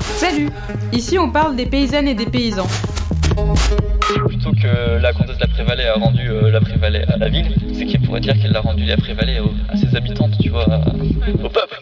Salut 0.00 0.48
Ici 0.92 1.18
on 1.18 1.30
parle 1.30 1.56
des 1.56 1.66
paysannes 1.66 2.06
et 2.08 2.14
des 2.14 2.26
paysans. 2.26 2.66
Plutôt 4.26 4.52
que 4.52 5.00
la 5.00 5.12
comtesse 5.12 5.36
de 5.36 5.40
la 5.42 5.46
Prévalée 5.48 5.86
a 5.86 5.94
rendu 5.94 6.28
euh, 6.30 6.50
la 6.50 6.60
Prévalée 6.60 7.02
à 7.12 7.16
la 7.16 7.28
ville, 7.28 7.52
c'est 7.76 7.84
qu'il 7.86 8.00
pourrait 8.02 8.20
dire 8.20 8.34
qu'elle 8.40 8.56
a 8.56 8.60
rendu 8.60 8.84
la 8.84 8.96
Prévalée 8.96 9.40
à 9.68 9.76
ses 9.76 9.96
habitantes, 9.96 10.32
tu 10.40 10.50
vois, 10.50 10.64
à- 10.72 10.78
au 11.44 11.48
peuple. 11.48 11.80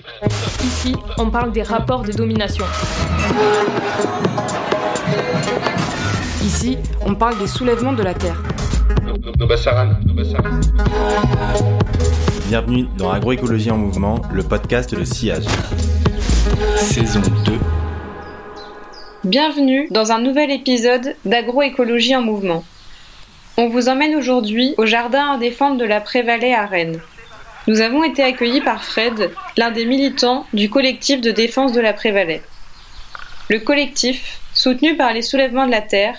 Ici 0.65 0.95
on 1.19 1.31
parle 1.31 1.53
des 1.53 1.63
rapports 1.63 2.03
de 2.03 2.13
domination. 2.13 2.65
Ici 6.43 6.79
on 7.05 7.15
parle 7.15 7.39
des 7.39 7.47
soulèvements 7.47 7.93
de 7.93 8.03
la 8.03 8.15
terre. 8.15 8.43
Bienvenue 12.49 12.87
dans 12.99 13.13
Agroécologie 13.13 13.71
en 13.71 13.77
mouvement, 13.77 14.21
le 14.33 14.43
podcast 14.43 14.93
de 14.93 15.05
Sillage. 15.05 15.45
Saison 16.77 17.21
2. 17.45 17.53
Bienvenue 19.23 19.87
dans 19.93 20.11
un 20.11 20.19
nouvel 20.19 20.51
épisode 20.51 21.15
d'Agroécologie 21.25 22.17
en 22.17 22.23
mouvement. 22.23 22.65
On 23.57 23.69
vous 23.69 23.89
emmène 23.89 24.17
aujourd'hui 24.17 24.75
au 24.79 24.87
jardin 24.87 25.35
à 25.35 25.39
défendre 25.39 25.79
de 25.79 25.85
la 25.85 26.01
Prévalée 26.01 26.53
à 26.53 26.67
Rennes. 26.67 27.01
Nous 27.69 27.81
avons 27.81 28.03
été 28.03 28.25
accueillis 28.25 28.63
par 28.63 28.83
Fred, 28.83 29.31
l'un 29.57 29.71
des 29.71 29.85
militants 29.85 30.45
du 30.55 30.69
collectif 30.69 31.21
de 31.21 31.31
défense 31.31 31.73
de 31.73 31.81
la 31.81 31.93
Prévalée. 31.93 32.43
Le 33.49 33.61
collectif, 33.61 34.41
soutenu 34.55 34.97
par 34.97 35.13
les 35.13 35.23
soulèvements 35.23 35.67
de 35.67 35.71
la 35.71 35.83
terre, 35.83 36.19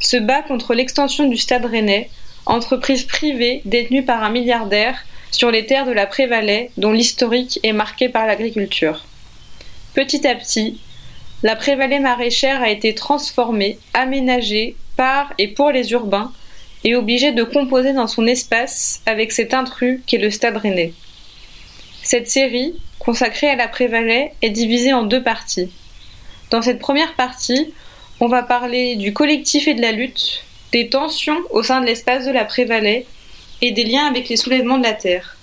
se 0.00 0.16
bat 0.16 0.42
contre 0.42 0.74
l'extension 0.74 1.28
du 1.28 1.36
stade 1.36 1.66
rennais, 1.66 2.10
entreprise 2.46 3.04
privée 3.04 3.62
détenue 3.64 4.04
par 4.04 4.22
un 4.22 4.30
milliardaire 4.30 5.04
sur 5.30 5.50
les 5.50 5.66
terres 5.66 5.86
de 5.86 5.92
la 5.92 6.06
Prévalée 6.06 6.70
dont 6.76 6.92
l'historique 6.92 7.58
est 7.62 7.72
marqué 7.72 8.08
par 8.08 8.26
l'agriculture. 8.26 9.04
Petit 9.94 10.26
à 10.26 10.34
petit, 10.34 10.78
la 11.42 11.56
prévalée 11.56 11.98
maraîchère 11.98 12.62
a 12.62 12.70
été 12.70 12.94
transformée, 12.94 13.78
aménagée 13.92 14.76
par 14.96 15.32
et 15.38 15.48
pour 15.48 15.70
les 15.70 15.92
urbains 15.92 16.32
et 16.84 16.96
obligée 16.96 17.32
de 17.32 17.44
composer 17.44 17.92
dans 17.92 18.06
son 18.06 18.26
espace 18.26 19.02
avec 19.06 19.32
cet 19.32 19.54
intrus 19.54 20.00
qu'est 20.06 20.18
le 20.18 20.30
Stade 20.30 20.56
Rennais. 20.56 20.92
Cette 22.02 22.30
série, 22.30 22.74
consacrée 22.98 23.48
à 23.48 23.56
la 23.56 23.68
prévalée, 23.68 24.30
est 24.42 24.50
divisée 24.50 24.92
en 24.92 25.02
deux 25.02 25.22
parties. 25.22 25.70
Dans 26.50 26.62
cette 26.62 26.78
première 26.78 27.14
partie, 27.14 27.72
on 28.20 28.28
va 28.28 28.42
parler 28.42 28.96
du 28.96 29.12
collectif 29.12 29.66
et 29.68 29.74
de 29.74 29.82
la 29.82 29.92
lutte, 29.92 30.44
des 30.74 30.88
tensions 30.88 31.38
au 31.50 31.62
sein 31.62 31.80
de 31.80 31.86
l'espace 31.86 32.26
de 32.26 32.32
la 32.32 32.44
prévalée 32.44 33.06
et 33.62 33.70
des 33.70 33.84
liens 33.84 34.06
avec 34.06 34.28
les 34.28 34.36
soulèvements 34.36 34.76
de 34.76 34.82
la 34.82 34.92
terre. 34.92 35.36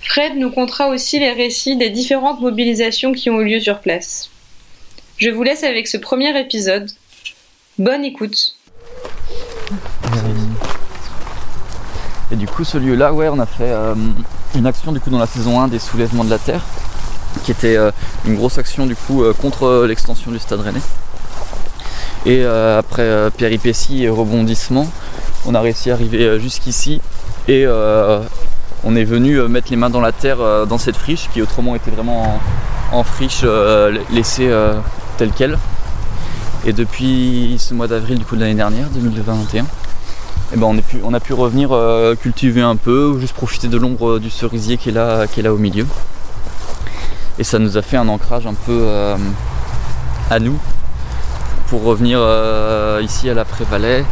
Fred 0.00 0.34
nous 0.36 0.50
contera 0.50 0.88
aussi 0.88 1.20
les 1.20 1.32
récits 1.32 1.76
des 1.76 1.90
différentes 1.90 2.40
mobilisations 2.40 3.12
qui 3.12 3.28
ont 3.28 3.42
eu 3.42 3.44
lieu 3.44 3.60
sur 3.60 3.80
place. 3.80 4.30
Je 5.18 5.28
vous 5.28 5.42
laisse 5.42 5.62
avec 5.62 5.86
ce 5.86 5.98
premier 5.98 6.40
épisode. 6.40 6.90
Bonne 7.78 8.02
écoute. 8.02 8.56
Et 12.32 12.36
du 12.36 12.46
coup, 12.46 12.64
ce 12.64 12.78
lieu-là, 12.78 13.12
ouais, 13.12 13.28
on 13.28 13.40
a 13.40 13.46
fait 13.46 13.64
euh, 13.68 13.94
une 14.54 14.66
action 14.66 14.92
du 14.92 15.00
coup 15.00 15.10
dans 15.10 15.18
la 15.18 15.26
saison 15.26 15.60
1 15.60 15.68
des 15.68 15.78
soulèvements 15.78 16.24
de 16.24 16.30
la 16.30 16.38
terre, 16.38 16.64
qui 17.44 17.50
était 17.50 17.76
euh, 17.76 17.90
une 18.24 18.36
grosse 18.36 18.56
action 18.56 18.86
du 18.86 18.96
coup 18.96 19.22
euh, 19.22 19.34
contre 19.34 19.84
l'extension 19.86 20.30
du 20.30 20.38
Stade 20.38 20.60
Rennais. 20.60 20.80
Et 22.26 22.44
euh, 22.44 22.78
après 22.78 23.02
euh, 23.02 23.30
péripéties 23.30 24.04
et 24.04 24.08
rebondissements, 24.08 24.86
on 25.46 25.54
a 25.54 25.60
réussi 25.60 25.90
à 25.90 25.94
arriver 25.94 26.24
euh, 26.24 26.38
jusqu'ici 26.38 27.00
et 27.48 27.66
on 28.84 28.94
est 28.96 29.04
venu 29.04 29.40
mettre 29.48 29.70
les 29.70 29.76
mains 29.76 29.90
dans 29.90 30.00
la 30.00 30.12
terre 30.12 30.66
dans 30.66 30.78
cette 30.78 30.96
friche 30.96 31.28
qui 31.32 31.42
autrement 31.42 31.74
était 31.74 31.90
vraiment 31.90 32.40
en, 32.92 33.02
friche 33.02 33.44
laissée 34.10 34.48
telle 35.16 35.32
quelle. 35.32 35.58
Et 36.64 36.72
depuis 36.72 37.56
ce 37.58 37.74
mois 37.74 37.88
d'avril 37.88 38.18
du 38.18 38.24
coup 38.24 38.36
de 38.36 38.40
l'année 38.40 38.54
dernière, 38.54 38.88
2021, 38.90 39.66
eh 40.52 40.56
ben 40.56 40.78
on, 41.02 41.12
a 41.14 41.20
pu 41.20 41.32
revenir 41.32 41.70
cultiver 42.20 42.62
un 42.62 42.76
peu 42.76 43.06
ou 43.06 43.18
juste 43.18 43.34
profiter 43.34 43.66
de 43.66 43.76
l'ombre 43.76 44.20
du 44.20 44.30
cerisier 44.30 44.76
qui 44.76 44.90
est 44.90 44.92
là, 44.92 45.26
qui 45.26 45.40
est 45.40 45.42
là 45.42 45.52
au 45.52 45.58
milieu. 45.58 45.86
Et 47.38 47.44
ça 47.44 47.58
nous 47.58 47.76
a 47.76 47.82
fait 47.82 47.96
un 47.96 48.06
ancrage 48.06 48.46
un 48.46 48.54
peu 48.54 48.86
à 50.30 50.38
nous 50.38 50.58
pour 51.70 51.84
revenir 51.84 52.18
euh, 52.20 53.00
ici 53.00 53.30
à 53.30 53.34
la 53.34 53.44
Prévalais. 53.44 54.04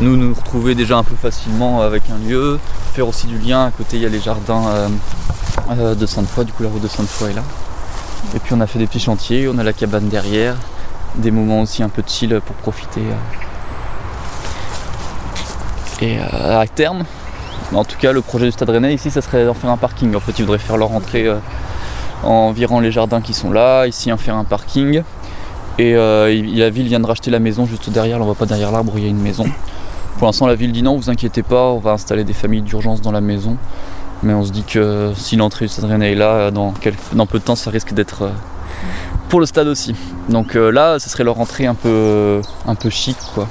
Nous 0.00 0.16
nous 0.18 0.34
retrouver 0.34 0.74
déjà 0.74 0.98
un 0.98 1.02
peu 1.02 1.16
facilement 1.16 1.80
avec 1.80 2.02
un 2.10 2.18
lieu, 2.28 2.60
faire 2.92 3.08
aussi 3.08 3.26
du 3.26 3.38
lien. 3.38 3.64
À 3.64 3.70
côté 3.70 3.96
il 3.96 4.02
y 4.02 4.06
a 4.06 4.10
les 4.10 4.20
jardins 4.20 4.66
euh, 4.68 4.88
euh, 5.70 5.94
de 5.94 6.04
Sainte-Foy, 6.04 6.44
du 6.44 6.52
coup 6.52 6.62
la 6.62 6.68
route 6.68 6.82
de 6.82 6.88
Sainte-Foy 6.88 7.30
est 7.30 7.34
là. 7.34 7.42
Et 8.34 8.38
puis 8.38 8.52
on 8.52 8.60
a 8.60 8.66
fait 8.66 8.78
des 8.78 8.86
petits 8.86 9.00
chantiers, 9.00 9.48
on 9.48 9.56
a 9.56 9.62
la 9.62 9.72
cabane 9.72 10.08
derrière, 10.08 10.56
des 11.14 11.30
moments 11.30 11.62
aussi 11.62 11.82
un 11.82 11.88
peu 11.88 12.02
de 12.02 12.08
chill 12.08 12.38
pour 12.44 12.54
profiter. 12.56 13.02
et 16.02 16.18
à 16.18 16.66
terme, 16.66 17.04
en 17.72 17.84
tout 17.84 17.96
cas, 17.96 18.12
le 18.12 18.20
projet 18.20 18.44
du 18.44 18.52
Stade 18.52 18.68
Rennais 18.68 18.92
ici, 18.92 19.10
ça 19.10 19.22
serait 19.22 19.46
d'en 19.46 19.54
faire 19.54 19.70
un 19.70 19.78
parking. 19.78 20.14
En 20.14 20.20
fait, 20.20 20.38
ils 20.38 20.42
voudraient 20.42 20.58
faire 20.58 20.76
leur 20.76 20.92
entrée 20.92 21.32
en 22.22 22.52
virant 22.52 22.80
les 22.80 22.92
jardins 22.92 23.22
qui 23.22 23.32
sont 23.32 23.50
là, 23.50 23.86
ici 23.86 24.12
en 24.12 24.18
faire 24.18 24.36
un 24.36 24.44
parking. 24.44 25.02
Et 25.78 25.94
euh, 25.96 26.32
la 26.54 26.70
ville 26.70 26.86
vient 26.86 27.00
de 27.00 27.06
racheter 27.06 27.30
la 27.30 27.40
maison 27.40 27.66
juste 27.66 27.90
derrière. 27.90 28.18
Là, 28.18 28.22
on 28.22 28.26
voit 28.26 28.34
pas 28.36 28.46
derrière 28.46 28.70
l'arbre, 28.70 28.92
il 28.96 29.02
y 29.02 29.06
a 29.06 29.10
une 29.10 29.20
maison. 29.20 29.44
Pour 30.18 30.26
l'instant, 30.28 30.46
la 30.46 30.54
ville 30.54 30.70
dit 30.72 30.82
non, 30.82 30.96
vous 30.96 31.10
inquiétez 31.10 31.42
pas, 31.42 31.64
on 31.70 31.78
va 31.78 31.92
installer 31.92 32.22
des 32.24 32.32
familles 32.32 32.62
d'urgence 32.62 33.00
dans 33.00 33.10
la 33.12 33.20
maison. 33.20 33.56
Mais 34.22 34.32
on 34.32 34.44
se 34.44 34.52
dit 34.52 34.62
que 34.62 35.12
si 35.16 35.36
l'entrée 35.36 35.66
Stade 35.68 35.86
Rennais 35.86 36.12
est 36.12 36.16
là, 36.16 36.28
euh, 36.28 36.50
dans, 36.50 36.72
peu 37.26 37.38
de 37.38 37.44
temps, 37.44 37.56
ça 37.56 37.70
risque 37.70 37.92
d'être 37.92 38.22
euh, 38.22 38.30
pour 39.28 39.40
le 39.40 39.46
stade 39.46 39.66
aussi. 39.66 39.94
Donc 40.28 40.54
là, 40.54 40.98
ce 41.00 41.10
serait 41.10 41.24
leur 41.24 41.40
entrée 41.40 41.66
un 41.66 41.74
peu, 41.74 42.40
chic, 42.90 43.16
quoi. 43.34 43.48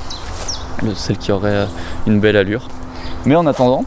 Le- 0.82 0.96
Celle 0.96 1.18
qui 1.18 1.32
aurait 1.32 1.68
une 2.08 2.20
belle 2.20 2.38
allure. 2.38 2.70
Mais 3.26 3.36
en 3.36 3.46
attendant, 3.46 3.84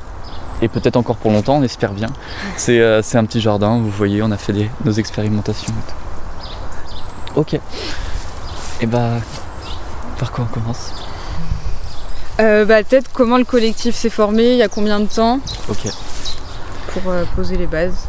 et 0.62 0.69
peut-être 0.69 0.96
encore 0.96 1.16
pour 1.16 1.30
longtemps, 1.32 1.56
on 1.56 1.62
espère 1.62 1.92
bien, 1.92 2.08
c'est 2.56 2.80
un 2.82 3.25
petit 3.25 3.41
jardin, 3.41 3.78
vous 3.78 3.91
voyez, 3.91 4.22
on 4.22 4.30
a 4.30 4.36
fait 4.36 4.54
nos 4.84 4.92
expérimentations 4.92 5.72
et 5.72 5.91
tout. 5.91 7.41
Ok. 7.41 7.60
Et 8.81 8.87
bah, 8.87 9.10
par 10.19 10.32
quoi 10.32 10.47
on 10.50 10.53
commence? 10.54 10.92
Euh, 12.41 12.64
bah, 12.64 12.82
Peut-être 12.82 13.10
comment 13.12 13.38
le 13.38 13.44
collectif 13.44 13.94
s'est 13.94 14.10
formé, 14.10 14.53
il 14.53 14.56
y 14.59 14.62
a 14.62 14.69
combien 14.69 15.00
de 15.00 15.06
temps? 15.06 15.41
Ok. 15.69 15.87
pour 16.92 17.10
euh, 17.10 17.25
poser 17.34 17.56
les 17.56 17.66
bases. 17.66 18.06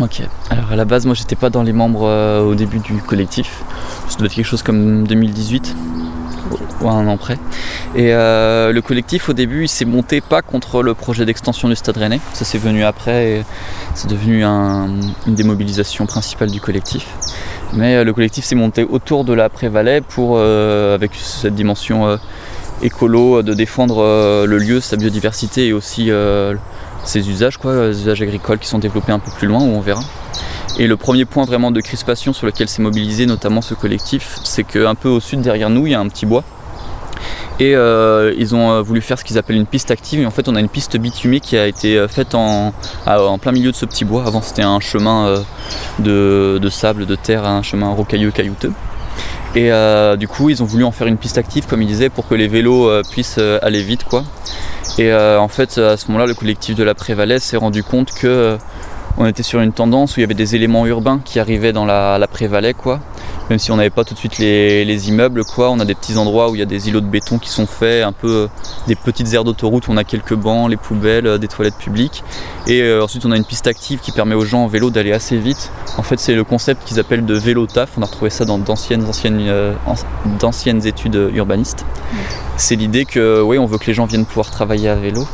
Ok. 0.00 0.22
Alors 0.50 0.70
à 0.72 0.76
la 0.76 0.84
base, 0.84 1.04
moi 1.06 1.14
j'étais 1.14 1.34
pas 1.36 1.50
dans 1.50 1.62
les 1.62 1.72
membres 1.72 2.06
euh, 2.06 2.42
au 2.42 2.54
début 2.54 2.78
du 2.78 3.02
collectif. 3.02 3.62
Ça 4.08 4.16
doit 4.18 4.26
être 4.26 4.34
quelque 4.34 4.46
chose 4.46 4.62
comme 4.62 5.06
2018 5.06 5.74
ou 6.80 6.88
un 6.88 7.06
an 7.08 7.16
près. 7.16 7.38
Et 7.96 8.14
euh, 8.14 8.72
le 8.72 8.82
collectif 8.82 9.28
au 9.28 9.32
début 9.32 9.64
il 9.64 9.68
s'est 9.68 9.84
monté 9.84 10.20
pas 10.20 10.42
contre 10.42 10.82
le 10.82 10.94
projet 10.94 11.24
d'extension 11.26 11.68
du 11.68 11.74
Stade 11.74 11.96
Rennais. 11.96 12.20
Ça 12.34 12.44
c'est 12.44 12.58
venu 12.58 12.84
après 12.84 13.30
et 13.30 13.44
c'est 13.94 14.08
devenu 14.08 14.44
un- 14.44 14.88
une 15.26 15.34
des 15.34 15.42
mobilisations 15.44 16.06
principales 16.06 16.50
du 16.50 16.60
collectif. 16.60 17.06
Mais 17.72 17.96
euh, 17.96 18.04
le 18.04 18.12
collectif 18.12 18.44
s'est 18.44 18.54
monté 18.54 18.84
autour 18.84 19.24
de 19.24 19.32
la 19.32 19.48
Prévalais 19.48 20.00
pour, 20.00 20.34
euh, 20.36 20.94
avec 20.94 21.12
cette 21.14 21.54
dimension 21.54 22.08
euh, 22.08 22.16
écolo, 22.82 23.42
de 23.42 23.54
défendre 23.54 24.02
le 24.46 24.58
lieu, 24.58 24.80
sa 24.80 24.96
biodiversité 24.96 25.66
et 25.66 25.72
aussi 25.74 26.10
ses 27.04 27.28
usages, 27.28 27.58
les 27.62 28.00
usages 28.00 28.22
agricoles 28.22 28.58
qui 28.58 28.68
sont 28.68 28.78
développés 28.78 29.12
un 29.12 29.18
peu 29.18 29.30
plus 29.30 29.46
loin, 29.46 29.60
où 29.60 29.68
on 29.68 29.80
verra. 29.80 30.00
Et 30.78 30.86
le 30.86 30.96
premier 30.96 31.26
point 31.26 31.44
vraiment 31.44 31.70
de 31.72 31.80
crispation 31.82 32.32
sur 32.32 32.46
lequel 32.46 32.68
s'est 32.68 32.80
mobilisé 32.80 33.26
notamment 33.26 33.60
ce 33.60 33.74
collectif, 33.74 34.38
c'est 34.44 34.64
qu'un 34.64 34.94
peu 34.94 35.10
au 35.10 35.20
sud 35.20 35.42
derrière 35.42 35.68
nous, 35.68 35.88
il 35.88 35.90
y 35.90 35.94
a 35.94 36.00
un 36.00 36.08
petit 36.08 36.24
bois. 36.24 36.42
Et 37.60 37.74
euh, 37.74 38.32
ils 38.38 38.54
ont 38.54 38.72
euh, 38.72 38.80
voulu 38.80 39.02
faire 39.02 39.18
ce 39.18 39.24
qu'ils 39.24 39.36
appellent 39.36 39.56
une 39.56 39.66
piste 39.66 39.90
active. 39.90 40.20
Et 40.20 40.26
en 40.26 40.30
fait, 40.30 40.48
on 40.48 40.56
a 40.56 40.60
une 40.60 40.68
piste 40.70 40.96
bitumée 40.96 41.40
qui 41.40 41.58
a 41.58 41.66
été 41.66 41.98
euh, 41.98 42.08
faite 42.08 42.34
en, 42.34 42.72
plein 43.38 43.52
milieu 43.52 43.70
de 43.70 43.76
ce 43.76 43.84
petit 43.84 44.06
bois. 44.06 44.24
Avant, 44.26 44.40
c'était 44.40 44.62
un 44.62 44.80
chemin 44.80 45.44
de, 45.98 46.68
sable, 46.70 47.04
de 47.04 47.14
terre, 47.16 47.44
un 47.44 47.62
chemin 47.62 47.90
rocailleux, 47.90 48.30
caillouteux. 48.30 48.72
Et 49.54 49.70
du 50.16 50.28
coup, 50.28 50.48
ils 50.48 50.62
ont 50.62 50.66
voulu 50.66 50.84
en 50.84 50.92
faire 50.92 51.06
une 51.06 51.16
piste 51.16 51.36
active, 51.36 51.66
comme 51.66 51.82
ils 51.82 51.88
disaient, 51.88 52.08
pour 52.08 52.28
que 52.28 52.34
les 52.34 52.48
vélos 52.48 52.88
puissent 53.10 53.38
aller 53.62 53.82
vite. 53.82 54.06
Et 54.98 55.12
en 55.12 55.48
fait, 55.48 55.78
à 55.78 55.96
ce 55.96 56.06
moment-là, 56.08 56.26
le 56.26 56.34
collectif 56.34 56.76
de 56.76 56.84
la 56.84 56.94
Prévalais 56.94 57.40
s'est 57.40 57.56
rendu 57.56 57.82
compte 57.82 58.12
que 58.12 58.56
on 59.18 59.26
était 59.26 59.42
sur 59.42 59.60
une 59.60 59.72
tendance 59.72 60.16
où 60.16 60.20
il 60.20 60.22
y 60.22 60.24
avait 60.24 60.34
des 60.34 60.54
éléments 60.54 60.86
urbains 60.86 61.20
qui 61.24 61.40
arrivaient 61.40 61.72
dans 61.72 61.84
la, 61.84 62.16
la 62.18 62.26
Prévalais. 62.28 62.74
Même 63.50 63.58
si 63.58 63.72
on 63.72 63.76
n'avait 63.76 63.90
pas 63.90 64.04
tout 64.04 64.14
de 64.14 64.18
suite 64.18 64.38
les, 64.38 64.84
les 64.84 65.08
immeubles, 65.08 65.44
quoi. 65.44 65.70
On 65.70 65.80
a 65.80 65.84
des 65.84 65.96
petits 65.96 66.16
endroits 66.16 66.50
où 66.50 66.54
il 66.54 66.60
y 66.60 66.62
a 66.62 66.66
des 66.66 66.88
îlots 66.88 67.00
de 67.00 67.06
béton 67.06 67.38
qui 67.38 67.50
sont 67.50 67.66
faits, 67.66 68.04
un 68.04 68.12
peu 68.12 68.28
euh, 68.28 68.46
des 68.86 68.94
petites 68.94 69.34
aires 69.34 69.42
d'autoroute 69.42 69.88
où 69.88 69.90
on 69.92 69.96
a 69.96 70.04
quelques 70.04 70.34
bancs, 70.34 70.70
les 70.70 70.76
poubelles, 70.76 71.26
euh, 71.26 71.36
des 71.36 71.48
toilettes 71.48 71.74
publiques. 71.76 72.22
Et 72.68 72.80
euh, 72.80 73.02
ensuite, 73.02 73.26
on 73.26 73.32
a 73.32 73.36
une 73.36 73.44
piste 73.44 73.66
active 73.66 73.98
qui 73.98 74.12
permet 74.12 74.36
aux 74.36 74.44
gens 74.44 74.62
en 74.62 74.66
vélo 74.68 74.90
d'aller 74.90 75.12
assez 75.12 75.36
vite. 75.36 75.72
En 75.98 76.02
fait, 76.04 76.20
c'est 76.20 76.34
le 76.34 76.44
concept 76.44 76.84
qu'ils 76.84 77.00
appellent 77.00 77.26
de 77.26 77.34
vélo 77.34 77.66
taf. 77.66 77.90
On 77.98 78.02
a 78.02 78.06
retrouvé 78.06 78.30
ça 78.30 78.44
dans 78.44 78.56
d'anciennes, 78.58 79.04
anciennes, 79.04 79.40
euh, 79.48 79.72
an- 79.86 79.94
d'anciennes 80.38 80.86
études 80.86 81.30
urbanistes. 81.34 81.84
C'est 82.56 82.76
l'idée 82.76 83.04
que, 83.04 83.42
oui, 83.42 83.58
on 83.58 83.66
veut 83.66 83.78
que 83.78 83.86
les 83.86 83.94
gens 83.94 84.04
viennent 84.06 84.26
pouvoir 84.26 84.50
travailler 84.50 84.88
à 84.88 84.94
vélo. 84.94 85.26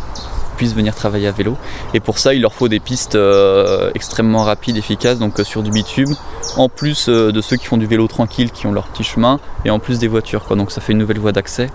Puissent 0.56 0.74
venir 0.74 0.94
travailler 0.94 1.28
à 1.28 1.32
vélo. 1.32 1.56
Et 1.94 2.00
pour 2.00 2.18
ça, 2.18 2.34
il 2.34 2.40
leur 2.40 2.52
faut 2.52 2.68
des 2.68 2.80
pistes 2.80 3.14
euh, 3.14 3.90
extrêmement 3.94 4.42
rapides, 4.42 4.76
efficaces, 4.76 5.18
donc 5.18 5.38
euh, 5.38 5.44
sur 5.44 5.62
du 5.62 5.70
bitume, 5.70 6.14
en 6.56 6.68
plus 6.68 7.08
euh, 7.08 7.32
de 7.32 7.40
ceux 7.40 7.56
qui 7.56 7.66
font 7.66 7.76
du 7.76 7.86
vélo 7.86 8.08
tranquille, 8.08 8.50
qui 8.50 8.66
ont 8.66 8.72
leur 8.72 8.88
petit 8.88 9.04
chemin, 9.04 9.38
et 9.66 9.70
en 9.70 9.78
plus 9.78 9.98
des 9.98 10.08
voitures. 10.08 10.44
Quoi. 10.44 10.56
Donc 10.56 10.70
ça 10.70 10.80
fait 10.80 10.92
une 10.92 10.98
nouvelle 10.98 11.18
voie 11.18 11.32
d'accès. 11.32 11.68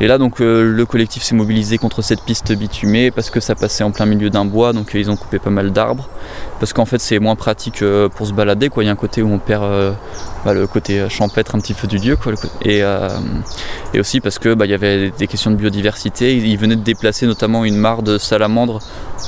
Et 0.00 0.06
là, 0.06 0.16
donc, 0.16 0.40
euh, 0.40 0.62
le 0.62 0.86
collectif 0.86 1.24
s'est 1.24 1.34
mobilisé 1.34 1.76
contre 1.76 2.02
cette 2.02 2.22
piste 2.22 2.52
bitumée 2.52 3.10
parce 3.10 3.30
que 3.30 3.40
ça 3.40 3.56
passait 3.56 3.82
en 3.82 3.90
plein 3.90 4.06
milieu 4.06 4.30
d'un 4.30 4.44
bois, 4.44 4.72
donc 4.72 4.92
ils 4.94 5.10
ont 5.10 5.16
coupé 5.16 5.40
pas 5.40 5.50
mal 5.50 5.72
d'arbres. 5.72 6.08
Parce 6.60 6.72
qu'en 6.72 6.84
fait, 6.84 7.00
c'est 7.00 7.18
moins 7.18 7.34
pratique 7.34 7.82
euh, 7.82 8.08
pour 8.08 8.28
se 8.28 8.32
balader. 8.32 8.68
Quoi. 8.68 8.84
Il 8.84 8.86
y 8.86 8.90
a 8.90 8.92
un 8.92 8.96
côté 8.96 9.22
où 9.22 9.32
on 9.32 9.40
perd 9.40 9.64
euh, 9.64 9.90
bah, 10.44 10.54
le 10.54 10.68
côté 10.68 11.08
champêtre 11.08 11.56
un 11.56 11.58
petit 11.58 11.74
peu 11.74 11.88
du 11.88 11.98
lieu. 11.98 12.14
Quoi, 12.14 12.34
et, 12.64 12.84
aussi 13.98 14.20
parce 14.20 14.38
que 14.38 14.54
bah, 14.54 14.66
y 14.66 14.74
avait 14.74 15.10
des 15.10 15.26
questions 15.26 15.50
de 15.50 15.56
biodiversité. 15.56 16.36
Ils, 16.36 16.58
venaient 16.58 16.76
de 16.76 16.82
déplacer 16.82 17.26
notamment 17.26 17.64
une 17.64 17.76
mare 17.76 18.04
de 18.04 18.18
salamandres 18.18 18.78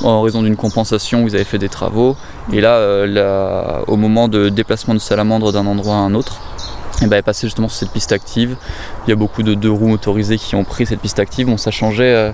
en 0.04 0.22
raison 0.22 0.42
d'une 0.42 0.56
compensation 0.56 1.24
où 1.24 1.28
ils 1.28 1.34
avaient 1.34 1.42
fait 1.42 1.58
des 1.58 1.68
travaux. 1.68 2.16
Et 2.52 2.60
là, 2.60 3.06
là, 3.06 3.80
au 3.88 3.96
moment 3.96 4.28
de 4.28 4.48
déplacement 4.48 4.94
de 4.94 5.00
salamandres 5.00 5.52
d'un 5.52 5.66
endroit 5.66 5.96
à 5.96 5.98
un 5.98 6.14
autre, 6.14 6.40
et 7.02 7.06
ben, 7.06 7.22
elle 7.24 7.30
est 7.30 7.40
justement 7.40 7.68
sur 7.68 7.78
cette 7.78 7.92
piste 7.92 8.12
active. 8.12 8.56
Il 9.06 9.10
y 9.10 9.12
a 9.12 9.16
beaucoup 9.16 9.42
de 9.42 9.54
deux 9.54 9.70
roues 9.70 9.88
motorisées 9.88 10.38
qui 10.38 10.54
ont 10.54 10.64
pris 10.64 10.86
cette 10.86 11.00
piste 11.00 11.18
active. 11.18 11.46
Bon, 11.46 11.56
ça 11.56 11.70
changeait. 11.70 12.14
euh, 12.14 12.32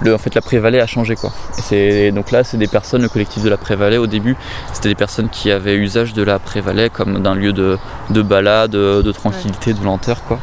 le, 0.00 0.14
en 0.14 0.18
fait, 0.18 0.34
la 0.34 0.40
Prévalée 0.42 0.80
a 0.80 0.86
changé 0.86 1.16
quoi. 1.16 1.32
Et 1.72 2.12
donc 2.12 2.30
là, 2.30 2.44
c'est 2.44 2.58
des 2.58 2.66
personnes, 2.66 3.02
le 3.02 3.08
collectif 3.08 3.42
de 3.42 3.48
la 3.48 3.56
Prévalée 3.56 3.96
au 3.98 4.06
début, 4.06 4.36
c'était 4.72 4.90
des 4.90 4.94
personnes 4.94 5.28
qui 5.30 5.50
avaient 5.50 5.76
usage 5.76 6.12
de 6.12 6.22
la 6.22 6.38
Prévalée 6.38 6.90
comme 6.90 7.22
d'un 7.22 7.34
lieu 7.34 7.52
de, 7.52 7.78
de 8.10 8.22
balade, 8.22 8.72
de 8.72 9.12
tranquillité, 9.12 9.72
de 9.72 9.82
lenteur 9.82 10.22
quoi. 10.24 10.38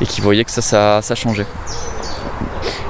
Et 0.00 0.06
qui 0.06 0.20
voyaient 0.20 0.44
que 0.44 0.50
ça, 0.50 0.62
ça, 0.62 1.00
ça 1.02 1.14
changeait. 1.14 1.46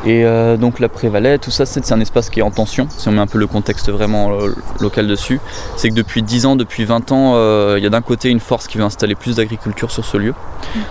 Et 0.06 0.24
euh, 0.24 0.56
donc 0.56 0.78
la 0.78 0.88
Prévalée, 0.88 1.36
tout 1.40 1.50
ça, 1.50 1.66
c'est 1.66 1.90
un 1.90 2.00
espace 2.00 2.30
qui 2.30 2.38
est 2.38 2.42
en 2.42 2.52
tension, 2.52 2.86
si 2.96 3.08
on 3.08 3.12
met 3.12 3.18
un 3.18 3.26
peu 3.26 3.38
le 3.38 3.48
contexte 3.48 3.90
vraiment 3.90 4.30
euh, 4.30 4.54
local 4.78 5.08
dessus. 5.08 5.40
C'est 5.76 5.90
que 5.90 5.94
depuis 5.94 6.22
10 6.22 6.46
ans, 6.46 6.54
depuis 6.54 6.84
20 6.84 7.10
ans, 7.10 7.32
euh, 7.34 7.74
il 7.76 7.82
y 7.82 7.86
a 7.88 7.90
d'un 7.90 8.02
côté 8.02 8.28
une 8.30 8.38
force 8.38 8.68
qui 8.68 8.78
veut 8.78 8.84
installer 8.84 9.16
plus 9.16 9.36
d'agriculture 9.36 9.90
sur 9.90 10.04
ce 10.04 10.16
lieu. 10.16 10.34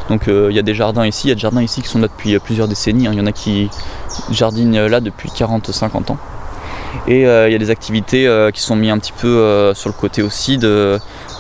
Donc 0.09 0.23
il 0.27 0.53
y 0.53 0.59
a 0.59 0.63
des 0.63 0.73
jardins 0.73 1.05
ici, 1.05 1.27
il 1.27 1.29
y 1.29 1.31
a 1.31 1.35
des 1.35 1.41
jardins 1.41 1.61
ici 1.61 1.81
qui 1.81 1.87
sont 1.87 1.99
là 1.99 2.07
depuis 2.07 2.37
plusieurs 2.39 2.67
décennies. 2.67 3.07
hein. 3.07 3.11
Il 3.13 3.17
y 3.17 3.21
en 3.21 3.25
a 3.25 3.31
qui 3.31 3.69
jardinent 4.31 4.85
là 4.87 4.99
depuis 4.99 5.29
40-50 5.29 6.11
ans. 6.11 6.17
Et 7.07 7.27
euh, 7.27 7.47
il 7.47 7.51
y 7.51 7.55
a 7.55 7.59
des 7.59 7.69
activités 7.69 8.27
euh, 8.27 8.51
qui 8.51 8.61
sont 8.61 8.75
mises 8.75 8.91
un 8.91 8.97
petit 8.97 9.11
peu 9.11 9.27
euh, 9.27 9.73
sur 9.73 9.89
le 9.89 9.93
côté 9.93 10.21
aussi 10.21 10.57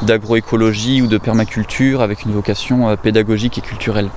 d'agroécologie 0.01 1.01
ou 1.01 1.07
de 1.07 1.17
permaculture 1.17 2.01
avec 2.01 2.23
une 2.23 2.33
vocation 2.33 2.95
pédagogique 2.97 3.57
et 3.57 3.61
culturelle. 3.61 4.09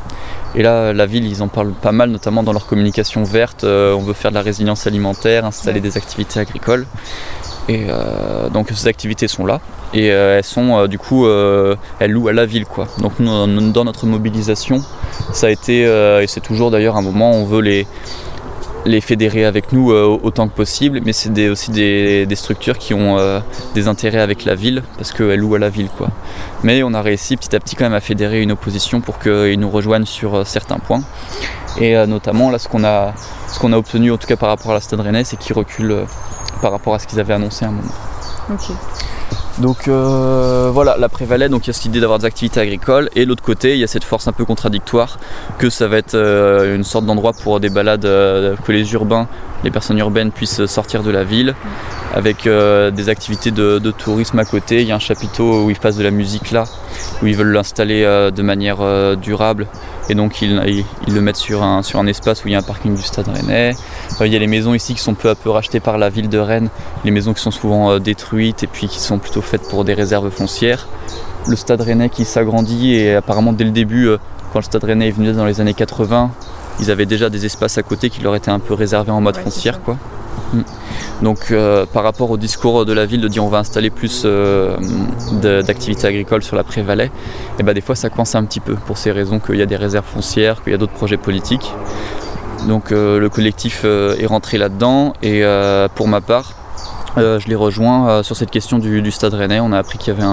Et 0.54 0.62
là, 0.62 0.92
la 0.92 1.06
ville, 1.06 1.26
ils 1.26 1.42
en 1.42 1.48
parlent 1.48 1.72
pas 1.72 1.92
mal, 1.92 2.10
notamment 2.10 2.42
dans 2.42 2.52
leur 2.52 2.66
communication 2.66 3.22
verte. 3.22 3.64
On 3.64 4.00
veut 4.00 4.14
faire 4.14 4.30
de 4.30 4.36
la 4.36 4.42
résilience 4.42 4.86
alimentaire, 4.86 5.44
installer 5.44 5.80
des 5.80 5.96
activités 5.96 6.40
agricoles. 6.40 6.86
Et 7.68 7.86
donc 8.52 8.70
ces 8.74 8.88
activités 8.88 9.28
sont 9.28 9.44
là. 9.44 9.60
Et 9.92 10.06
elles 10.06 10.44
sont, 10.44 10.86
du 10.86 10.98
coup, 10.98 11.28
elles 11.28 12.10
louent 12.10 12.28
à 12.28 12.32
la 12.32 12.46
ville. 12.46 12.64
Donc 12.98 13.12
nous, 13.18 13.72
dans- 13.72 13.84
notre 13.84 14.06
mobilisation, 14.06 14.82
ça 15.34 15.48
a 15.48 15.50
été, 15.50 15.82
et 15.82 16.26
c'est 16.26 16.40
toujours 16.40 16.70
d'ailleurs 16.70 16.96
un 16.96 17.02
moment, 17.02 17.30
on 17.32 17.44
veut 17.44 17.60
les, 17.60 17.86
les 18.84 19.00
fédérer 19.00 19.44
avec 19.44 19.72
nous 19.72 19.92
euh, 19.92 20.18
autant 20.22 20.48
que 20.48 20.54
possible, 20.54 21.00
mais 21.04 21.12
c'est 21.12 21.48
aussi 21.48 21.70
des, 21.70 22.26
structures 22.34 22.78
qui 22.78 22.94
ont 22.94 23.18
euh, 23.18 23.40
des 23.74 23.88
intérêts 23.88 24.20
avec 24.20 24.44
la 24.44 24.54
ville, 24.54 24.82
parce 24.96 25.12
qu'elles 25.12 25.40
louent 25.40 25.56
à 25.56 25.58
la 25.58 25.70
ville, 25.70 25.88
quoi. 25.96 26.08
Mais 26.62 26.82
on 26.82 26.94
a 26.94 27.02
réussi 27.02 27.36
petit 27.36 27.54
à 27.54 27.60
petit 27.60 27.76
quand 27.76 27.84
même 27.84 27.94
à 27.94 28.00
fédérer 28.00 28.42
une 28.42 28.52
opposition 28.52 29.00
pour 29.00 29.18
qu'ils 29.18 29.58
nous 29.58 29.70
rejoignent 29.70 30.06
sur 30.06 30.34
euh, 30.34 30.44
certains 30.44 30.78
points. 30.78 31.02
Et 31.80 31.94
notamment, 32.06 32.50
là, 32.50 32.58
ce 32.58 32.66
qu'on 32.66 32.82
a, 32.82 33.14
qu'on 33.60 33.72
a 33.72 33.76
obtenu, 33.76 34.10
en 34.10 34.16
tout 34.16 34.26
cas 34.26 34.36
par 34.36 34.48
rapport 34.48 34.72
à 34.72 34.74
la 34.74 34.80
Stade 34.80 34.98
Rennais, 34.98 35.22
c'est 35.22 35.36
qu'ils 35.36 35.54
reculent 35.54 36.06
par 36.60 36.72
rapport 36.72 36.94
à 36.94 36.98
ce 36.98 37.06
qu'ils 37.06 37.20
avaient 37.20 37.34
annoncé 37.34 37.64
à 37.64 37.68
un 37.68 37.72
moment. 37.72 37.92
Donc 39.60 39.88
euh, 39.88 40.70
voilà, 40.72 40.96
la 40.98 41.08
prévalait, 41.08 41.48
donc 41.48 41.66
il 41.66 41.68
y 41.68 41.70
a 41.70 41.72
cette 41.72 41.86
idée 41.86 41.98
d'avoir 41.98 42.20
des 42.20 42.26
activités 42.26 42.60
agricoles, 42.60 43.10
et 43.16 43.24
l'autre 43.24 43.42
côté, 43.42 43.74
il 43.74 43.80
y 43.80 43.84
a 43.84 43.88
cette 43.88 44.04
force 44.04 44.28
un 44.28 44.32
peu 44.32 44.44
contradictoire 44.44 45.18
que 45.58 45.68
ça 45.68 45.88
va 45.88 45.96
être 45.96 46.14
euh, 46.14 46.76
une 46.76 46.84
sorte 46.84 47.06
d'endroit 47.06 47.32
pour 47.32 47.58
des 47.58 47.68
balades, 47.68 48.04
euh, 48.04 48.54
que 48.64 48.70
les 48.70 48.92
urbains, 48.92 49.26
les 49.64 49.72
personnes 49.72 49.98
urbaines 49.98 50.30
puissent 50.30 50.66
sortir 50.66 51.02
de 51.02 51.10
la 51.10 51.24
ville, 51.24 51.56
avec 52.14 52.44
des 52.44 53.08
activités 53.08 53.50
de, 53.50 53.78
de 53.78 53.90
tourisme 53.90 54.38
à 54.38 54.44
côté. 54.44 54.82
Il 54.82 54.88
y 54.88 54.92
a 54.92 54.94
un 54.94 55.00
chapiteau 55.00 55.64
où 55.64 55.70
ils 55.70 55.78
passent 55.78 55.96
de 55.96 56.04
la 56.04 56.12
musique 56.12 56.52
là, 56.52 56.64
où 57.22 57.26
ils 57.26 57.36
veulent 57.36 57.52
l'installer 57.52 58.04
de 58.04 58.42
manière 58.42 58.78
durable, 59.16 59.66
et 60.08 60.14
donc 60.14 60.40
ils, 60.42 60.60
ils- 60.66 60.84
ils 61.06 61.14
le 61.14 61.20
mettent 61.20 61.36
sur 61.36 61.62
un, 61.62 61.82
sur 61.82 61.98
un 62.00 62.06
espace 62.06 62.44
où 62.44 62.48
il 62.48 62.52
y 62.52 62.54
a 62.54 62.58
un 62.58 62.62
parking 62.62 62.94
du 62.94 63.02
stade 63.02 63.28
rennais. 63.28 63.74
Euh, 64.20 64.26
il 64.26 64.32
y 64.32 64.36
a 64.36 64.38
les 64.38 64.46
maisons 64.46 64.74
ici 64.74 64.94
qui 64.94 65.00
sont 65.00 65.14
peu 65.14 65.28
à 65.30 65.34
peu 65.34 65.50
rachetées 65.50 65.80
par 65.80 65.98
la 65.98 66.08
ville 66.08 66.28
de 66.28 66.38
Rennes 66.38 66.68
les 67.04 67.10
maisons 67.10 67.34
qui 67.34 67.42
sont 67.42 67.50
souvent 67.50 67.90
euh, 67.92 67.98
détruites 67.98 68.62
et 68.62 68.66
puis 68.66 68.88
qui 68.88 69.00
sont 69.00 69.18
plutôt 69.18 69.42
faites 69.42 69.68
pour 69.68 69.84
des 69.84 69.94
réserves 69.94 70.30
foncières. 70.30 70.88
Le 71.46 71.56
stade 71.56 71.80
rennais 71.80 72.08
qui 72.08 72.24
s'agrandit 72.24 72.94
et 72.94 73.14
apparemment 73.16 73.52
dès 73.52 73.64
le 73.64 73.70
début, 73.70 74.06
euh, 74.08 74.18
quand 74.52 74.58
le 74.60 74.64
stade 74.64 74.84
rennais 74.84 75.08
est 75.08 75.12
venu 75.12 75.32
dans 75.32 75.44
les 75.46 75.60
années 75.60 75.74
80, 75.74 76.30
ils 76.80 76.90
avaient 76.90 77.06
déjà 77.06 77.28
des 77.30 77.44
espaces 77.46 77.76
à 77.78 77.82
côté 77.82 78.08
qui 78.10 78.20
leur 78.22 78.34
étaient 78.36 78.50
un 78.50 78.58
peu 78.60 78.74
réservés 78.74 79.10
en 79.10 79.20
mode 79.20 79.36
Ouais, 79.36 79.42
foncière. 79.42 79.80
Quoi. 79.82 79.96
Mm. 80.52 80.60
Donc 81.22 81.50
euh, 81.50 81.84
par 81.86 82.04
rapport 82.04 82.30
au 82.30 82.36
discours 82.36 82.86
de 82.86 82.92
la 82.92 83.06
ville 83.06 83.20
de 83.20 83.28
dire 83.28 83.44
on 83.44 83.48
va 83.48 83.58
installer 83.58 83.90
plus 83.90 84.22
euh, 84.24 84.76
d'activités 85.62 86.06
agricoles 86.06 86.42
sur 86.42 86.56
la 86.56 86.64
Prévalais, 86.64 87.10
et 87.58 87.62
ben 87.62 87.72
des 87.74 87.80
fois 87.80 87.94
ça 87.94 88.08
coince 88.10 88.34
un 88.34 88.44
petit 88.44 88.60
peu 88.60 88.74
pour 88.74 88.98
ces 88.98 89.10
raisons 89.10 89.40
qu'il 89.40 89.56
y 89.56 89.62
a 89.62 89.66
des 89.66 89.76
réserves 89.76 90.06
foncières, 90.06 90.62
qu'il 90.62 90.72
y 90.72 90.74
a 90.74 90.78
d'autres 90.78 90.92
projets 90.92 91.16
politiques. 91.16 91.72
Donc 92.66 92.92
euh, 92.92 93.18
le 93.18 93.28
collectif 93.28 93.84
est 93.84 94.26
rentré 94.26 94.58
là-dedans 94.58 95.12
et 95.22 95.42
pour 95.94 96.08
ma 96.08 96.20
part, 96.20 96.54
euh, 97.16 97.38
je 97.38 97.48
l'ai 97.48 97.54
rejoint 97.54 98.08
euh, 98.08 98.22
sur 98.22 98.36
cette 98.36 98.50
question 98.50 98.78
du, 98.78 99.10
Stade 99.10 99.34
Rennais. 99.34 99.60
On 99.60 99.72
a 99.72 99.78
appris 99.78 99.98
qu'il 99.98 100.12
y 100.12 100.16
avait 100.16 100.26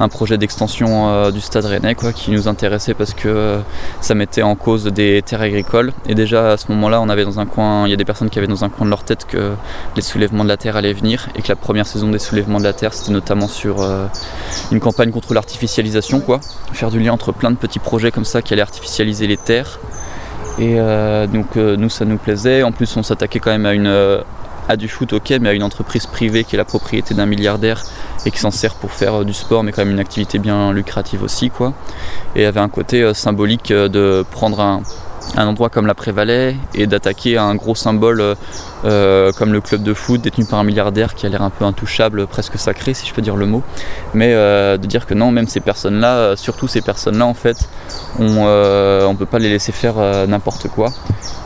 un, 0.00 0.08
projet 0.08 0.38
d'extension 0.38 1.08
euh, 1.08 1.30
du 1.30 1.40
Stade 1.40 1.64
Rennais 1.64 1.94
qui 2.14 2.30
nous 2.30 2.48
intéressait 2.48 2.94
parce 2.94 3.14
que 3.14 3.28
euh, 3.28 3.58
ça 4.00 4.14
mettait 4.14 4.42
en 4.42 4.54
cause 4.54 4.84
des 4.84 5.22
terres 5.22 5.42
agricoles. 5.42 5.92
Et 6.08 6.14
déjà 6.14 6.52
à 6.52 6.56
ce 6.56 6.70
moment-là, 6.72 7.00
on 7.00 7.08
avait 7.08 7.24
dans 7.24 7.40
un 7.40 7.46
coin, 7.46 7.86
il 7.86 7.90
y 7.90 7.92
a 7.92 7.96
des 7.96 8.04
personnes 8.04 8.30
qui 8.30 8.38
avaient 8.38 8.48
dans 8.48 8.64
un 8.64 8.68
coin 8.68 8.84
de 8.86 8.90
leur 8.90 9.04
tête 9.04 9.26
que 9.26 9.52
les 9.96 10.02
soulèvements 10.02 10.44
de 10.44 10.48
la 10.48 10.56
terre 10.56 10.76
allaient 10.76 10.92
venir 10.92 11.28
et 11.36 11.42
que 11.42 11.48
la 11.48 11.56
première 11.56 11.86
saison 11.86 12.10
des 12.10 12.18
soulèvements 12.18 12.58
de 12.58 12.64
la 12.64 12.72
terre, 12.72 12.94
c'était 12.94 13.12
notamment 13.12 13.48
sur 13.48 13.76
une 14.70 14.80
campagne 14.80 15.10
contre 15.10 15.34
l'artificialisation, 15.34 16.20
quoi. 16.20 16.40
Faire 16.72 16.90
du 16.90 17.00
lien 17.00 17.12
entre 17.12 17.32
plein 17.32 17.50
de 17.50 17.56
petits 17.56 17.78
projets 17.78 18.10
comme 18.10 18.24
ça 18.24 18.42
qui 18.42 18.52
allaient 18.52 18.62
artificialiser 18.62 19.26
les 19.26 19.36
terres. 19.36 19.78
Et 20.58 20.76
donc 21.32 21.56
nous 21.56 21.88
ça 21.88 22.04
nous 22.04 22.18
plaisait. 22.18 22.62
En 22.62 22.72
plus 22.72 22.96
on 22.96 23.02
s'attaquait 23.02 23.40
quand 23.40 23.50
même 23.50 23.66
à 23.66 23.74
une 23.74 24.22
à 24.68 24.76
du 24.76 24.88
foot 24.88 25.12
ok 25.12 25.34
mais 25.40 25.50
à 25.50 25.52
une 25.52 25.62
entreprise 25.62 26.06
privée 26.06 26.44
qui 26.44 26.56
est 26.56 26.58
la 26.58 26.64
propriété 26.64 27.14
d'un 27.14 27.26
milliardaire 27.26 27.82
et 28.26 28.30
qui 28.30 28.38
s'en 28.38 28.50
sert 28.50 28.74
pour 28.74 28.92
faire 28.92 29.20
euh, 29.20 29.24
du 29.24 29.34
sport 29.34 29.62
mais 29.62 29.72
quand 29.72 29.84
même 29.84 29.92
une 29.92 30.00
activité 30.00 30.38
bien 30.38 30.72
lucrative 30.72 31.22
aussi 31.22 31.50
quoi. 31.50 31.74
Et 32.36 32.46
avait 32.46 32.60
un 32.60 32.68
côté 32.68 33.02
euh, 33.02 33.14
symbolique 33.14 33.70
euh, 33.70 33.88
de 33.88 34.24
prendre 34.30 34.60
un, 34.60 34.82
un 35.36 35.46
endroit 35.46 35.68
comme 35.68 35.86
la 35.86 35.94
Prévalais 35.94 36.56
et 36.74 36.86
d'attaquer 36.86 37.38
un 37.38 37.54
gros 37.54 37.74
symbole 37.74 38.20
euh, 38.20 38.34
euh, 38.84 39.32
comme 39.32 39.52
le 39.52 39.60
club 39.60 39.82
de 39.82 39.94
foot 39.94 40.20
détenu 40.20 40.44
par 40.44 40.58
un 40.58 40.64
milliardaire 40.64 41.14
qui 41.14 41.26
a 41.26 41.28
l'air 41.28 41.42
un 41.42 41.50
peu 41.50 41.64
intouchable, 41.64 42.26
presque 42.26 42.58
sacré 42.58 42.94
si 42.94 43.06
je 43.06 43.14
peux 43.14 43.22
dire 43.22 43.36
le 43.36 43.46
mot. 43.46 43.62
Mais 44.12 44.32
euh, 44.34 44.76
de 44.76 44.86
dire 44.86 45.06
que 45.06 45.14
non, 45.14 45.30
même 45.30 45.48
ces 45.48 45.60
personnes-là, 45.60 46.36
surtout 46.36 46.68
ces 46.68 46.82
personnes-là 46.82 47.26
en 47.26 47.34
fait, 47.34 47.68
on 48.18 48.44
on 49.04 49.16
peut 49.16 49.26
pas 49.26 49.38
les 49.38 49.50
laisser 49.50 49.72
faire 49.72 49.94
n'importe 50.26 50.68
quoi 50.68 50.90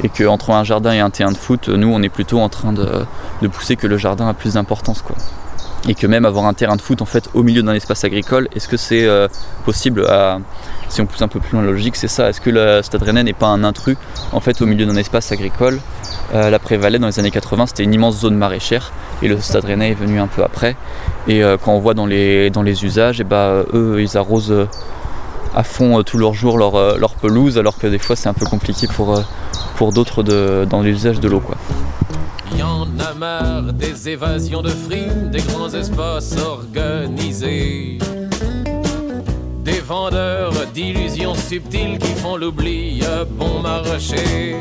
et 0.02 0.08
qu'entre 0.08 0.50
un 0.50 0.64
jardin 0.64 0.92
et 0.92 1.00
un 1.00 1.10
terrain 1.10 1.32
de 1.32 1.36
foot, 1.36 1.68
nous 1.68 1.88
on 1.92 2.02
est 2.02 2.08
plutôt 2.08 2.40
en 2.40 2.48
train 2.48 2.72
de, 2.72 2.86
de 3.42 3.48
pousser 3.48 3.76
que 3.76 3.86
le 3.86 3.96
jardin 3.96 4.28
a 4.28 4.34
plus 4.34 4.54
d'importance. 4.54 5.02
Et 5.86 5.94
que 5.94 6.06
même 6.06 6.24
avoir 6.24 6.46
un 6.46 6.54
terrain 6.54 6.76
de 6.76 6.82
foot 6.82 7.00
en 7.02 7.06
fait 7.06 7.28
au 7.34 7.42
milieu 7.42 7.62
d'un 7.62 7.74
espace 7.74 8.04
agricole, 8.04 8.48
est-ce 8.54 8.68
que 8.68 8.76
c'est 8.76 9.04
euh, 9.04 9.28
possible 9.64 10.06
si 10.88 11.00
on 11.00 11.06
pousse 11.06 11.22
un 11.22 11.28
peu 11.28 11.38
plus 11.38 11.52
loin 11.52 11.62
la 11.62 11.70
logique, 11.70 11.96
c'est 11.96 12.08
ça, 12.08 12.28
est-ce 12.30 12.40
que 12.40 12.50
le 12.50 12.82
Stade 12.82 13.02
Rennais 13.02 13.22
n'est 13.22 13.32
pas 13.32 13.46
un 13.46 13.62
intrus 13.62 13.96
en 14.32 14.40
fait 14.40 14.60
au 14.60 14.66
milieu 14.66 14.86
d'un 14.86 14.96
espace 14.96 15.30
agricole? 15.32 15.78
Euh, 16.34 16.50
La 16.50 16.58
Prévalais 16.58 16.98
dans 16.98 17.06
les 17.06 17.18
années 17.18 17.30
80 17.30 17.66
c'était 17.68 17.84
une 17.84 17.94
immense 17.94 18.20
zone 18.20 18.34
maraîchère 18.34 18.92
et 19.22 19.28
le 19.28 19.40
Stade 19.40 19.64
Rennais 19.64 19.90
est 19.90 19.94
venu 19.94 20.18
un 20.18 20.26
peu 20.26 20.42
après. 20.42 20.76
Et 21.26 21.44
euh, 21.44 21.56
quand 21.62 21.72
on 21.72 21.78
voit 21.78 21.94
dans 21.94 22.06
les, 22.06 22.50
dans 22.50 22.62
les 22.62 22.84
usages, 22.84 23.20
et 23.20 23.24
bah, 23.24 23.64
eux 23.72 23.98
ils 24.00 24.16
arrosent 24.16 24.66
à 25.54 25.62
fond 25.62 26.02
tous 26.02 26.18
leurs 26.18 26.34
jours 26.34 26.58
leur, 26.58 26.98
leur 26.98 27.14
pelouse 27.14 27.58
alors 27.58 27.78
que 27.78 27.86
des 27.86 27.98
fois 27.98 28.16
c'est 28.16 28.28
un 28.28 28.34
peu 28.34 28.46
compliqué 28.46 28.86
pour, 28.86 29.22
pour 29.76 29.92
d'autres 29.92 30.22
dans 30.64 30.82
l'usage 30.82 31.20
de 31.20 31.28
l'eau. 31.28 31.42
Y 32.56 32.62
en 32.62 32.86
a 32.98 33.14
marre 33.14 33.72
des 33.72 34.08
évasions 34.08 34.62
de 34.62 34.70
frimes, 34.70 35.30
des 35.30 35.42
grands 35.42 35.72
espaces 35.72 36.36
organisés. 36.38 37.98
Des 39.64 39.80
vendeurs 39.80 40.52
d'illusions 40.72 41.34
subtiles 41.34 41.98
qui 41.98 42.14
font 42.14 42.36
l'oubli 42.36 43.02
à 43.04 43.24
bon 43.24 43.60
marché. 43.60 44.56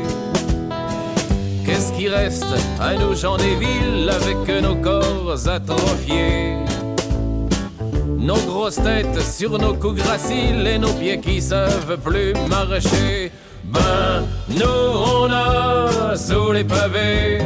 Qu'est-ce 1.64 1.92
qui 1.92 2.08
reste 2.08 2.54
à 2.80 2.94
nous 2.94 3.14
gens 3.14 3.36
des 3.36 3.54
villes 3.54 4.10
avec 4.10 4.62
nos 4.62 4.76
corps 4.76 5.48
atrophiés? 5.48 6.56
Nos 8.18 8.40
grosses 8.46 8.82
têtes 8.82 9.20
sur 9.22 9.58
nos 9.58 9.74
coups 9.74 10.02
graciles 10.02 10.66
et 10.66 10.78
nos 10.78 10.92
pieds 10.92 11.20
qui 11.20 11.40
savent 11.40 11.98
plus 12.04 12.34
marcher. 12.48 13.32
Ben, 13.64 14.24
nous 14.48 14.64
on 14.64 15.30
a 15.30 16.16
sous 16.16 16.52
les 16.52 16.64
pavés 16.64 17.38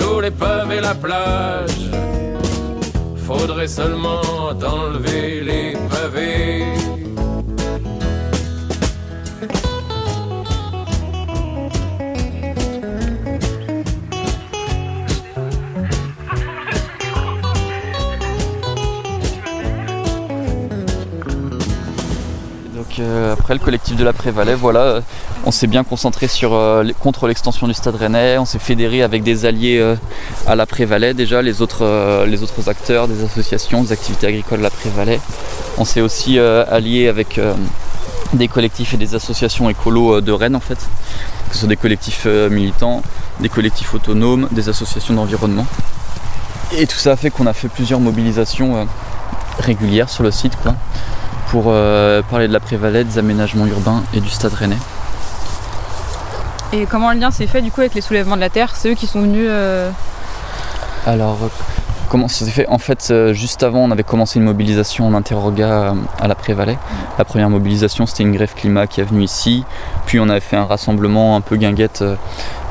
sous 0.00 0.20
les 0.20 0.30
pavés 0.30 0.76
et 0.76 0.80
la 0.80 0.94
plage. 0.94 1.90
Faudrait 3.26 3.68
seulement 3.68 4.48
enlever 4.50 5.40
les 5.40 5.76
pavés. 5.88 6.64
Donc 22.74 22.98
euh, 22.98 23.32
après 23.34 23.54
le 23.54 23.60
collectif 23.60 23.96
de 23.96 24.04
la 24.04 24.12
Prévalais, 24.12 24.54
voilà, 24.54 24.80
euh, 24.80 25.00
on 25.44 25.50
s'est 25.50 25.66
bien 25.66 25.84
concentré 25.84 26.28
euh, 26.42 26.92
contre 27.00 27.26
l'extension 27.26 27.66
du 27.66 27.74
Stade 27.74 27.94
Rennais. 27.94 28.38
On 28.38 28.44
s'est 28.44 28.58
fédéré 28.58 29.02
avec 29.02 29.22
des 29.22 29.46
alliés 29.46 29.78
euh, 29.78 29.96
à 30.46 30.54
la 30.54 30.66
Prévalais 30.66 31.14
déjà, 31.14 31.42
les 31.42 31.62
autres, 31.62 31.84
euh, 31.84 32.26
les 32.26 32.42
autres 32.42 32.68
acteurs, 32.68 33.08
des 33.08 33.24
associations, 33.24 33.82
des 33.82 33.92
activités 33.92 34.26
agricoles 34.26 34.60
à 34.60 34.64
la 34.64 34.70
Prévalais. 34.70 35.20
On 35.78 35.84
s'est 35.84 36.00
aussi 36.00 36.38
allié 36.38 37.08
avec 37.08 37.40
des 38.34 38.48
collectifs 38.48 38.92
et 38.92 38.96
des 38.98 39.14
associations 39.14 39.70
écolos 39.70 40.20
de 40.20 40.32
Rennes 40.32 40.56
en 40.56 40.60
fait, 40.60 40.78
que 41.48 41.54
ce 41.54 41.60
soit 41.60 41.68
des 41.68 41.76
collectifs 41.76 42.26
militants, 42.26 43.02
des 43.38 43.48
collectifs 43.48 43.94
autonomes, 43.94 44.48
des 44.50 44.68
associations 44.68 45.14
d'environnement. 45.14 45.66
Et 46.76 46.86
tout 46.86 46.98
ça 46.98 47.12
a 47.12 47.16
fait 47.16 47.30
qu'on 47.30 47.46
a 47.46 47.54
fait 47.54 47.68
plusieurs 47.68 48.00
mobilisations 48.00 48.86
régulières 49.58 50.10
sur 50.10 50.22
le 50.22 50.32
site 50.32 50.52
pour 51.48 51.72
parler 52.30 52.48
de 52.48 52.52
la 52.52 52.60
Prévalais, 52.60 53.04
des 53.04 53.16
aménagements 53.16 53.66
urbains 53.66 54.02
et 54.12 54.20
du 54.20 54.28
stade 54.28 54.52
rennais. 54.52 54.76
Et 56.72 56.86
comment 56.86 57.12
le 57.12 57.18
lien 57.18 57.30
s'est 57.30 57.46
fait 57.48 57.62
du 57.62 57.70
coup 57.72 57.80
avec 57.80 57.94
les 57.94 58.00
soulèvements 58.00 58.36
de 58.36 58.40
la 58.40 58.50
terre? 58.50 58.74
C'est 58.76 58.90
eux 58.90 58.94
qui 58.94 59.06
sont 59.06 59.20
venus. 59.22 59.46
euh, 59.48 59.90
Alors, 61.04 61.36
comment 62.08 62.28
ça 62.28 62.44
s'est 62.44 62.50
fait? 62.52 62.66
En 62.68 62.78
fait, 62.78 63.08
euh, 63.10 63.32
juste 63.34 63.64
avant, 63.64 63.80
on 63.80 63.90
avait 63.90 64.04
commencé 64.04 64.38
une 64.38 64.44
mobilisation 64.44 65.06
en 65.08 65.14
interroga 65.14 65.66
euh, 65.66 65.92
à 66.20 66.28
la 66.28 66.36
Prévalais. 66.36 66.78
La 67.18 67.24
première 67.24 67.50
mobilisation, 67.50 68.06
c'était 68.06 68.22
une 68.22 68.32
grève 68.32 68.54
climat 68.54 68.86
qui 68.86 69.00
est 69.00 69.04
venue 69.04 69.24
ici. 69.24 69.64
Puis 70.06 70.20
on 70.20 70.28
avait 70.28 70.38
fait 70.40 70.56
un 70.56 70.64
rassemblement 70.64 71.34
un 71.34 71.40
peu 71.40 71.56
guinguette, 71.56 72.02
euh, 72.02 72.14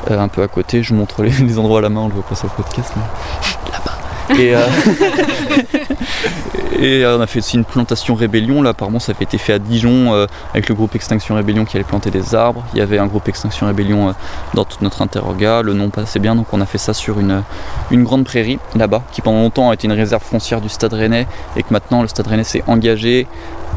un 0.08 0.28
peu 0.28 0.42
à 0.42 0.48
côté. 0.48 0.82
Je 0.82 0.94
vous 0.94 1.00
montre 1.00 1.22
les, 1.22 1.30
les 1.46 1.58
endroits 1.58 1.80
à 1.80 1.82
la 1.82 1.90
main, 1.90 2.00
on 2.00 2.08
le 2.08 2.14
voit 2.14 2.24
pas 2.26 2.34
sur 2.34 2.46
le 2.46 2.62
podcast. 2.62 2.92
mais 2.96 3.70
Là-bas. 3.72 4.40
Et, 4.40 4.54
euh, 4.54 4.66
et 6.78 7.04
euh, 7.04 7.18
on 7.18 7.20
a 7.20 7.26
fait 7.26 7.38
aussi 7.38 7.56
une 7.56 7.64
plantation 7.64 8.14
rébellion. 8.14 8.62
Là, 8.62 8.70
apparemment, 8.70 8.98
ça 8.98 9.12
avait 9.12 9.24
été 9.24 9.38
fait 9.38 9.52
à 9.52 9.58
Dijon 9.58 10.14
euh, 10.14 10.26
avec 10.52 10.68
le 10.68 10.74
groupe 10.74 10.94
Extinction 10.94 11.34
Rébellion 11.34 11.64
qui 11.64 11.76
allait 11.76 11.84
planter 11.84 12.10
des 12.10 12.34
arbres. 12.34 12.64
Il 12.72 12.78
y 12.78 12.82
avait 12.82 12.98
un 12.98 13.06
groupe 13.06 13.28
Extinction 13.28 13.66
Rébellion 13.66 14.08
euh, 14.08 14.12
dans 14.54 14.64
toute 14.64 14.82
notre 14.82 15.02
interroga. 15.02 15.62
Le 15.62 15.74
nom 15.74 15.90
passait 15.90 16.18
bien, 16.18 16.34
donc 16.34 16.46
on 16.52 16.60
a 16.60 16.66
fait 16.66 16.78
ça 16.78 16.94
sur 16.94 17.18
une, 17.20 17.42
grande 17.90 18.24
prairie 18.24 18.58
là-bas, 18.74 19.02
qui 19.12 19.20
pendant 19.20 19.40
longtemps 19.40 19.70
a 19.70 19.74
été 19.74 19.86
une 19.86 19.92
réserve 19.92 20.22
foncière 20.22 20.60
du 20.60 20.68
Stade 20.68 20.92
Rennais, 20.92 21.26
et 21.56 21.62
que 21.62 21.72
maintenant 21.72 22.02
le 22.02 22.08
Stade 22.08 22.26
Rennais 22.26 22.44
s'est 22.44 22.64
engagé 22.66 23.26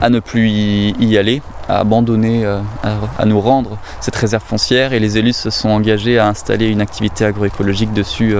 à 0.01 0.09
ne 0.09 0.19
plus 0.19 0.49
y, 0.49 1.17
aller, 1.17 1.41
à 1.69 1.79
abandonner, 1.79 2.45
à, 2.45 2.61
à 3.17 3.25
nous 3.25 3.39
rendre 3.39 3.77
cette 4.01 4.15
réserve 4.15 4.43
foncière, 4.43 4.93
et 4.93 4.99
les 4.99 5.17
élus 5.17 5.33
se 5.33 5.49
sont 5.49 5.69
engagés 5.69 6.17
à 6.17 6.27
installer 6.27 6.67
une 6.67 6.81
activité 6.81 7.25
agroécologique 7.25 7.93
dessus 7.93 8.35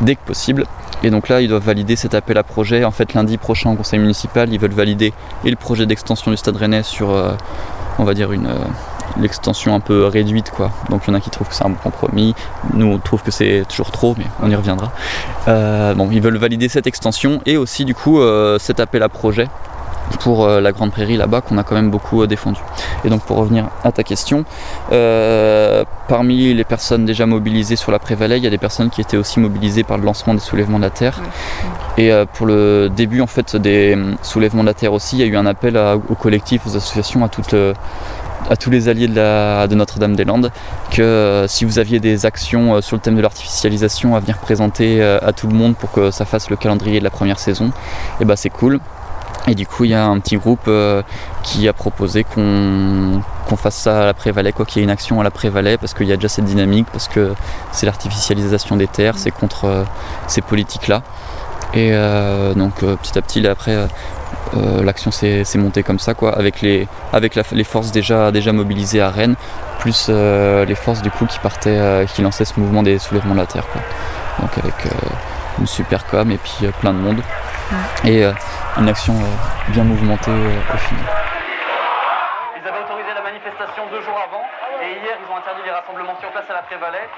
dès 0.00 0.16
que 0.16 0.24
possible. 0.26 0.66
Et 1.04 1.10
donc 1.10 1.28
là, 1.28 1.42
ils 1.42 1.48
doivent 1.48 1.64
valider 1.64 1.96
cet 1.96 2.14
appel 2.14 2.38
à 2.38 2.42
projet. 2.42 2.82
En 2.82 2.90
fait, 2.90 3.12
lundi 3.12 3.36
prochain 3.36 3.70
au 3.70 3.74
conseil 3.74 3.98
municipal, 3.98 4.50
ils 4.50 4.58
veulent 4.58 4.72
valider 4.72 5.12
et 5.44 5.50
le 5.50 5.56
projet 5.56 5.84
d'extension 5.84 6.30
du 6.30 6.38
Stade 6.38 6.56
Rennais 6.56 6.82
sur, 6.82 7.10
euh, 7.10 7.32
on 7.98 8.04
va 8.04 8.14
dire, 8.14 8.32
une, 8.32 8.46
euh, 8.46 8.56
l'extension 9.20 9.74
un 9.74 9.80
peu 9.80 10.06
réduite. 10.06 10.50
quoi. 10.50 10.70
Donc 10.88 11.02
il 11.06 11.10
y 11.10 11.12
en 11.12 11.14
a 11.14 11.20
qui 11.20 11.28
trouvent 11.28 11.48
que 11.48 11.54
c'est 11.54 11.66
un 11.66 11.68
bon 11.68 11.76
compromis. 11.82 12.34
Nous, 12.72 12.86
on 12.86 12.98
trouve 12.98 13.22
que 13.22 13.30
c'est 13.30 13.64
toujours 13.68 13.90
trop, 13.90 14.14
mais 14.16 14.24
on 14.42 14.50
y 14.50 14.54
reviendra. 14.54 14.92
Euh, 15.46 15.92
bon, 15.92 16.08
ils 16.10 16.22
veulent 16.22 16.38
valider 16.38 16.70
cette 16.70 16.86
extension 16.86 17.42
et 17.44 17.58
aussi, 17.58 17.84
du 17.84 17.94
coup, 17.94 18.18
cet 18.58 18.80
appel 18.80 19.02
à 19.02 19.10
projet 19.10 19.48
pour 20.20 20.44
euh, 20.44 20.60
la 20.60 20.72
Grande 20.72 20.90
Prairie 20.92 21.16
là-bas 21.16 21.40
qu'on 21.40 21.58
a 21.58 21.62
quand 21.64 21.74
même 21.74 21.90
beaucoup 21.90 22.22
euh, 22.22 22.26
défendu. 22.26 22.60
Et 23.04 23.08
donc 23.10 23.22
pour 23.22 23.36
revenir 23.36 23.68
à 23.82 23.92
ta 23.92 24.02
question, 24.02 24.44
euh, 24.92 25.84
parmi 26.08 26.54
les 26.54 26.64
personnes 26.64 27.04
déjà 27.04 27.26
mobilisées 27.26 27.76
sur 27.76 27.90
la 27.92 27.98
Prévalais, 27.98 28.38
il 28.38 28.44
y 28.44 28.46
a 28.46 28.50
des 28.50 28.58
personnes 28.58 28.90
qui 28.90 29.00
étaient 29.00 29.16
aussi 29.16 29.40
mobilisées 29.40 29.82
par 29.82 29.98
le 29.98 30.04
lancement 30.04 30.34
des 30.34 30.40
soulèvements 30.40 30.78
de 30.78 30.84
la 30.84 30.90
Terre. 30.90 31.20
Et 31.96 32.12
euh, 32.12 32.24
pour 32.32 32.46
le 32.46 32.90
début 32.94 33.20
en 33.20 33.26
fait 33.26 33.56
des 33.56 33.96
soulèvements 34.22 34.62
de 34.62 34.68
la 34.68 34.74
Terre 34.74 34.92
aussi, 34.92 35.16
il 35.16 35.20
y 35.20 35.22
a 35.22 35.26
eu 35.26 35.36
un 35.36 35.46
appel 35.46 35.76
à- 35.76 35.96
aux 35.96 36.14
collectifs, 36.14 36.62
aux 36.66 36.76
associations, 36.76 37.24
à 37.24 37.28
toutes 37.28 37.54
à 38.50 38.56
tous 38.56 38.68
les 38.68 38.90
alliés 38.90 39.08
de, 39.08 39.14
la- 39.16 39.66
de 39.66 39.74
Notre-Dame-des-Landes 39.74 40.50
que 40.90 41.00
euh, 41.00 41.46
si 41.48 41.64
vous 41.64 41.78
aviez 41.78 41.98
des 41.98 42.26
actions 42.26 42.74
euh, 42.74 42.80
sur 42.82 42.94
le 42.94 43.00
thème 43.00 43.16
de 43.16 43.22
l'artificialisation 43.22 44.16
à 44.16 44.20
venir 44.20 44.36
présenter 44.36 45.00
euh, 45.00 45.18
à 45.22 45.32
tout 45.32 45.46
le 45.46 45.54
monde 45.54 45.74
pour 45.76 45.90
que 45.92 46.10
ça 46.10 46.26
fasse 46.26 46.50
le 46.50 46.56
calendrier 46.56 46.98
de 46.98 47.04
la 47.04 47.10
première 47.10 47.38
saison, 47.38 47.70
et 48.20 48.26
bah 48.26 48.36
c'est 48.36 48.50
cool. 48.50 48.80
Et 49.46 49.54
du 49.54 49.66
coup, 49.66 49.84
il 49.84 49.90
y 49.90 49.94
a 49.94 50.06
un 50.06 50.18
petit 50.20 50.36
groupe 50.36 50.64
euh, 50.68 51.02
qui 51.42 51.68
a 51.68 51.74
proposé 51.74 52.24
qu'on 52.24 53.22
fasse 53.56 53.76
ça 53.76 54.02
à 54.02 54.06
la 54.06 54.14
Prévalais, 54.14 54.52
quoi, 54.52 54.64
qu'il 54.64 54.80
y 54.80 54.82
ait 54.82 54.84
une 54.84 54.90
action 54.90 55.20
à 55.20 55.24
la 55.24 55.30
Prévalais, 55.30 55.76
parce 55.76 55.92
qu'il 55.92 56.06
y 56.06 56.12
a 56.12 56.16
déjà 56.16 56.28
cette 56.28 56.46
dynamique, 56.46 56.86
parce 56.90 57.08
que 57.08 57.34
c'est 57.70 57.84
l'artificialisation 57.84 58.76
des 58.76 58.86
terres, 58.86 59.18
c'est 59.18 59.30
contre 59.30 59.66
euh, 59.66 59.84
ces 60.28 60.40
politiques-là. 60.40 61.02
Et 61.74 61.90
euh, 61.92 62.54
donc 62.54 62.76
petit 62.76 63.18
à 63.18 63.22
petit, 63.22 63.40
là, 63.40 63.50
après, 63.50 63.76
l'action 64.82 65.10
s'est 65.10 65.44
montée 65.56 65.82
comme 65.82 65.98
ça, 65.98 66.14
quoi, 66.14 66.38
avec 66.38 66.62
les, 66.62 66.86
avec 67.12 67.34
les 67.34 67.64
forces 67.64 67.90
déjà, 67.90 68.30
déjà 68.30 68.52
mobilisées 68.52 69.00
à 69.00 69.10
Rennes, 69.10 69.34
plus 69.80 70.08
les 70.08 70.74
forces 70.76 71.02
du 71.02 71.10
coup 71.10 71.26
qui 71.26 71.40
partaient, 71.40 72.06
qui 72.14 72.22
lançaient 72.22 72.44
ce 72.44 72.60
mouvement 72.60 72.84
des 72.84 73.00
soulèvements 73.00 73.34
de 73.34 73.40
la 73.40 73.46
terre, 73.46 73.66
quoi. 73.72 73.80
Donc 74.40 74.56
avec 74.58 74.74
une 75.58 75.66
super 75.66 76.06
com 76.06 76.30
et 76.30 76.38
puis 76.38 76.66
euh, 76.66 76.72
plein 76.80 76.92
de 76.92 76.98
monde. 76.98 77.22
Et 78.04 78.24
euh, 78.24 78.32
une 78.76 78.88
action 78.88 79.14
euh, 79.14 79.72
bien 79.72 79.84
mouvementée 79.84 80.30
euh, 80.30 80.74
au 80.74 80.78
final. 80.78 81.06
Ils 82.56 82.68
avaient 82.68 82.80
autorisé 82.84 83.12
la 83.14 83.22
manifestation 83.22 83.86
deux 83.90 84.00
jours 84.02 84.18
avant 84.18 84.44
et 84.82 85.00
hier 85.00 85.16
ils 85.20 85.28
ont 85.32 85.36
interdit 85.36 85.62
les 85.64 85.70
rassemblements 85.70 86.16
sur 86.20 86.30
place 86.30 86.48
à 86.50 86.54
la 86.54 86.62
Prévalais. 86.62 87.08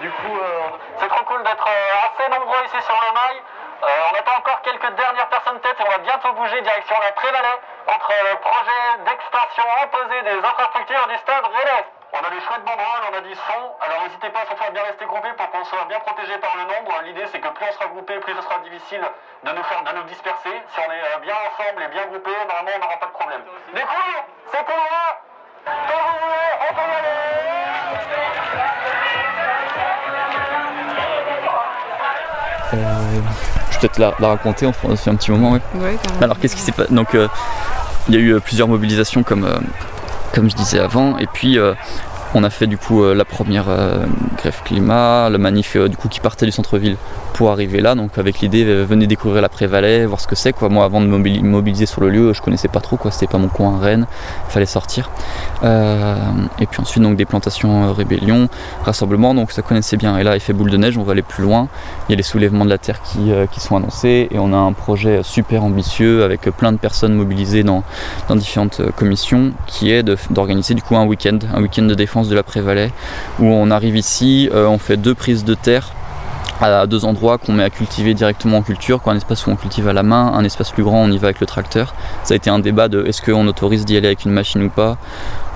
Du 0.00 0.10
coup, 0.10 0.36
euh, 0.36 0.76
c'est 1.00 1.08
trop 1.08 1.24
cool 1.24 1.42
d'être 1.44 1.66
euh, 1.66 2.06
assez 2.06 2.28
nombreux 2.30 2.60
ici 2.66 2.80
sur 2.84 2.96
le 2.96 3.10
mail. 3.14 3.36
Euh, 3.76 4.08
on 4.10 4.14
attend 4.16 4.36
encore 4.40 4.60
quelques 4.62 4.92
dernières 4.96 5.28
personnes 5.28 5.60
têtes 5.60 5.76
et 5.78 5.84
on 5.84 5.90
va 5.92 5.98
bientôt 5.98 6.32
bouger 6.32 6.60
direction 6.60 6.96
la 7.00 7.12
Prévalais 7.12 7.60
contre 7.86 8.12
le 8.24 8.34
projet 8.40 8.84
d'extension 9.04 9.64
imposée 9.84 10.22
des 10.24 10.38
infrastructures 10.40 11.06
du 11.08 11.16
stade 11.20 11.44
Rennais. 11.44 11.84
On 12.12 12.18
a 12.18 12.30
les 12.30 12.40
chouettes 12.40 12.64
banderoles, 12.64 13.04
on 13.12 13.16
a 13.18 13.20
du 13.20 13.34
son, 13.34 13.60
alors 13.82 14.02
n'hésitez 14.04 14.30
pas 14.30 14.46
surtout 14.46 14.64
à 14.64 14.70
bien 14.70 14.82
rester 14.84 15.04
groupés 15.04 15.34
pour 15.36 15.50
qu'on 15.50 15.64
soit 15.64 15.84
bien 15.88 16.00
protégé 16.00 16.38
par 16.38 16.54
le 16.56 16.64
nombre. 16.64 16.92
L'idée 17.04 17.26
c'est 17.30 17.40
que 17.40 17.48
plus 17.48 17.66
on 17.68 17.72
sera 17.74 17.86
groupé, 17.92 18.16
plus 18.20 18.32
ce 18.34 18.42
sera 18.42 18.58
difficile 18.64 19.02
de 19.44 19.50
nous 19.52 19.62
faire 19.64 19.82
de 19.84 19.92
nous 19.98 20.04
disperser. 20.08 20.54
Si 20.72 20.78
on 20.80 20.90
est 20.92 21.02
euh, 21.02 21.18
bien 21.20 21.34
ensemble 21.34 21.82
et 21.82 21.88
bien 21.88 22.06
groupés, 22.06 22.30
normalement 22.48 22.72
on 22.76 22.80
n'aura 22.86 22.96
pas 22.98 23.06
de 23.10 23.16
problème. 23.20 23.42
Du 23.74 23.82
coup, 23.82 24.12
c'est 24.52 24.64
pour 24.64 24.76
moi 24.80 25.06
Quand 25.66 26.00
vous 26.08 26.18
voulez, 26.24 26.50
on 26.62 26.70
peut 26.74 26.86
y 26.88 26.94
aller 26.94 28.26
Euh, 32.74 32.76
je 33.70 33.74
vais 33.74 33.78
peut-être 33.80 33.98
la, 33.98 34.12
la 34.18 34.28
raconter, 34.28 34.66
on 34.66 34.72
fait 34.96 35.10
un 35.10 35.16
petit 35.16 35.30
moment. 35.30 35.52
ouais. 35.52 35.96
Alors 36.20 36.38
qu'est-ce 36.38 36.56
qui 36.56 36.62
s'est 36.62 36.72
passé 36.72 36.92
Donc 36.92 37.14
euh, 37.14 37.28
il 38.08 38.14
y 38.14 38.18
a 38.18 38.20
eu 38.20 38.40
plusieurs 38.40 38.68
mobilisations 38.68 39.22
comme, 39.22 39.44
euh, 39.44 39.58
comme 40.36 40.50
je 40.50 40.54
disais 40.56 40.78
avant. 40.78 41.16
Et 41.18 41.26
puis 41.26 41.58
euh, 41.58 41.74
on 42.34 42.44
a 42.44 42.50
fait 42.50 42.66
du 42.66 42.76
coup 42.76 43.02
euh, 43.02 43.14
la 43.14 43.24
première 43.24 43.66
euh, 43.68 44.04
grève 44.36 44.60
climat, 44.64 45.28
le 45.30 45.38
manif 45.38 45.76
euh, 45.76 45.88
du 45.88 45.96
coup 45.96 46.08
qui 46.08 46.20
partait 46.20 46.46
du 46.46 46.52
centre-ville 46.52 46.96
pour 47.32 47.50
arriver 47.50 47.80
là 47.80 47.94
donc 47.94 48.18
avec 48.18 48.40
l'idée 48.40 48.64
venez 48.84 49.06
découvrir 49.06 49.42
la 49.42 49.48
Prévalais, 49.48 50.06
voir 50.06 50.20
ce 50.20 50.26
que 50.26 50.34
c'est 50.34 50.52
quoi. 50.52 50.68
Moi 50.68 50.84
avant 50.84 51.00
de 51.00 51.06
me 51.06 51.18
mobili- 51.18 51.42
mobiliser 51.42 51.86
sur 51.86 52.00
le 52.00 52.08
lieu 52.08 52.32
je 52.32 52.42
connaissais 52.42 52.68
pas 52.68 52.80
trop 52.80 52.96
quoi, 52.96 53.10
c'était 53.10 53.26
pas 53.26 53.38
mon 53.38 53.48
coin 53.48 53.76
à 53.76 53.78
Rennes, 53.78 54.06
il 54.48 54.52
fallait 54.52 54.66
sortir. 54.66 55.10
Et 55.62 56.66
puis 56.66 56.80
ensuite 56.80 57.02
donc 57.02 57.16
des 57.16 57.24
plantations 57.24 57.92
rébellion, 57.92 58.48
rassemblement 58.84 59.34
donc 59.34 59.52
ça 59.52 59.62
connaissait 59.62 59.96
bien 59.96 60.16
et 60.18 60.22
là 60.22 60.34
il 60.34 60.40
fait 60.40 60.52
boule 60.52 60.70
de 60.70 60.76
neige, 60.76 60.96
on 60.98 61.02
va 61.02 61.12
aller 61.12 61.22
plus 61.22 61.42
loin. 61.42 61.68
Il 62.08 62.12
y 62.12 62.14
a 62.14 62.16
les 62.16 62.22
soulèvements 62.22 62.64
de 62.64 62.70
la 62.70 62.78
terre 62.78 63.02
qui, 63.02 63.30
qui 63.50 63.60
sont 63.60 63.76
annoncés 63.76 64.28
et 64.30 64.38
on 64.38 64.52
a 64.52 64.56
un 64.56 64.72
projet 64.72 65.20
super 65.22 65.62
ambitieux 65.62 66.24
avec 66.24 66.42
plein 66.56 66.72
de 66.72 66.78
personnes 66.78 67.14
mobilisées 67.14 67.62
dans, 67.64 67.82
dans 68.28 68.36
différentes 68.36 68.80
commissions 68.96 69.52
qui 69.66 69.90
est 69.90 70.02
d'organiser 70.30 70.74
du 70.74 70.82
coup 70.82 70.96
un 70.96 71.04
week-end, 71.04 71.38
un 71.54 71.60
week-end 71.60 71.82
de 71.82 71.94
défense 71.94 72.15
de 72.24 72.34
la 72.34 72.42
Prévalais 72.42 72.90
où 73.38 73.44
on 73.44 73.70
arrive 73.70 73.96
ici, 73.96 74.48
euh, 74.52 74.66
on 74.66 74.78
fait 74.78 74.96
deux 74.96 75.14
prises 75.14 75.44
de 75.44 75.54
terre 75.54 75.92
à 76.60 76.86
deux 76.86 77.04
endroits 77.04 77.38
qu'on 77.38 77.52
met 77.52 77.64
à 77.64 77.70
cultiver 77.70 78.14
directement 78.14 78.58
en 78.58 78.62
culture, 78.62 79.00
un 79.06 79.16
espace 79.16 79.46
où 79.46 79.50
on 79.50 79.56
cultive 79.56 79.88
à 79.88 79.92
la 79.92 80.02
main, 80.02 80.32
un 80.34 80.44
espace 80.44 80.70
plus 80.70 80.82
grand 80.82 81.02
on 81.02 81.10
y 81.10 81.18
va 81.18 81.28
avec 81.28 81.40
le 81.40 81.46
tracteur. 81.46 81.94
Ça 82.24 82.34
a 82.34 82.36
été 82.36 82.50
un 82.50 82.58
débat 82.58 82.88
de 82.88 83.04
est-ce 83.06 83.22
qu'on 83.22 83.46
autorise 83.46 83.84
d'y 83.84 83.96
aller 83.96 84.08
avec 84.08 84.24
une 84.24 84.32
machine 84.32 84.62
ou 84.62 84.70
pas? 84.70 84.96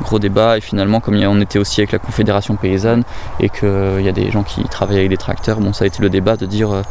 Gros 0.02 0.18
débat 0.18 0.58
et 0.58 0.60
finalement 0.60 1.00
comme 1.00 1.16
on 1.16 1.40
était 1.40 1.58
aussi 1.58 1.80
avec 1.80 1.92
la 1.92 1.98
Confédération 1.98 2.56
paysanne 2.56 3.02
et 3.38 3.48
qu'il 3.48 4.00
y 4.02 4.08
a 4.08 4.12
des 4.12 4.30
gens 4.30 4.42
qui 4.42 4.62
travaillent 4.64 4.98
avec 4.98 5.10
des 5.10 5.16
tracteurs, 5.16 5.60
bon 5.60 5.72
ça 5.72 5.84
a 5.84 5.86
été 5.86 6.02
le 6.02 6.08
débat 6.08 6.36
de 6.36 6.46
dire 6.46 6.72
euh, 6.72 6.82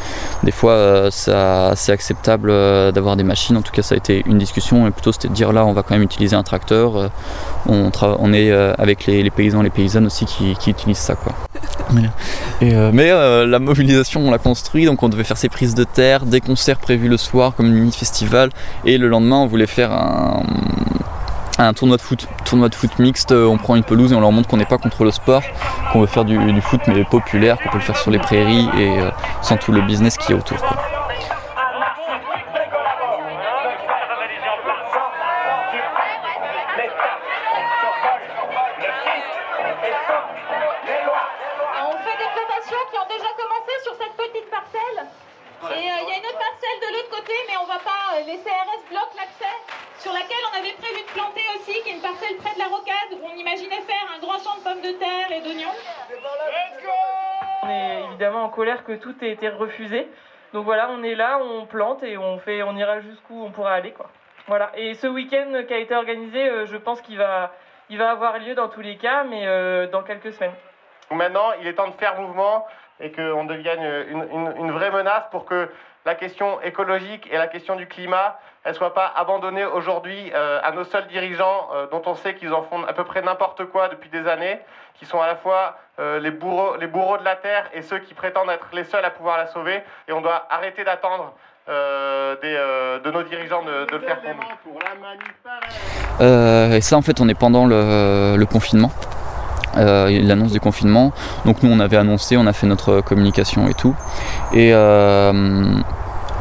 des 0.43 0.51
fois 0.51 0.73
euh, 0.73 1.09
c'est 1.11 1.91
acceptable 1.91 2.49
euh, 2.51 2.91
d'avoir 2.91 3.15
des 3.15 3.23
machines, 3.23 3.57
en 3.57 3.61
tout 3.61 3.71
cas 3.71 3.81
ça 3.81 3.95
a 3.95 3.97
été 3.97 4.23
une 4.25 4.37
discussion 4.37 4.87
et 4.87 4.91
plutôt 4.91 5.11
c'était 5.11 5.27
de 5.27 5.33
dire 5.33 5.53
là 5.53 5.65
on 5.65 5.73
va 5.73 5.81
quand 5.81 5.95
même 5.95 6.03
utiliser 6.03 6.35
un 6.35 6.43
tracteur, 6.43 6.97
euh, 6.97 7.07
on, 7.67 8.33
est 8.33 8.51
euh, 8.51 8.73
avec 8.77 9.05
les, 9.05 9.23
les 9.23 9.29
paysans, 9.29 9.61
les 9.61 9.69
paysannes 9.69 10.05
aussi 10.05 10.25
qui, 10.25 10.55
utilisent 10.67 10.97
ça 10.97 11.15
quoi. 11.15 11.33
Euh, 12.61 12.91
mais 12.93 13.09
euh, 13.09 13.45
la 13.45 13.57
mobilisation 13.59 13.98
on 14.15 14.31
l'a 14.31 14.37
construit, 14.37 14.85
donc 14.85 15.03
on 15.03 15.09
devait 15.09 15.23
faire 15.23 15.37
ses 15.37 15.49
prises 15.49 15.75
de 15.75 15.83
terre, 15.83 16.25
des 16.25 16.41
concerts 16.41 16.79
prévus 16.79 17.07
le 17.07 17.17
soir 17.17 17.53
comme 17.55 17.71
mini-festival, 17.71 18.49
et 18.85 18.97
le 18.97 19.07
lendemain 19.07 19.37
on 19.37 19.47
voulait 19.47 19.67
faire 19.67 19.91
un, 21.57 21.73
tournoi 21.73 21.97
de 21.97 22.01
foot, 22.01 22.27
tournoi 22.45 22.69
de 22.69 22.75
foot 22.75 22.99
mixte, 22.99 23.31
on 23.31 23.57
prend 23.57 23.75
une 23.75 23.83
pelouse 23.83 24.11
et 24.11 24.15
on 24.15 24.21
leur 24.21 24.31
montre 24.31 24.47
qu'on 24.47 24.57
n'est 24.57 24.65
pas 24.65 24.77
contre 24.77 25.03
le 25.03 25.11
sport, 25.11 25.43
qu'on 25.91 26.01
veut 26.01 26.07
faire 26.07 26.25
du, 26.25 26.61
foot 26.61 26.81
mais 26.87 27.03
populaire, 27.03 27.57
qu'on 27.57 27.69
peut 27.69 27.77
le 27.77 27.83
faire 27.83 27.97
sur 27.97 28.11
les 28.11 28.19
prairies 28.19 28.67
et 28.77 28.99
euh, 28.99 29.09
sans 29.41 29.57
tout 29.57 29.71
le 29.71 29.81
business 29.81 30.17
qui 30.17 30.31
est 30.31 30.35
autour. 30.35 30.57
Côté, 47.29 47.37
mais 47.47 47.57
on 47.61 47.65
va 47.67 47.79
pas. 47.79 48.17
euh, 48.17 48.23
les 48.25 48.37
CRS 48.37 48.81
bloquent 48.89 49.15
l'accès, 49.15 49.53
sur 49.99 50.11
laquelle 50.13 50.43
on 50.51 50.57
avait 50.57 50.73
prévu 50.73 51.01
de 51.05 51.11
planter 51.13 51.41
aussi, 51.55 51.73
qui 51.83 51.89
est 51.89 51.93
une 51.93 52.01
parcelle 52.01 52.35
près 52.37 52.53
de 52.55 52.59
la 52.59 52.65
rocade, 52.67 53.13
où 53.13 53.25
on 53.25 53.35
imaginait 53.37 53.81
faire 53.81 54.05
un 54.15 54.19
grand 54.19 54.39
champ 54.39 54.57
de 54.57 54.63
pommes 54.63 54.81
de 54.81 54.97
terre 54.97 55.31
et 55.31 55.41
d'oignons. 55.41 55.75
On 57.63 57.69
est 57.69 58.03
évidemment 58.09 58.43
en 58.45 58.49
colère 58.49 58.83
que 58.83 58.93
tout 58.93 59.13
ait 59.23 59.31
été 59.31 59.49
refusé. 59.49 60.07
Donc 60.53 60.65
voilà, 60.65 60.89
on 60.89 61.03
est 61.03 61.15
là, 61.15 61.39
on 61.43 61.65
plante 61.67 62.01
et 62.03 62.17
on 62.17 62.39
fait, 62.39 62.63
on 62.63 62.75
ira 62.75 63.01
jusqu'où 63.01 63.43
on 63.45 63.51
pourra 63.51 63.73
aller 63.73 63.91
quoi. 63.91 64.09
Voilà. 64.47 64.71
Et 64.75 64.95
ce 64.95 65.05
week-end 65.05 65.61
qui 65.67 65.73
a 65.73 65.77
été 65.77 65.95
organisé, 65.95 66.49
euh, 66.49 66.65
je 66.65 66.77
pense 66.77 67.01
qu'il 67.01 67.17
va, 67.19 67.51
il 67.89 67.99
va 67.99 68.09
avoir 68.09 68.39
lieu 68.39 68.55
dans 68.55 68.67
tous 68.67 68.81
les 68.81 68.97
cas, 68.97 69.23
mais 69.25 69.45
euh, 69.45 69.85
dans 69.87 70.01
quelques 70.01 70.33
semaines. 70.33 70.55
Maintenant, 71.11 71.51
il 71.61 71.67
est 71.67 71.73
temps 71.73 71.87
de 71.89 71.93
faire 71.95 72.19
mouvement 72.19 72.65
et 72.99 73.11
qu'on 73.11 73.43
devienne 73.45 73.83
une, 74.09 74.27
une- 74.31 74.53
une 74.57 74.71
vraie 74.71 74.89
menace 74.91 75.23
pour 75.29 75.45
que 75.45 75.69
la 76.09 76.15
question 76.15 76.59
écologique 76.61 77.29
et 77.31 77.37
la 77.37 77.45
question 77.45 77.75
du 77.75 77.85
climat 77.85 78.39
ne 78.65 78.73
soient 78.73 78.95
pas 78.95 79.13
abandonnées 79.15 79.65
aujourd'hui 79.65 80.31
euh, 80.33 80.59
à 80.63 80.71
nos 80.71 80.83
seuls 80.83 81.05
dirigeants 81.05 81.69
euh, 81.71 81.85
dont 81.91 82.01
on 82.07 82.15
sait 82.15 82.33
qu'ils 82.33 82.51
en 82.51 82.63
font 82.63 82.83
à 82.83 82.93
peu 82.93 83.03
près 83.03 83.21
n'importe 83.21 83.65
quoi 83.65 83.89
depuis 83.89 84.09
des 84.09 84.27
années, 84.27 84.59
qui 84.95 85.05
sont 85.05 85.21
à 85.21 85.27
la 85.27 85.35
fois 85.35 85.77
euh, 85.99 86.19
les, 86.19 86.31
bourreaux, 86.31 86.77
les 86.77 86.87
bourreaux 86.87 87.19
de 87.19 87.23
la 87.23 87.35
terre 87.35 87.65
et 87.75 87.83
ceux 87.83 87.99
qui 87.99 88.15
prétendent 88.15 88.49
être 88.49 88.69
les 88.73 88.85
seuls 88.85 89.05
à 89.05 89.11
pouvoir 89.11 89.37
la 89.37 89.45
sauver. 89.45 89.83
Et 90.07 90.11
on 90.11 90.21
doit 90.21 90.47
arrêter 90.49 90.83
d'attendre 90.83 91.35
euh, 91.69 92.35
des, 92.41 92.55
euh, 92.57 92.99
de 92.99 93.11
nos 93.11 93.21
dirigeants 93.21 93.61
de, 93.61 93.85
de 93.85 93.97
le 93.97 93.99
faire 93.99 94.19
pour 94.19 94.33
nous. 94.33 94.81
Euh, 96.21 96.71
et 96.71 96.81
ça, 96.81 96.97
en 96.97 97.03
fait, 97.03 97.21
on 97.21 97.29
est 97.29 97.37
pendant 97.37 97.67
le, 97.67 98.35
le 98.35 98.45
confinement, 98.47 98.91
euh, 99.79 100.21
l'annonce 100.23 100.51
du 100.51 100.59
confinement. 100.59 101.11
Donc 101.45 101.63
nous, 101.63 101.71
on 101.71 101.79
avait 101.79 101.97
annoncé, 101.97 102.37
on 102.37 102.45
a 102.47 102.53
fait 102.53 102.67
notre 102.67 103.01
communication 103.01 103.67
et 103.67 103.73
tout. 103.73 103.95
Et 104.53 104.71
euh, 104.73 105.73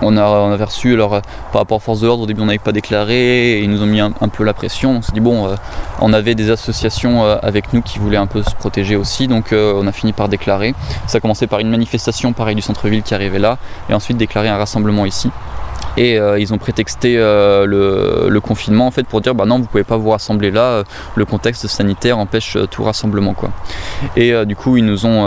on, 0.02 0.16
a, 0.16 0.22
on 0.22 0.52
avait 0.52 0.64
reçu, 0.64 0.92
alors, 0.92 1.20
par 1.52 1.62
rapport 1.62 1.76
aux 1.76 1.80
forces 1.80 2.00
de 2.00 2.06
l'ordre, 2.06 2.24
au 2.24 2.26
début, 2.26 2.42
on 2.42 2.46
n'avait 2.46 2.58
pas 2.58 2.72
déclaré, 2.72 3.60
ils 3.60 3.70
nous 3.70 3.82
ont 3.82 3.86
mis 3.86 4.00
un, 4.00 4.10
peu 4.10 4.44
la 4.44 4.54
pression. 4.54 4.98
On 4.98 5.02
s'est 5.02 5.12
dit, 5.12 5.20
bon, 5.20 5.46
euh, 5.46 5.54
on 6.00 6.12
avait 6.12 6.34
des 6.34 6.50
associations 6.50 7.24
avec 7.24 7.72
nous 7.72 7.82
qui 7.82 7.98
voulaient 7.98 8.16
un 8.16 8.26
peu 8.26 8.42
se 8.42 8.54
protéger 8.54 8.96
aussi, 8.96 9.28
donc 9.28 9.52
on 9.52 9.86
a 9.86 9.92
fini 9.92 10.12
par 10.12 10.28
déclarer. 10.28 10.74
Ça 11.06 11.18
a 11.18 11.20
commencé 11.20 11.46
par 11.46 11.60
une 11.60 11.70
manifestation, 11.70 12.32
pareil, 12.32 12.54
du 12.54 12.62
centre-ville 12.62 13.02
qui 13.02 13.14
arrivait 13.14 13.38
là, 13.38 13.58
et 13.88 13.94
ensuite 13.94 14.16
déclarer 14.16 14.48
un 14.48 14.58
rassemblement 14.58 15.06
ici. 15.06 15.30
Et 15.96 16.18
euh, 16.18 16.38
ils 16.38 16.54
ont 16.54 16.58
prétexté 16.58 17.16
euh, 17.18 17.66
le, 17.66 18.40
confinement 18.40 18.86
en 18.86 18.90
fait 18.90 19.04
pour 19.04 19.20
dire 19.20 19.34
bah 19.34 19.46
non 19.46 19.58
vous 19.58 19.66
pouvez 19.66 19.84
pas 19.84 19.96
vous 19.96 20.10
rassembler 20.10 20.50
là, 20.50 20.62
euh, 20.62 20.84
le 21.16 21.24
contexte 21.24 21.66
sanitaire 21.66 22.18
empêche 22.18 22.56
tout 22.70 22.84
rassemblement 22.84 23.34
quoi. 23.34 23.50
Et 24.16 24.32
du 24.46 24.54
coup 24.54 24.76
ils 24.76 24.84
nous 24.84 25.06
ont 25.06 25.26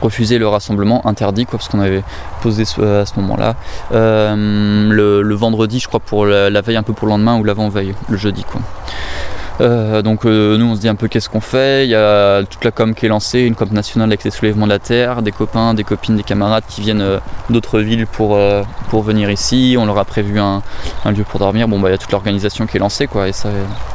refusé 0.00 0.38
le 0.38 0.46
rassemblement 0.48 1.06
interdit 1.06 1.46
quoi 1.46 1.58
parce 1.58 1.68
qu'on 1.68 1.80
avait 1.80 2.02
posé 2.42 2.64
ce- 2.64 3.00
à 3.00 3.06
ce 3.06 3.18
moment-là 3.20 3.54
euh, 3.92 4.88
le, 4.90 5.34
vendredi 5.34 5.80
je 5.80 5.88
crois 5.88 6.00
pour 6.00 6.26
la, 6.26 6.60
veille 6.60 6.76
un 6.76 6.82
peu 6.82 6.92
pour 6.92 7.06
le 7.06 7.12
lendemain 7.12 7.38
ou 7.38 7.44
l'avant-veille 7.44 7.94
le 8.08 8.16
jeudi 8.16 8.44
quoi. 8.44 8.60
Euh, 9.60 10.02
donc 10.02 10.26
euh, 10.26 10.58
nous 10.58 10.66
on 10.66 10.74
se 10.74 10.80
dit 10.80 10.88
un 10.88 10.94
peu 10.94 11.08
qu'est-ce 11.08 11.30
qu'on 11.30 11.40
fait, 11.40 11.86
il 11.86 11.90
y 11.90 11.94
a 11.94 12.42
toute 12.44 12.62
la 12.62 12.70
com 12.70 12.94
qui 12.94 13.06
est 13.06 13.08
lancée, 13.08 13.40
une 13.40 13.54
com 13.54 13.68
nationale 13.72 14.10
avec 14.10 14.22
les 14.22 14.30
soulèvements 14.30 14.66
de 14.66 14.72
la 14.72 14.78
terre, 14.78 15.22
des 15.22 15.32
copains, 15.32 15.72
des 15.72 15.84
copines, 15.84 16.14
des 16.14 16.22
camarades 16.22 16.64
qui 16.68 16.82
viennent 16.82 17.00
euh, 17.00 17.18
d'autres 17.48 17.80
villes 17.80 18.06
pour, 18.06 18.38
pour 18.90 19.02
venir 19.02 19.30
ici, 19.30 19.76
on 19.78 19.86
leur 19.86 19.98
a 19.98 20.04
prévu 20.04 20.38
un, 20.38 20.62
un 21.04 21.10
lieu 21.10 21.24
pour 21.24 21.40
dormir, 21.40 21.68
bon 21.68 21.80
bah 21.80 21.88
il 21.88 21.92
y 21.92 21.94
a 21.94 21.98
toute 21.98 22.12
l'organisation 22.12 22.66
qui 22.66 22.76
est 22.76 22.80
lancée 22.80 23.06
quoi 23.06 23.28
et 23.28 23.32
ça 23.32 23.48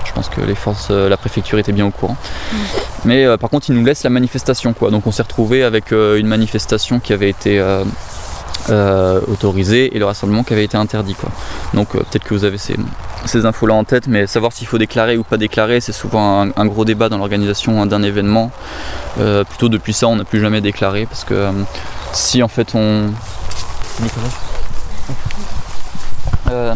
je 0.03 0.11
pense 0.13 0.29
que 0.29 0.41
les 0.41 0.55
forces, 0.55 0.89
la 0.89 1.17
préfecture 1.17 1.59
était 1.59 1.71
bien 1.71 1.85
au 1.85 1.91
courant. 1.91 2.17
Mais 3.05 3.25
euh, 3.25 3.37
par 3.37 3.49
contre 3.51 3.69
ils 3.69 3.75
nous 3.75 3.85
laissent 3.85 4.03
la 4.03 4.09
manifestation 4.09 4.73
quoi, 4.73 4.89
donc 4.89 5.05
on 5.05 5.11
s'est 5.11 5.23
retrouvé 5.23 5.63
avec 5.63 5.91
une 5.91 6.27
manifestation 6.27 6.99
qui 6.99 7.13
avait 7.13 7.29
été 7.29 7.63
euh, 8.69 9.19
autorisée 9.27 9.95
et 9.95 9.99
le 9.99 10.05
rassemblement 10.05 10.43
qui 10.43 10.53
avait 10.53 10.63
été 10.65 10.77
interdit 10.77 11.15
quoi. 11.15 11.29
Donc 11.73 11.95
euh, 11.95 11.99
peut-être 11.99 12.23
que 12.23 12.33
vous 12.33 12.43
avez 12.43 12.57
ces, 12.57 12.75
ces 13.25 13.45
infos 13.45 13.65
là 13.67 13.73
en 13.73 13.83
tête, 13.83 14.07
mais 14.07 14.27
savoir 14.27 14.51
s'il 14.53 14.67
faut 14.67 14.77
déclarer 14.77 15.17
ou 15.17 15.23
pas 15.23 15.37
déclarer, 15.37 15.79
c'est 15.81 15.91
souvent 15.91 16.43
un, 16.43 16.49
un 16.55 16.65
gros 16.65 16.85
débat 16.85 17.09
dans 17.09 17.17
l'organisation 17.17 17.85
d'un 17.85 18.03
événement. 18.03 18.51
Euh, 19.19 19.43
plutôt 19.43 19.69
depuis 19.69 19.93
ça, 19.93 20.07
on 20.07 20.15
n'a 20.15 20.23
plus 20.23 20.39
jamais 20.39 20.61
déclaré 20.61 21.05
parce 21.05 21.23
que 21.23 21.33
euh, 21.33 21.51
si 22.13 22.43
en 22.43 22.47
fait 22.47 22.75
on. 22.75 23.11
Euh, 26.49 26.73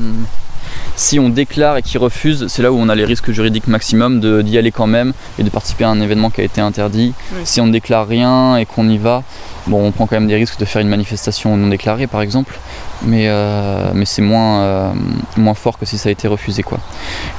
si 0.96 1.20
on 1.20 1.28
déclare 1.30 1.78
et 1.78 1.82
qu'ils 1.82 2.00
refusent, 2.00 2.48
c'est 2.48 2.62
là 2.62 2.72
où 2.72 2.78
on 2.78 2.88
a 2.88 2.96
les 2.96 3.04
risques 3.04 3.32
juridiques 3.32 3.68
maximum 3.68 4.22
de- 4.22 4.42
d'y 4.42 4.58
aller 4.58 4.72
quand 4.72 4.88
même 4.88 5.12
et 5.38 5.44
de 5.44 5.50
participer 5.50 5.84
à 5.84 5.90
un 5.90 6.00
événement 6.00 6.30
qui 6.30 6.40
a 6.40 6.44
été 6.46 6.62
interdit. 6.62 7.14
Oui. 7.34 7.42
Si 7.44 7.60
on 7.60 7.66
ne 7.68 7.72
déclare 7.74 8.08
rien 8.08 8.56
et 8.56 8.66
qu'on 8.66 8.88
y 8.88 8.98
va, 8.98 9.24
bon, 9.68 9.86
on 9.88 9.92
prend 9.92 10.08
quand 10.08 10.16
même 10.16 10.28
des 10.28 10.36
risques 10.36 10.60
de 10.60 10.66
faire 10.66 10.82
une 10.82 10.88
manifestation 10.88 11.56
non 11.58 11.68
déclarée 11.68 12.08
par 12.08 12.22
exemple, 12.22 12.58
mais, 13.04 13.28
euh, 13.28 14.06
c'est 14.06 14.22
moins, 14.22 14.62
euh, 14.62 14.94
moins 15.38 15.54
fort 15.54 15.78
que 15.78 15.86
si 15.86 15.98
ça 15.98 16.10
a 16.10 16.12
été 16.12 16.28
refusé. 16.28 16.64
Quoi. 16.64 16.80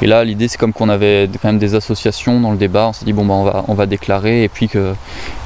Et 0.02 0.06
là, 0.06 0.24
l'idée 0.24 0.48
c'est 0.48 0.58
comme 0.58 0.72
qu'on 0.72 0.88
avait 0.88 1.28
quand 1.40 1.48
même 1.48 1.58
des 1.58 1.74
associations 1.74 2.40
dans 2.40 2.50
le 2.50 2.58
débat, 2.58 2.88
on 2.88 2.92
s'est 2.92 3.04
dit 3.04 3.12
bon, 3.12 3.24
bah, 3.24 3.34
on, 3.34 3.44
va, 3.44 3.64
on 3.68 3.74
va 3.74 3.86
déclarer 3.86 4.44
et 4.44 4.48
puis 4.48 4.68
qu'ils 4.68 4.94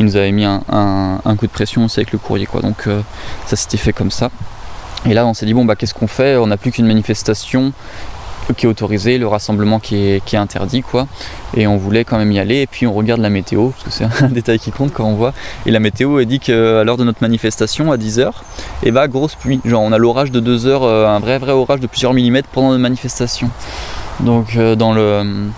nous 0.01 0.17
avaient 0.17 0.33
mis 0.33 0.45
un 0.45 1.37
coup 1.39 1.47
de 1.47 1.53
pression 1.53 1.85
aussi 1.85 2.01
avec 2.01 2.13
le 2.13 2.19
courrier. 2.19 2.47
Quoi. 2.47 2.63
Donc 2.63 2.87
euh, 2.87 3.01
ça 3.47 3.57
s'était 3.57 3.77
fait 3.77 3.93
comme 3.93 4.11
ça. 4.11 4.31
Et 5.07 5.15
là, 5.15 5.27
on 5.27 5.33
s'est 5.33 5.47
dit, 5.47 5.55
bon, 5.55 5.65
bah, 5.65 5.77
qu'est-ce 5.77 5.95
qu'on 5.95 6.07
fait? 6.07 6.37
On 6.37 6.49
n'a 6.49 6.59
plus 6.59 6.73
qu'une 6.73 6.87
manifestation 6.87 7.73
qui 8.53 8.67
est 8.67 8.69
autorisée, 8.69 9.19
le 9.19 9.27
rassemblement 9.27 9.79
qui 9.79 9.97
est, 9.97 10.35
interdit, 10.35 10.83
quoi. 10.83 11.07
Et 11.57 11.67
on 11.67 11.77
voulait 11.77 12.05
quand 12.05 12.19
même 12.19 12.33
y 12.33 12.39
aller. 12.39 12.63
Et 12.63 12.67
puis, 12.67 12.87
on 12.87 12.93
regarde 12.93 13.21
la 13.21 13.31
météo, 13.31 13.71
parce 13.71 13.85
que 13.85 13.91
c'est 13.91 14.25
un 14.25 14.29
détail 14.31 14.59
qui 14.59 14.71
compte 14.71 14.93
quand 14.93 15.05
on 15.05 15.15
voit. 15.15 15.33
Et 15.67 15.71
la 15.71 15.81
météo, 15.81 16.19
elle 16.21 16.27
dit 16.27 16.41
qu'à 16.41 16.85
l'heure 16.85 16.97
de 16.97 17.05
notre 17.05 17.23
manifestation, 17.23 17.93
à 17.93 17.97
10h, 17.97 18.31
et 18.83 18.91
bah, 18.91 19.09
grosse 19.09 19.35
pluie. 19.35 19.61
Genre, 19.65 19.83
on 19.83 19.93
a 19.93 19.99
l'orage 19.99 20.31
de 20.31 20.41
2 20.41 20.67
heures, 20.67 20.85
euh, 20.85 21.07
un 21.07 21.21
vrai, 21.21 21.39
vrai 21.39 21.53
orage 21.53 21.81
de 21.81 21.87
plusieurs 21.87 22.15
millimètres 22.15 22.49
pendant 22.49 22.71
notre 22.71 22.83
manifestation. 22.83 23.51
Donc, 24.21 24.57
euh, 24.57 24.77
dans 24.77 24.93
le 24.93 25.51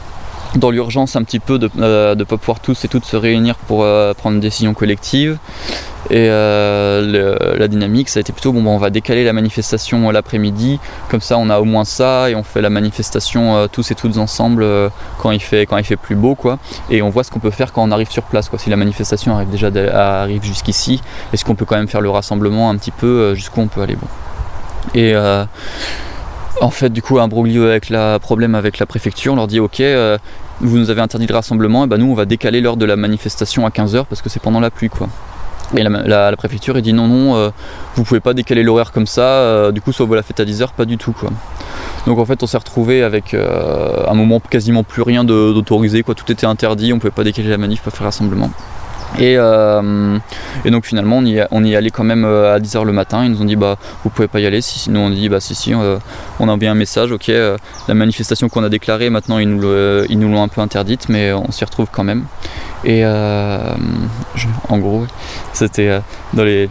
dans 0.57 0.71
l'urgence 0.71 1.17
un 1.17 1.23
petit 1.23 1.41
peu 1.41 1.59
de 1.59 1.71
ne 1.77 2.25
pas 2.25 2.37
pouvoir 2.37 2.61
tous 2.61 2.85
et 2.85 2.89
toutes 2.89 3.05
se 3.05 3.17
réunir 3.17 3.57
pour 3.57 3.83
euh, 3.83 4.15
prendre 4.15 4.35
une 4.35 4.41
décision 4.41 4.75
collective. 4.75 5.39
Et 6.11 6.27
euh, 6.29 7.57
la 7.57 7.69
dynamique, 7.69 8.09
ça 8.09 8.19
a 8.19 8.23
été 8.23 8.33
plutôt 8.33 8.53
bon, 8.53 8.63
bah, 8.63 8.71
on 8.71 8.79
va 8.79 8.91
décaler 8.91 9.25
la 9.25 9.33
manifestation 9.33 10.09
euh, 10.09 10.13
l'après-midi, 10.13 10.81
comme 11.09 11.21
ça 11.21 11.39
on 11.39 11.49
a 11.49 11.61
au 11.61 11.65
moins 11.65 11.85
ça 11.85 12.29
et 12.29 12.35
on 12.35 12.43
fait 12.43 12.61
la 12.61 12.71
manifestation 12.71 13.57
euh, 13.57 13.67
tous 13.71 13.91
et 13.93 13.95
toutes 13.95 14.19
ensemble 14.19 14.63
euh, 14.65 14.89
quand 15.19 15.31
il 15.31 15.41
fait 15.41 15.65
quand 15.65 15.77
il 15.79 15.85
fait 15.85 15.97
plus 15.97 16.17
beau 16.17 16.35
quoi. 16.35 16.59
Et 16.91 17.03
on 17.03 17.09
voit 17.09 17.23
ce 17.23 17.31
qu'on 17.31 17.39
peut 17.39 17.51
faire 17.51 17.73
quand 17.73 17.83
on 17.83 17.93
arrive 17.93 18.11
sur 18.11 18.25
place 18.25 18.49
quoi. 18.49 18.59
Si 18.59 18.69
la 18.69 18.77
manifestation 18.77 19.35
arrive 19.35 19.51
déjà 19.51 19.71
arrive 20.21 20.43
jusqu'ici, 20.43 21.01
est-ce 21.33 21.45
qu'on 21.45 21.55
peut 21.55 21.65
quand 21.65 21.77
même 21.77 21.89
faire 21.89 22.01
le 22.01 22.11
rassemblement 22.11 22.69
un 22.69 22.77
petit 22.77 22.91
peu 22.91 23.07
euh, 23.07 23.35
jusqu'où 23.35 23.61
on 23.61 23.69
peut 23.69 23.81
aller 23.81 23.97
bon. 23.97 24.09
Et 24.95 25.15
euh, 25.15 25.45
en 26.63 26.71
fait, 26.71 26.91
du 26.91 27.03
coup, 27.03 27.19
un 27.19 27.29
broglio 27.29 27.65
avec 27.65 27.91
la 27.91 28.19
problème 28.19 28.55
avec 28.55 28.79
la 28.79 28.87
préfecture, 28.87 29.33
on 29.33 29.37
leur 29.37 29.49
dit 29.49 29.61
ok, 29.61 29.81
euh, 29.81 30.17
vous 30.61 30.79
nous 30.79 30.91
avez 30.91 31.01
interdit 31.01 31.27
le 31.27 31.35
rassemblement, 31.35 31.85
et 31.85 31.87
ben 31.89 31.99
nous 31.99 32.07
on 32.07 32.15
va 32.15 32.25
décaler 32.25 32.61
l'heure 32.61 32.77
de 32.77 32.87
la 32.87 32.97
manifestation 32.97 33.67
à 33.67 33.71
15h 33.71 34.05
parce 34.05 34.23
que 34.23 34.29
c'est 34.29 34.41
pendant 34.41 34.61
la 34.61 34.71
pluie 34.71 34.89
quoi. 34.89 35.09
Et 35.75 35.83
la, 35.83 36.37
préfecture 36.37 36.77
elle 36.77 36.83
dit 36.83 36.93
non 36.93 37.09
non, 37.09 37.35
euh, 37.35 37.51
vous 37.97 38.05
pouvez 38.05 38.21
pas 38.21 38.35
décaler 38.35 38.63
l'horaire 38.63 38.93
comme 38.93 39.07
ça, 39.07 39.23
euh, 39.23 39.73
du 39.73 39.81
coup 39.81 39.93
soit 39.93 40.07
vous 40.07 40.15
la 40.15 40.23
faites 40.23 40.39
à 40.39 40.45
10h, 40.45 40.69
pas 40.77 40.85
du 40.85 40.99
tout 40.99 41.13
quoi. 41.13 41.31
Donc 42.07 42.19
en 42.19 42.25
fait 42.25 42.43
on 42.43 42.47
s'est 42.47 42.59
retrouvé 42.59 43.03
avec 43.03 43.35
un 43.35 44.15
moment 44.15 44.39
quasiment 44.39 44.85
plus 44.85 45.03
rien 45.03 45.25
d'autorisé 45.25 46.03
quoi, 46.03 46.15
tout 46.15 46.31
était 46.31 46.47
interdit, 46.47 46.93
on 46.93 46.99
pouvait 46.99 47.11
pas 47.11 47.25
décaler 47.25 47.49
la 47.49 47.59
manif, 47.59 47.83
pas 47.83 47.91
faire 47.91 48.05
rassemblement. 48.05 48.51
Et, 49.19 49.37
euh, 49.37 50.19
et 50.65 50.71
donc 50.71 50.87
finalement 50.87 51.19
on 51.19 51.25
y, 51.25 51.45
on 51.51 51.65
y 51.65 51.77
allait 51.77 51.91
quand 51.91 52.05
même 52.05 52.25
euh, 52.25 52.55
à 52.55 52.59
10h 52.59 52.85
le 52.85 52.93
matin, 52.93 53.25
ils 53.25 53.31
nous 53.31 53.43
ont 53.43 53.45
dit 53.45 53.57
bah 53.57 53.77
vous 54.05 54.11
pouvez 54.11 54.29
pas 54.29 54.41
y 54.41 54.47
aller, 54.47 54.63
si, 54.63 54.79
sinon 54.79 55.05
on 55.07 55.09
a 55.09 55.15
dit 55.15 55.29
bah 55.29 55.41
si 55.41 55.55
si 55.55 55.75
euh, 55.75 55.99
on 56.41 56.49
a 56.49 56.53
envoyé 56.53 56.69
un 56.69 56.75
message, 56.75 57.13
ok 57.13 57.29
euh, 57.29 57.59
la 57.89 57.95
manifestation 57.95 58.49
qu'on 58.49 58.65
a 58.65 58.71
déclarée 58.71 59.11
maintenant 59.11 59.39
ils 59.39 59.49
nous 59.49 59.61
nous 59.61 60.29
l'ont 60.29 60.43
un 60.43 60.49
peu 60.49 60.63
interdite 60.63 61.09
mais 61.09 61.33
on 61.33 61.51
s'y 61.51 61.65
retrouve 61.65 61.89
quand 61.93 62.05
même. 62.05 62.25
Et 62.85 63.05
euh, 63.05 63.75
en 64.69 64.79
gros 64.79 65.05
c'était 65.53 65.89
euh, 65.89 66.01
dans 66.33 66.45
les 66.45 66.69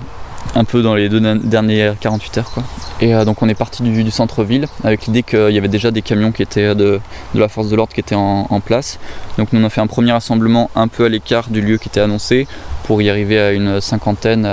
un 0.55 0.63
peu 0.63 0.81
dans 0.81 0.95
les 0.95 1.09
deux 1.09 1.21
dernières 1.39 1.97
48 1.99 2.37
heures. 2.37 2.51
Quoi. 2.51 2.63
Et 2.99 3.13
donc 3.25 3.41
on 3.41 3.49
est 3.49 3.55
parti 3.55 3.83
du, 3.83 4.11
centre-ville 4.11 4.67
avec 4.83 5.05
l'idée 5.05 5.23
qu'il 5.23 5.51
y 5.51 5.57
avait 5.57 5.67
déjà 5.67 5.91
des 5.91 6.01
camions 6.01 6.31
qui 6.31 6.43
étaient 6.43 6.75
de, 6.75 6.99
la 7.33 7.47
force 7.47 7.69
de 7.69 7.75
l'ordre 7.75 7.93
qui 7.93 7.99
étaient 7.99 8.15
en, 8.15 8.59
place. 8.63 8.99
Donc 9.37 9.53
nous 9.53 9.61
on 9.61 9.63
a 9.63 9.69
fait 9.69 9.81
un 9.81 9.87
premier 9.87 10.11
rassemblement 10.11 10.69
un 10.75 10.87
peu 10.87 11.05
à 11.05 11.09
l'écart 11.09 11.49
du 11.49 11.61
lieu 11.61 11.77
qui 11.77 11.89
était 11.89 12.01
annoncé 12.01 12.47
pour 12.83 13.01
y 13.01 13.09
arriver 13.09 13.39
à 13.39 13.51
une 13.51 13.81
cinquantaine, 13.81 14.45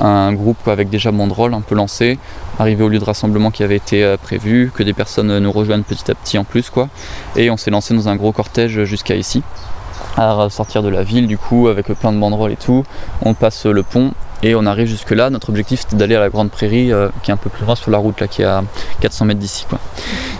un 0.00 0.32
groupe 0.32 0.68
avec 0.68 0.88
déjà 0.88 1.12
banderole 1.12 1.54
un 1.54 1.60
peu 1.60 1.74
lancé, 1.74 2.18
arriver 2.58 2.82
au 2.82 2.88
lieu 2.88 2.98
de 2.98 3.04
rassemblement 3.04 3.50
qui 3.50 3.62
avait 3.62 3.76
été 3.76 4.04
euh, 4.04 4.16
prévu, 4.16 4.70
que 4.74 4.82
des 4.82 4.92
personnes 4.92 5.38
nous 5.38 5.52
rejoignent 5.52 5.82
petit 5.82 6.10
à 6.10 6.14
petit 6.14 6.38
en 6.38 6.44
plus 6.44 6.70
quoi. 6.70 6.88
Et 7.36 7.50
on 7.50 7.56
s'est 7.56 7.70
lancé 7.70 7.94
dans 7.94 8.08
un 8.08 8.16
gros 8.16 8.32
cortège 8.32 8.84
jusqu'à 8.84 9.14
ici 9.14 9.42
à 10.16 10.48
sortir 10.50 10.82
de 10.82 10.88
la 10.88 11.02
ville 11.02 11.26
du 11.26 11.36
coup 11.36 11.68
avec 11.68 11.86
plein 11.86 12.12
de 12.12 12.18
banderoles 12.18 12.52
et 12.52 12.56
tout. 12.56 12.84
On 13.22 13.34
passe 13.34 13.66
le 13.66 13.82
pont 13.82 14.12
et 14.42 14.54
on 14.54 14.66
arrive 14.66 14.86
jusque 14.86 15.10
là. 15.10 15.30
Notre 15.30 15.50
objectif 15.50 15.80
c'était 15.80 15.96
d'aller 15.96 16.14
à 16.14 16.20
la 16.20 16.28
grande 16.28 16.50
prairie 16.50 16.92
euh, 16.92 17.08
qui 17.22 17.30
est 17.30 17.34
un 17.34 17.38
peu 17.38 17.50
plus 17.50 17.64
loin 17.64 17.74
sur 17.74 17.90
la 17.90 17.98
route 17.98 18.20
là 18.20 18.28
qui 18.28 18.42
est 18.42 18.46
à 18.46 18.62
400 19.00 19.26
mètres 19.26 19.40
d'ici. 19.40 19.66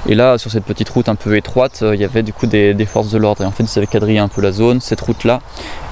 Et 0.08 0.14
là 0.14 0.38
sur 0.38 0.50
cette 0.50 0.64
petite 0.64 0.88
route 0.88 1.08
un 1.08 1.14
peu 1.14 1.36
étroite 1.36 1.80
euh, 1.82 1.94
il 1.94 2.00
y 2.00 2.04
avait 2.04 2.22
du 2.22 2.32
coup 2.32 2.46
des, 2.46 2.74
forces 2.86 3.10
de 3.10 3.18
l'ordre 3.18 3.42
et 3.42 3.46
en 3.46 3.50
fait 3.50 3.64
ils 3.64 3.78
avaient 3.78 3.86
quadrillé 3.86 4.18
un 4.18 4.28
peu 4.28 4.40
la 4.40 4.52
zone, 4.52 4.80
cette 4.80 5.00
route 5.00 5.24
là 5.24 5.40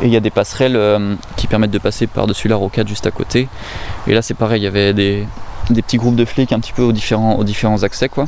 et 0.03 0.07
il 0.07 0.13
y 0.13 0.17
a 0.17 0.21
des 0.21 0.31
passerelles 0.31 0.77
euh, 0.77 1.15
qui 1.37 1.47
permettent 1.47 1.71
de 1.71 1.79
passer 1.79 2.07
par 2.07 2.27
dessus 2.27 2.49
la 2.49 2.57
rocade 2.57 2.89
juste 2.89 3.07
à 3.07 3.11
côté. 3.11 3.49
Et 4.07 4.15
là 4.15 4.23
c'est 4.23 4.35
pareil 4.35 4.61
il 4.61 4.65
y 4.65 4.69
avait 4.69 4.93
des, 4.93 5.27
des 5.71 5.83
petits 5.83 5.97
groupes 5.97 6.17
de 6.17 6.25
flics 6.25 6.53
un 6.53 6.61
petit 6.61 6.73
peu 6.73 6.83
aux 6.83 6.93
différents, 6.93 7.37
aux 7.37 7.45
différents 7.45 7.83
accès 7.83 8.09
quoi. 8.09 8.27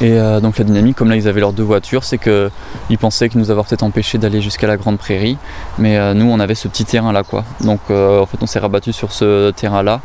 Et 0.00 0.12
euh, 0.12 0.40
donc 0.40 0.58
la 0.58 0.64
dynamique, 0.64 0.96
comme 0.96 1.10
là 1.10 1.16
ils 1.16 1.28
avaient 1.28 1.40
leurs 1.40 1.52
deux 1.52 1.62
voitures, 1.62 2.04
c'est 2.04 2.18
qu'ils 2.18 2.98
pensaient 2.98 3.28
qu'ils 3.28 3.40
nous 3.40 3.50
avoir 3.50 3.66
peut-être 3.66 3.82
empêché 3.82 4.18
d'aller 4.18 4.40
jusqu'à 4.40 4.66
la 4.66 4.76
grande 4.76 4.98
prairie, 4.98 5.38
mais 5.78 5.96
euh, 5.96 6.14
nous 6.14 6.26
on 6.26 6.38
avait 6.40 6.54
ce 6.54 6.68
petit 6.68 6.84
terrain 6.84 7.12
là 7.12 7.22
quoi. 7.22 7.44
Donc 7.60 7.80
euh, 7.90 8.20
en 8.20 8.26
fait 8.26 8.38
on 8.40 8.46
s'est 8.46 8.58
rabattu 8.58 8.92
sur 8.92 9.12
ce 9.12 9.50
terrain 9.50 9.82
là. 9.82 10.00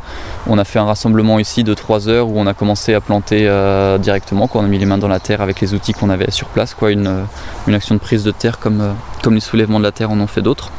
On 0.46 0.58
a 0.58 0.64
fait 0.64 0.78
un 0.78 0.84
rassemblement 0.84 1.38
ici 1.38 1.64
de 1.64 1.74
3 1.74 2.08
heures 2.08 2.28
où 2.28 2.38
on 2.38 2.46
a 2.46 2.54
commencé 2.54 2.94
à 2.94 3.00
planter 3.00 3.50
directement, 4.00 4.46
quoi. 4.48 4.62
on 4.62 4.64
a 4.64 4.68
mis 4.68 4.78
les 4.78 4.86
mains 4.86 4.98
dans 4.98 5.08
la 5.08 5.20
terre 5.20 5.40
avec 5.40 5.60
les 5.60 5.74
outils 5.74 5.92
qu'on 5.92 6.10
avait 6.10 6.30
sur 6.30 6.48
place, 6.48 6.74
quoi. 6.74 6.90
Une, 6.90 7.24
une, 7.66 7.74
action 7.74 7.94
de 7.94 8.00
prise 8.00 8.24
de 8.24 8.30
terre 8.30 8.58
comme, 8.58 8.94
comme 9.22 9.34
les 9.34 9.40
soulèvements 9.40 9.78
de 9.78 9.84
la 9.84 9.92
terre 9.92 10.10
en 10.10 10.20
ont 10.20 10.26
fait 10.26 10.42
d'autres. 10.42 10.70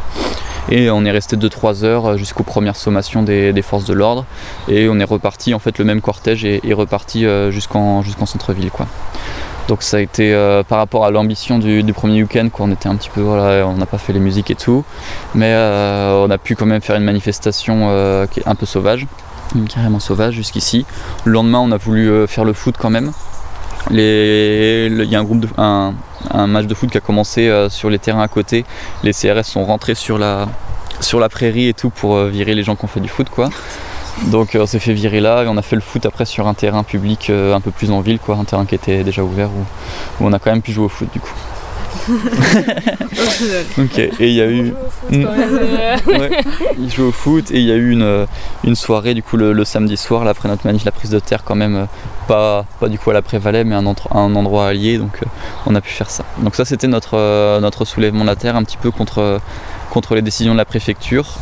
Et 0.70 0.90
on 0.90 1.06
est 1.06 1.12
resté 1.12 1.38
2-3 1.38 1.84
heures 1.84 2.18
jusqu'aux 2.18 2.44
premières 2.44 2.76
sommations 2.76 3.24
des, 3.24 3.62
forces 3.62 3.86
de 3.86 3.94
l'ordre. 3.94 4.26
Et 4.68 4.90
on 4.90 5.00
est 5.00 5.06
reparti, 5.06 5.54
en 5.54 5.60
fait, 5.60 5.78
le 5.78 5.86
même 5.86 6.02
cortège 6.02 6.46
est, 6.46 6.74
reparti 6.74 7.26
jusqu'en 7.52 8.02
jusqu'en 8.02 8.26
centre-ville. 8.26 8.72
Donc 9.68 9.82
ça 9.82 9.98
a 9.98 10.00
été 10.00 10.34
euh, 10.34 10.64
par 10.64 10.78
rapport 10.78 11.06
à 11.06 11.12
l'ambition 11.12 11.58
du, 11.58 11.84
premier 11.94 12.22
week-end, 12.22 12.50
quoi. 12.52 12.68
On 12.68 12.72
était 12.72 12.88
un 12.88 12.96
petit 12.96 13.10
peu, 13.10 13.24
on 13.24 13.74
n'a 13.74 13.86
pas 13.86 13.98
fait 13.98 14.14
les 14.14 14.20
musiques 14.20 14.52
et 14.52 14.56
tout, 14.56 14.84
mais 15.34 15.52
euh, 15.54 16.24
on 16.26 16.30
a 16.30 16.38
pu 16.38 16.56
quand 16.56 16.66
même 16.66 16.82
faire 16.82 16.96
une 16.96 17.04
manifestation 17.04 17.88
euh, 17.90 18.28
qui 18.28 18.42
est 18.42 18.48
un 18.48 18.56
peu 18.56 18.66
sauvage, 18.66 19.08
carrément 19.74 20.00
sauvage 20.00 20.36
jusqu'ici. 20.36 20.86
Le 21.24 21.32
lendemain, 21.32 21.60
on 21.60 21.72
a 21.72 21.78
voulu 21.78 22.28
faire 22.28 22.46
le 22.46 22.54
foot 22.54 22.76
quand 22.78 22.92
même. 22.92 23.12
Il 23.92 25.08
y 25.10 25.16
a 25.16 25.24
un 26.32 26.48
match 26.48 26.66
de 26.66 26.74
foot 26.74 26.90
qui 26.90 26.98
a 26.98 27.02
commencé 27.02 27.68
sur 27.70 27.90
les 27.90 28.00
terrains 28.00 28.24
à 28.24 28.28
côté. 28.28 28.66
Les 29.04 29.14
CRS 29.14 29.44
sont 29.44 29.66
rentrés 29.66 29.96
sur 29.96 30.18
la, 30.18 30.48
prairie 31.30 31.68
et 31.68 31.74
tout 31.74 31.90
pour 31.90 32.24
virer 32.26 32.56
les 32.56 32.64
gens 32.64 32.76
qui 32.76 32.86
ont 32.86 32.90
fait 32.90 33.00
du 33.00 33.10
foot. 33.10 33.28
Donc 34.24 34.58
on 34.60 34.66
s'est 34.66 34.80
fait 34.80 34.94
virer 34.94 35.20
là 35.20 35.44
et 35.44 35.48
on 35.48 35.58
a 35.58 35.62
fait 35.62 35.76
le 35.76 35.82
foot 35.82 36.06
après 36.06 36.26
sur 36.26 36.48
un 36.48 36.54
terrain 36.54 36.84
public 36.84 37.30
euh, 37.30 37.54
un 37.54 37.60
peu 37.60 37.72
plus 37.72 37.92
en 37.92 38.00
ville, 38.00 38.20
un 38.28 38.44
terrain 38.46 38.66
qui 38.66 38.76
était 38.76 39.04
déjà 39.04 39.24
ouvert 39.24 39.50
où, 39.50 40.24
où 40.24 40.28
on 40.28 40.34
a 40.34 40.40
quand 40.40 40.52
même 40.52 40.62
pu 40.62 40.72
jouer 40.72 40.86
au 40.86 40.90
foot 40.90 41.10
du 41.12 41.20
coup. 41.20 41.34
Ok, 43.78 43.98
et 43.98 44.14
il 44.20 44.34
y 44.34 44.42
a 44.42 44.48
eu. 44.48 44.74
ouais, 45.12 46.44
il 46.80 46.92
joue 46.92 47.06
au 47.06 47.12
foot 47.12 47.52
et 47.52 47.60
il 47.60 47.66
y 47.66 47.72
a 47.72 47.76
eu 47.76 47.92
une, 47.92 48.28
une 48.64 48.76
soirée 48.76 49.14
du 49.14 49.24
coup 49.24 49.38
le, 49.38 49.54
le 49.54 49.66
samedi 49.66 49.98
soir 49.98 50.24
là, 50.24 50.32
après 50.32 50.50
notre 50.50 50.66
manif, 50.66 50.86
la 50.86 50.92
prise 50.92 51.10
de 51.10 51.20
terre 51.20 51.44
quand 51.44 51.56
même, 51.56 51.88
pas, 52.28 52.66
pas 52.80 52.90
du 52.90 53.00
coup 53.00 53.10
à 53.12 53.14
la 53.14 53.22
Prévalais 53.22 53.64
mais 53.64 53.76
un, 53.76 53.86
entre, 53.86 54.16
un 54.16 54.36
endroit 54.36 54.68
allié 54.68 54.98
donc 54.98 55.20
euh, 55.22 55.26
on 55.66 55.76
a 55.76 55.82
pu 55.82 55.90
faire 55.90 56.10
ça. 56.10 56.26
Donc 56.40 56.56
ça 56.56 56.66
c'était 56.66 56.88
notre, 56.88 57.18
euh, 57.18 57.60
notre 57.60 57.86
soulèvement 57.86 58.22
de 58.22 58.30
la 58.30 58.36
terre 58.36 58.56
un 58.56 58.64
petit 58.64 58.78
peu 58.78 58.92
contre, 58.92 59.40
contre 59.90 60.16
les 60.16 60.22
décisions 60.22 60.54
de 60.54 60.58
la 60.58 60.66
préfecture 60.66 61.36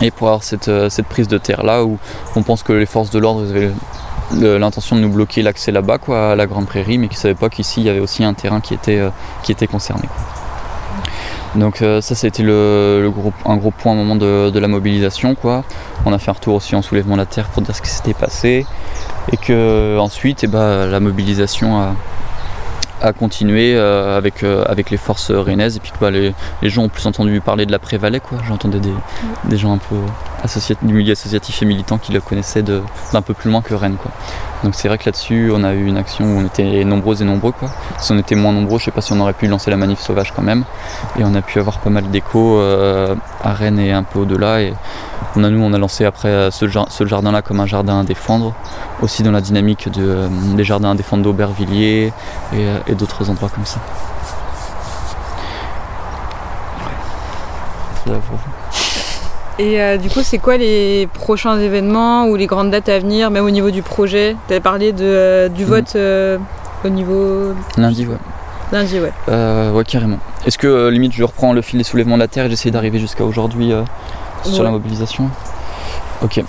et 0.00 0.10
pour 0.10 0.28
avoir 0.28 0.42
cette, 0.42 0.68
euh, 0.68 0.88
cette, 0.88 1.06
prise 1.06 1.28
de 1.28 1.38
terre 1.38 1.62
là 1.62 1.84
où 1.84 1.98
on 2.36 2.42
pense 2.42 2.62
que 2.62 2.72
les 2.72 2.86
forces 2.86 3.10
de 3.10 3.18
l'ordre 3.18 3.44
l'intention 4.40 4.96
de 4.96 5.00
nous 5.00 5.10
bloquer 5.10 5.42
l'accès 5.42 5.72
là-bas 5.72 5.98
quoi 5.98 6.32
à 6.32 6.36
la 6.36 6.46
grande 6.46 6.66
prairie 6.66 6.98
mais 6.98 7.08
qui 7.08 7.16
ne 7.16 7.20
savaient 7.20 7.34
pas 7.34 7.48
qu'ici 7.48 7.80
il 7.80 7.86
y 7.86 7.88
avait 7.88 8.00
aussi 8.00 8.24
un 8.24 8.34
terrain 8.34 8.60
qui 8.60 8.74
était, 8.74 8.98
euh, 8.98 9.10
qui 9.42 9.52
était 9.52 9.66
concerné 9.66 10.08
donc 11.54 11.82
euh, 11.82 12.00
ça 12.00 12.14
c'était 12.14 12.42
le, 12.42 13.00
le 13.02 13.12
un 13.44 13.56
gros 13.56 13.70
point 13.70 13.92
au 13.92 13.96
moment 13.96 14.16
de, 14.16 14.58
la 14.58 14.68
mobilisation 14.68 15.34
quoi. 15.34 15.64
On 16.06 16.12
a 16.12 16.18
fait 16.18 16.30
un 16.30 16.34
retour 16.34 16.54
aussi 16.54 16.74
en 16.74 16.82
soulèvement 16.82 17.14
de 17.14 17.20
la 17.20 17.26
terre 17.26 17.48
pour 17.48 17.62
dire 17.62 17.76
ce 17.76 17.82
qui 17.82 17.90
s'était 17.90 18.14
passé. 18.14 18.64
Et 19.32 19.36
que 19.36 19.98
ensuite 19.98 20.44
eh 20.44 20.46
ben, 20.46 20.86
la 20.86 20.98
mobilisation 20.98 21.78
a, 21.78 21.94
à 23.02 23.12
continuer 23.12 23.74
euh, 23.74 24.16
avec, 24.16 24.42
euh, 24.42 24.64
avec 24.66 24.90
les 24.90 24.96
forces 24.96 25.30
rennaises. 25.30 25.76
Et 25.76 25.80
puis 25.80 25.92
bah, 26.00 26.10
les, 26.10 26.34
les, 26.62 26.70
gens 26.70 26.84
ont 26.84 26.88
plus 26.88 27.06
entendu 27.06 27.40
parler 27.40 27.66
de 27.66 27.72
la 27.72 27.78
quoi. 27.78 28.38
J'entendais 28.48 28.80
des, 28.80 28.90
mmh. 28.90 29.48
des 29.48 29.56
gens 29.56 29.74
un 29.74 29.78
peu 29.78 29.96
du 30.82 30.94
milieu 30.94 31.12
associatif 31.12 31.62
et 31.62 31.66
militant 31.66 31.98
qui 31.98 32.12
le 32.12 32.20
connaissaient 32.20 32.62
d'un 32.62 33.22
peu 33.22 33.34
plus 33.34 33.50
loin 33.50 33.60
que 33.60 33.74
Rennes 33.74 33.96
quoi 33.96 34.10
donc 34.64 34.74
c'est 34.74 34.88
vrai 34.88 34.98
que 34.98 35.04
là-dessus 35.06 35.50
on 35.52 35.64
a 35.64 35.72
eu 35.72 35.86
une 35.86 35.96
action 35.96 36.24
où 36.24 36.38
on 36.40 36.46
était 36.46 36.84
nombreux 36.84 37.20
et 37.20 37.24
nombreux 37.24 37.52
quoi. 37.52 37.68
Si 37.98 38.12
on 38.12 38.18
était 38.18 38.34
moins 38.34 38.52
nombreux 38.52 38.78
je 38.78 38.84
sais 38.84 38.90
pas 38.90 39.00
si 39.00 39.12
on 39.12 39.20
aurait 39.20 39.32
pu 39.32 39.46
lancer 39.46 39.70
la 39.70 39.76
manif 39.76 39.98
sauvage 39.98 40.32
quand 40.34 40.42
même. 40.42 40.64
Et 41.18 41.24
on 41.24 41.34
a 41.34 41.42
pu 41.42 41.58
avoir 41.58 41.78
pas 41.78 41.90
mal 41.90 42.08
d'échos 42.10 42.58
euh, 42.58 43.14
à 43.42 43.52
Rennes 43.52 43.78
et 43.78 43.92
un 43.92 44.04
peu 44.04 44.20
au-delà. 44.20 44.62
Et 44.62 44.74
on 45.34 45.44
a 45.44 45.50
nous 45.50 45.62
on 45.62 45.72
a 45.72 45.78
lancé 45.78 46.04
après 46.04 46.50
ce, 46.50 46.66
ce 46.68 47.06
jardin 47.06 47.32
là 47.32 47.42
comme 47.42 47.60
un 47.60 47.66
jardin 47.66 48.00
à 48.00 48.04
défendre. 48.04 48.54
Aussi 49.00 49.22
dans 49.22 49.32
la 49.32 49.40
dynamique 49.40 49.88
euh, 49.98 50.28
des 50.54 50.64
jardins 50.64 50.92
à 50.92 50.94
défendre 50.94 51.24
d'Aubervilliers 51.24 52.12
et, 52.52 52.56
euh, 52.56 52.94
d'autres 52.94 53.30
endroits 53.30 53.48
comme 53.48 53.66
ça. 53.66 53.80
Et 59.58 59.80
euh, 59.80 59.98
du 59.98 60.08
coup, 60.08 60.20
c'est 60.22 60.38
quoi 60.38 60.56
les 60.56 61.06
prochains 61.12 61.58
événements 61.58 62.26
ou 62.26 62.36
les 62.36 62.46
grandes 62.46 62.70
dates 62.70 62.88
à 62.88 62.98
venir, 62.98 63.30
même 63.30 63.44
au 63.44 63.50
niveau 63.50 63.70
du 63.70 63.82
projet? 63.82 64.36
Tu 64.48 64.54
avais 64.54 64.60
parlé 64.60 64.92
de, 64.92 65.04
euh, 65.04 65.48
du 65.48 65.64
vote 65.64 65.92
euh, 65.94 66.38
au 66.84 66.88
niveau. 66.88 67.52
Lundi, 67.76 68.06
ouais. 68.06 68.16
Lundi, 68.72 68.98
ouais. 68.98 69.12
Ouais, 69.28 69.84
carrément. 69.84 70.18
Est-ce 70.46 70.56
que 70.56 70.88
limite 70.88 71.12
je 71.12 71.22
reprends 71.22 71.52
le 71.52 71.60
fil 71.60 71.78
des 71.78 71.84
soulèvements 71.84 72.16
de 72.16 72.22
la 72.22 72.28
Terre 72.28 72.46
et 72.46 72.50
j'essaie 72.50 72.70
d'arriver 72.70 72.98
jusqu'à 72.98 73.24
aujourd'hui 73.24 73.72
sur 74.42 74.58
ouais. 74.58 74.64
la 74.64 74.70
mobilisation? 74.70 75.28
Ok. 76.22 76.42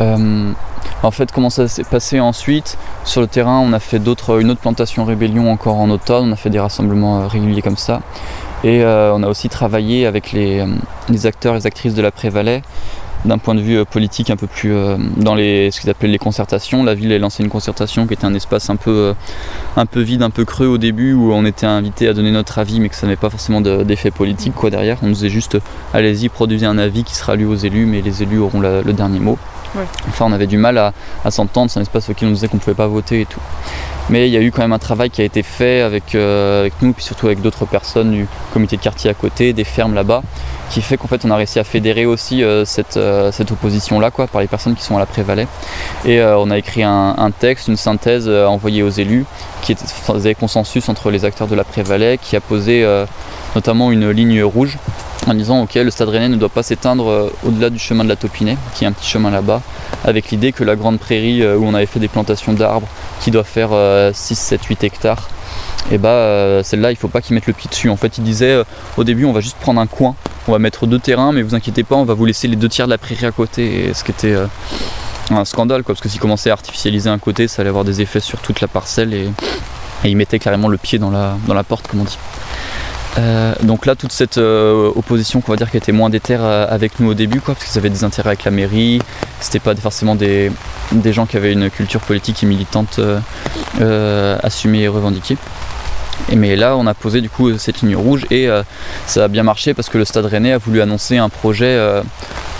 en 0.00 1.10
fait, 1.10 1.30
comment 1.30 1.50
ça 1.50 1.68
s'est 1.68 1.84
passé 1.84 2.20
ensuite? 2.20 2.78
Sur 3.04 3.20
le 3.20 3.26
terrain, 3.26 3.60
on 3.60 3.74
a 3.74 3.78
fait 3.80 3.98
d'autres, 3.98 4.40
une 4.40 4.50
autre 4.50 4.60
plantation 4.60 5.04
rébellion 5.04 5.52
encore 5.52 5.76
en 5.76 5.90
automne, 5.90 6.30
on 6.30 6.32
a 6.32 6.36
fait 6.36 6.50
des 6.50 6.60
rassemblements 6.60 7.28
réguliers 7.28 7.62
comme 7.62 7.76
ça. 7.76 8.00
Et 8.64 8.82
euh, 8.82 9.12
on 9.14 9.22
a 9.22 9.28
aussi 9.28 9.48
travaillé 9.48 10.06
avec 10.06 10.32
les, 10.32 10.64
les, 11.08 11.26
acteurs 11.26 11.54
et 11.54 11.58
les 11.58 11.66
actrices 11.66 11.94
de 11.94 12.02
la 12.02 12.10
Prévalais 12.10 12.62
d'un 13.26 13.38
point 13.38 13.54
de 13.54 13.60
vue 13.60 13.78
euh, 13.78 13.84
politique 13.84 14.30
un 14.30 14.36
peu 14.36 14.46
plus 14.46 14.72
euh, 14.72 14.96
dans 15.16 15.34
les, 15.34 15.70
ce 15.70 15.80
qu'ils 15.80 15.90
appellent 15.90 16.10
les 16.10 16.18
concertations. 16.18 16.84
La 16.84 16.94
ville 16.94 17.12
a 17.12 17.18
lancé 17.18 17.42
une 17.42 17.48
concertation 17.48 18.06
qui 18.06 18.14
était 18.14 18.24
un 18.24 18.34
espace 18.34 18.70
un 18.70 18.76
peu, 18.76 18.90
euh, 18.90 19.14
un 19.76 19.86
peu 19.86 20.00
vide, 20.00 20.22
un 20.22 20.30
peu 20.30 20.44
creux 20.44 20.66
au 20.66 20.78
début 20.78 21.12
où 21.12 21.32
on 21.32 21.44
était 21.44 21.66
invité 21.66 22.08
à 22.08 22.14
donner 22.14 22.30
notre 22.30 22.58
avis 22.58 22.80
mais 22.80 22.88
que 22.88 22.94
ça 22.94 23.06
n'avait 23.06 23.16
pas 23.16 23.30
forcément 23.30 23.60
d'effet 23.60 24.10
de, 24.10 24.14
politique 24.14 24.54
quoi 24.54 24.70
derrière. 24.70 24.98
On 25.02 25.06
nous 25.06 25.14
disait 25.14 25.28
juste 25.28 25.58
allez-y, 25.92 26.28
produisez 26.28 26.66
un 26.66 26.78
avis 26.78 27.04
qui 27.04 27.14
sera 27.14 27.36
lu 27.36 27.46
aux 27.46 27.56
élus 27.56 27.86
mais 27.86 28.00
les 28.00 28.22
élus 28.22 28.38
auront 28.38 28.60
la, 28.60 28.82
le 28.82 28.92
dernier 28.92 29.20
mot. 29.20 29.38
Ouais. 29.74 29.84
Enfin, 30.08 30.26
on 30.28 30.32
avait 30.32 30.46
du 30.46 30.56
mal 30.56 30.78
à, 30.78 30.92
à 31.24 31.30
s'entendre, 31.30 31.70
c'est 31.70 31.78
un 31.78 31.82
espace 31.82 32.08
auquel 32.08 32.28
on 32.28 32.30
nous 32.30 32.36
disait 32.36 32.48
qu'on 32.48 32.56
ne 32.56 32.62
pouvait 32.62 32.74
pas 32.74 32.86
voter 32.86 33.22
et 33.22 33.26
tout. 33.26 33.40
Mais 34.08 34.28
il 34.28 34.32
y 34.32 34.36
a 34.36 34.40
eu 34.40 34.52
quand 34.52 34.62
même 34.62 34.72
un 34.72 34.78
travail 34.78 35.10
qui 35.10 35.20
a 35.20 35.24
été 35.24 35.42
fait 35.42 35.80
avec, 35.80 36.14
euh, 36.14 36.60
avec 36.60 36.74
nous, 36.80 36.92
puis 36.92 37.02
surtout 37.02 37.26
avec 37.26 37.40
d'autres 37.40 37.66
personnes 37.66 38.12
du 38.12 38.28
comité 38.52 38.76
de 38.76 38.82
quartier 38.82 39.10
à 39.10 39.14
côté, 39.14 39.52
des 39.52 39.64
fermes 39.64 39.94
là-bas, 39.94 40.22
qui 40.70 40.80
fait 40.80 40.96
qu'en 40.96 41.08
fait 41.08 41.24
on 41.24 41.30
a 41.30 41.36
réussi 41.36 41.58
à 41.58 41.64
fédérer 41.64 42.06
aussi 42.06 42.44
euh, 42.44 42.64
cette, 42.64 42.96
euh, 42.96 43.32
cette 43.32 43.50
opposition-là 43.50 44.12
quoi, 44.12 44.28
par 44.28 44.40
les 44.40 44.46
personnes 44.46 44.76
qui 44.76 44.84
sont 44.84 44.96
à 44.96 45.00
la 45.00 45.06
Prévalais. 45.06 45.48
Et 46.04 46.22
on 46.22 46.50
a 46.50 46.58
écrit 46.58 46.84
un, 46.84 47.30
texte, 47.36 47.68
une 47.68 47.76
synthèse 47.76 48.28
envoyée 48.28 48.82
aux 48.82 48.90
élus, 48.90 49.24
qui 49.62 49.72
était, 49.72 49.86
faisait 49.86 50.34
consensus 50.34 50.88
entre 50.88 51.10
les 51.10 51.24
acteurs 51.24 51.48
de 51.48 51.56
la 51.56 51.64
Prévalais, 51.64 52.18
qui 52.18 52.36
a 52.36 52.40
posé 52.40 52.86
notamment 53.54 53.90
une 53.90 54.10
ligne 54.10 54.42
rouge 54.44 54.78
en 55.26 55.34
disant 55.34 55.62
ok 55.62 55.74
le 55.74 55.90
stade 55.90 56.08
rennais 56.08 56.28
ne 56.28 56.36
doit 56.36 56.48
pas 56.48 56.62
s'éteindre 56.62 57.08
euh, 57.08 57.30
au-delà 57.44 57.70
du 57.70 57.78
chemin 57.78 58.04
de 58.04 58.08
la 58.08 58.16
Topinée 58.16 58.56
qui 58.74 58.84
est 58.84 58.86
un 58.86 58.92
petit 58.92 59.08
chemin 59.08 59.30
là-bas 59.30 59.60
avec 60.04 60.30
l'idée 60.30 60.52
que 60.52 60.64
la 60.64 60.76
grande 60.76 60.98
prairie 60.98 61.42
euh, 61.42 61.56
où 61.56 61.64
on 61.64 61.74
avait 61.74 61.86
fait 61.86 62.00
des 62.00 62.08
plantations 62.08 62.52
d'arbres 62.52 62.88
qui 63.20 63.30
doit 63.30 63.44
faire 63.44 63.70
euh, 63.72 64.12
6, 64.14 64.34
7, 64.36 64.64
8 64.64 64.84
hectares 64.84 65.28
et 65.90 65.98
bah 65.98 66.08
euh, 66.10 66.62
celle-là 66.62 66.90
il 66.90 66.96
faut 66.96 67.08
pas 67.08 67.20
qu'ils 67.20 67.34
mettent 67.34 67.46
le 67.46 67.52
pied 67.52 67.68
dessus. 67.70 67.90
En 67.90 67.96
fait 67.96 68.18
il 68.18 68.24
disait 68.24 68.62
au 68.96 69.04
début 69.04 69.24
on 69.24 69.32
va 69.32 69.40
juste 69.40 69.56
prendre 69.58 69.80
un 69.80 69.86
coin 69.86 70.14
on 70.48 70.52
va 70.52 70.58
mettre 70.58 70.86
deux 70.86 70.98
terrains 70.98 71.32
mais 71.32 71.42
vous 71.42 71.54
inquiétez 71.54 71.82
pas 71.82 71.96
on 71.96 72.04
va 72.04 72.14
vous 72.14 72.24
laisser 72.24 72.48
les 72.48 72.56
deux 72.56 72.68
tiers 72.68 72.86
de 72.86 72.90
la 72.90 72.98
prairie 72.98 73.26
à 73.26 73.32
côté. 73.32 73.92
Ce 73.94 74.04
qui 74.04 74.10
était 74.10 74.36
un 75.30 75.44
scandale 75.44 75.82
parce 75.82 76.00
que 76.00 76.08
s'ils 76.08 76.20
commençaient 76.20 76.50
à 76.50 76.54
artificialiser 76.54 77.10
un 77.10 77.18
côté 77.18 77.48
ça 77.48 77.62
allait 77.62 77.68
avoir 77.68 77.84
des 77.84 78.00
effets 78.00 78.20
sur 78.20 78.40
toute 78.40 78.60
la 78.60 78.68
parcelle 78.68 79.14
et, 79.14 79.28
et 80.04 80.08
ils 80.08 80.16
mettaient 80.16 80.38
carrément 80.38 80.68
le 80.68 80.78
pied 80.78 80.98
dans 80.98 81.10
la 81.10 81.64
porte 81.64 81.86
comme 81.88 82.00
on 82.00 82.04
dit 82.04 82.18
Euh, 83.18 83.54
donc 83.62 83.86
là, 83.86 83.94
toute 83.94 84.12
cette 84.12 84.38
euh, 84.38 84.90
opposition, 84.94 85.40
qu'on 85.40 85.52
va 85.52 85.56
dire, 85.56 85.70
qui 85.70 85.76
était 85.76 85.92
moins 85.92 86.10
déterre 86.10 86.40
euh, 86.42 86.66
avec 86.68 87.00
nous 87.00 87.10
au 87.10 87.14
début, 87.14 87.40
parce 87.40 87.64
qu'ils 87.64 87.78
avaient 87.78 87.90
des 87.90 88.04
intérêts 88.04 88.30
avec 88.30 88.44
la 88.44 88.50
mairie, 88.50 89.00
c'était 89.40 89.58
pas 89.58 89.74
forcément 89.76 90.14
des, 90.14 90.50
gens 91.06 91.26
qui 91.26 91.36
avaient 91.36 91.52
une 91.52 91.70
culture 91.70 92.00
politique 92.00 92.42
et 92.42 92.46
militante 92.46 93.00
assumée 94.42 94.82
et 94.82 94.88
revendiquée. 94.88 95.36
Et 96.30 96.36
mais 96.36 96.56
là, 96.56 96.76
on 96.76 96.86
a 96.86 96.94
posé 96.94 97.20
du 97.20 97.30
coup 97.30 97.56
cette 97.58 97.82
ligne 97.82 97.96
rouge 97.96 98.26
et 98.30 98.48
euh, 98.48 98.62
ça 99.06 99.24
a 99.24 99.28
bien 99.28 99.42
marché 99.42 99.74
parce 99.74 99.88
que 99.88 99.98
le 99.98 100.04
Stade 100.04 100.26
Rennais 100.26 100.52
a 100.52 100.58
voulu 100.58 100.80
annoncer 100.80 101.18
un 101.18 101.28
projet 101.28 101.66
euh, 101.66 102.02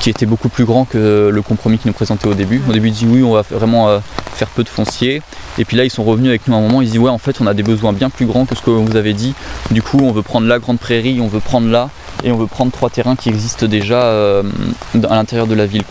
qui 0.00 0.10
était 0.10 0.26
beaucoup 0.26 0.48
plus 0.48 0.64
grand 0.64 0.84
que 0.84 1.30
le 1.32 1.42
compromis 1.42 1.78
qu'ils 1.78 1.88
nous 1.88 1.94
présentait 1.94 2.28
au 2.28 2.34
début. 2.34 2.62
Au 2.68 2.72
début, 2.72 2.88
ils 2.88 2.92
disaient 2.92 3.06
oui, 3.10 3.22
on 3.22 3.32
va 3.32 3.42
vraiment 3.42 3.88
euh, 3.88 3.98
faire 4.34 4.48
peu 4.48 4.62
de 4.62 4.68
foncier. 4.68 5.20
Et 5.58 5.64
puis 5.64 5.76
là, 5.76 5.84
ils 5.84 5.90
sont 5.90 6.04
revenus 6.04 6.28
avec 6.28 6.46
nous 6.46 6.54
à 6.54 6.58
un 6.58 6.60
moment. 6.60 6.80
Ils 6.80 6.90
disent 6.90 6.98
ouais, 6.98 7.10
en 7.10 7.18
fait, 7.18 7.40
on 7.40 7.46
a 7.46 7.54
des 7.54 7.62
besoins 7.62 7.92
bien 7.92 8.10
plus 8.10 8.26
grands 8.26 8.46
que 8.46 8.54
ce 8.54 8.62
que 8.62 8.70
vous 8.70 8.96
avez 8.96 9.14
dit. 9.14 9.34
Du 9.70 9.82
coup, 9.82 9.98
on 10.02 10.12
veut 10.12 10.22
prendre 10.22 10.46
la 10.46 10.58
grande 10.58 10.78
prairie, 10.78 11.20
on 11.20 11.28
veut 11.28 11.40
prendre 11.40 11.68
là 11.68 11.90
et 12.24 12.30
on 12.30 12.36
veut 12.36 12.46
prendre 12.46 12.72
trois 12.72 12.90
terrains 12.90 13.16
qui 13.16 13.28
existent 13.28 13.66
déjà 13.66 14.08
à 14.08 15.14
l'intérieur 15.14 15.46
de 15.46 15.54
la 15.54 15.66
ville. 15.66 15.82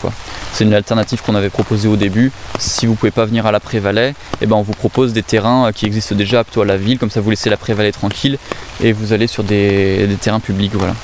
C'est 0.56 0.64
une 0.64 0.72
alternative 0.72 1.20
qu'on 1.20 1.34
avait 1.34 1.50
proposée 1.50 1.86
au 1.86 1.96
début. 1.96 2.32
Si 2.58 2.86
vous 2.86 2.94
pouvez 2.94 3.10
pas 3.10 3.26
venir 3.26 3.44
à 3.44 3.52
la 3.52 3.60
Prévalais, 3.60 4.14
eh 4.40 4.46
ben 4.46 4.56
on 4.56 4.62
vous 4.62 4.72
propose 4.72 5.12
des 5.12 5.22
terrains 5.22 5.70
qui 5.70 5.84
existent 5.84 6.14
déjà 6.14 6.44
plutôt 6.44 6.62
à 6.62 6.64
la 6.64 6.78
ville, 6.78 6.98
comme 6.98 7.10
ça 7.10 7.20
vous 7.20 7.28
laissez 7.28 7.50
la 7.50 7.55
Prévalais 7.56 7.92
tranquille 7.92 8.38
et 8.82 8.92
vous 8.92 9.12
allez 9.12 9.26
sur 9.26 9.44
des, 9.44 10.06
des 10.06 10.16
terrains 10.16 10.40
publics, 10.40 10.74
voilà. 10.74 10.94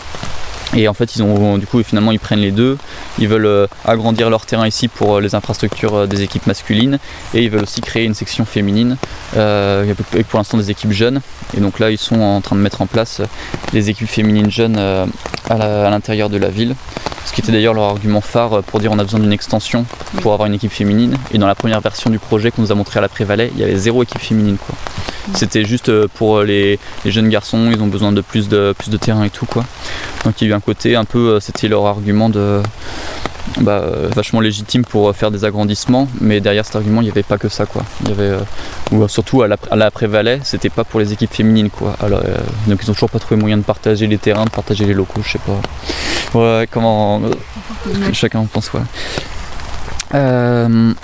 Et 0.75 0.89
en 0.89 0.95
fait, 0.95 1.17
ils 1.17 1.23
ont 1.23 1.59
du 1.59 1.67
coup 1.67 1.83
finalement 1.83 2.13
ils 2.13 2.19
prennent 2.19 2.41
les 2.41 2.51
deux. 2.51 2.79
Ils 3.19 3.29
veulent 3.29 3.47
euh, 3.47 3.67
agrandir 3.85 4.31
leur 4.31 4.47
terrain 4.47 4.67
ici 4.67 4.89
pour 4.89 5.17
euh, 5.17 5.21
les 5.21 5.35
infrastructures 5.35 5.95
euh, 5.95 6.07
des 6.07 6.23
équipes 6.23 6.47
masculines 6.47 6.99
et 7.35 7.43
ils 7.43 7.51
veulent 7.51 7.65
aussi 7.65 7.83
créer 7.83 8.05
une 8.05 8.15
section 8.15 8.47
féminine 8.47 8.97
euh, 9.37 9.83
avec 9.83 10.27
pour 10.29 10.39
l'instant 10.39 10.57
des 10.57 10.71
équipes 10.71 10.93
jeunes. 10.93 11.21
Et 11.55 11.61
donc 11.61 11.79
là, 11.79 11.91
ils 11.91 11.99
sont 11.99 12.21
en 12.21 12.41
train 12.41 12.57
de 12.57 12.63
mettre 12.63 12.81
en 12.81 12.87
place 12.87 13.21
les 13.75 13.91
équipes 13.91 14.09
féminines 14.09 14.51
jeunes 14.51 14.79
à 14.79 15.91
l'intérieur 15.91 16.31
de 16.31 16.39
la 16.39 16.49
ville. 16.49 16.75
Ce 17.25 17.33
qui 17.33 17.41
était 17.41 17.53
d'ailleurs 17.53 17.75
leur 17.75 17.85
argument 17.85 18.21
phare 18.21 18.63
pour 18.63 18.81
dire 18.81 18.93
on 18.93 18.99
a 18.99 19.05
besoin 19.05 19.21
d'une 19.21 19.33
extension 19.33 19.85
pour 20.21 20.33
avoir 20.33 20.47
une 20.47 20.55
équipe 20.55 20.73
féminine. 20.73 21.17
Et 21.33 21.39
dans 21.39 21.47
la 21.47 21.55
première 21.55 21.81
version 21.81 22.11
du 22.11 22.19
projet 22.19 22.51
qu'on 22.51 22.63
nous 22.63 22.73
a 22.73 22.75
montré 22.75 22.99
à 22.99 23.01
la 23.01 23.09
Prévalais, 23.09 23.51
il 23.55 23.61
y 23.61 23.65
avait 23.65 23.77
zéro 23.77 24.03
équipe 24.03 24.21
féminine 24.21 24.57
quoi. 24.59 24.75
C'était 25.35 25.65
juste 25.65 25.89
euh, 25.89 26.09
pour 26.13 26.39
euh, 26.39 26.45
les, 26.45 26.79
les 27.05 27.11
jeunes 27.11 27.29
garçons, 27.29 27.71
ils 27.71 27.81
ont 27.81 27.87
besoin 27.87 28.13
de 28.13 28.21
plus 28.21 28.49
de 28.49 28.75
plus 28.77 28.91
de 28.91 28.97
terrain 28.97 29.25
et 29.25 29.31
tout 29.31 29.47
quoi. 29.47 29.65
Donc 30.25 30.41
il 30.41 30.49
y 30.49 30.51
a 30.51 30.55
eu 30.55 30.57
un 30.57 30.61
côté 30.61 30.97
un 30.97 31.05
peu, 31.05 31.35
euh, 31.35 31.41
c'était 31.41 31.69
leur 31.69 31.87
argument 31.87 32.29
de 32.29 32.61
bah, 33.61 33.83
euh, 33.83 34.09
vachement 34.15 34.41
légitime 34.41 34.85
pour 34.85 35.09
euh, 35.09 35.13
faire 35.13 35.31
des 35.31 35.45
agrandissements, 35.45 36.09
mais 36.21 36.41
derrière 36.41 36.65
cet 36.65 36.77
argument 36.77 37.01
il 37.01 37.05
n'y 37.05 37.11
avait 37.11 37.23
pas 37.23 37.39
que 37.39 37.49
ça 37.49 37.67
quoi. 37.67 37.83
Il 38.03 38.09
y 38.09 38.13
avait 38.13 38.31
euh, 38.31 38.41
ou 38.93 39.07
surtout 39.09 39.43
à 39.43 39.49
la, 39.49 39.57
à 39.71 39.77
la 39.77 39.91
c'était 40.43 40.71
pas 40.71 40.85
pour 40.85 41.01
les 41.01 41.13
équipes 41.13 41.33
féminines 41.33 41.71
quoi. 41.71 41.97
Alors, 42.01 42.23
donc 42.67 42.81
ils 42.83 42.91
ont 42.91 42.95
toujours 42.95 43.11
pas 43.11 43.19
trouvé 43.19 43.41
moyen 43.41 43.57
de 43.57 43.63
partager 43.63 44.07
les 44.07 44.19
terrains, 44.19 44.45
de 44.45 44.51
partager 44.51 44.85
les 44.85 44.95
locaux, 44.95 45.21
je 45.25 45.33
sais 45.33 45.39
pas. 45.39 46.39
Ouais, 46.39 46.69
comment 46.71 47.21
chacun 48.13 48.41
en 48.41 48.47
pense 48.47 48.71
ouais. 48.73 48.81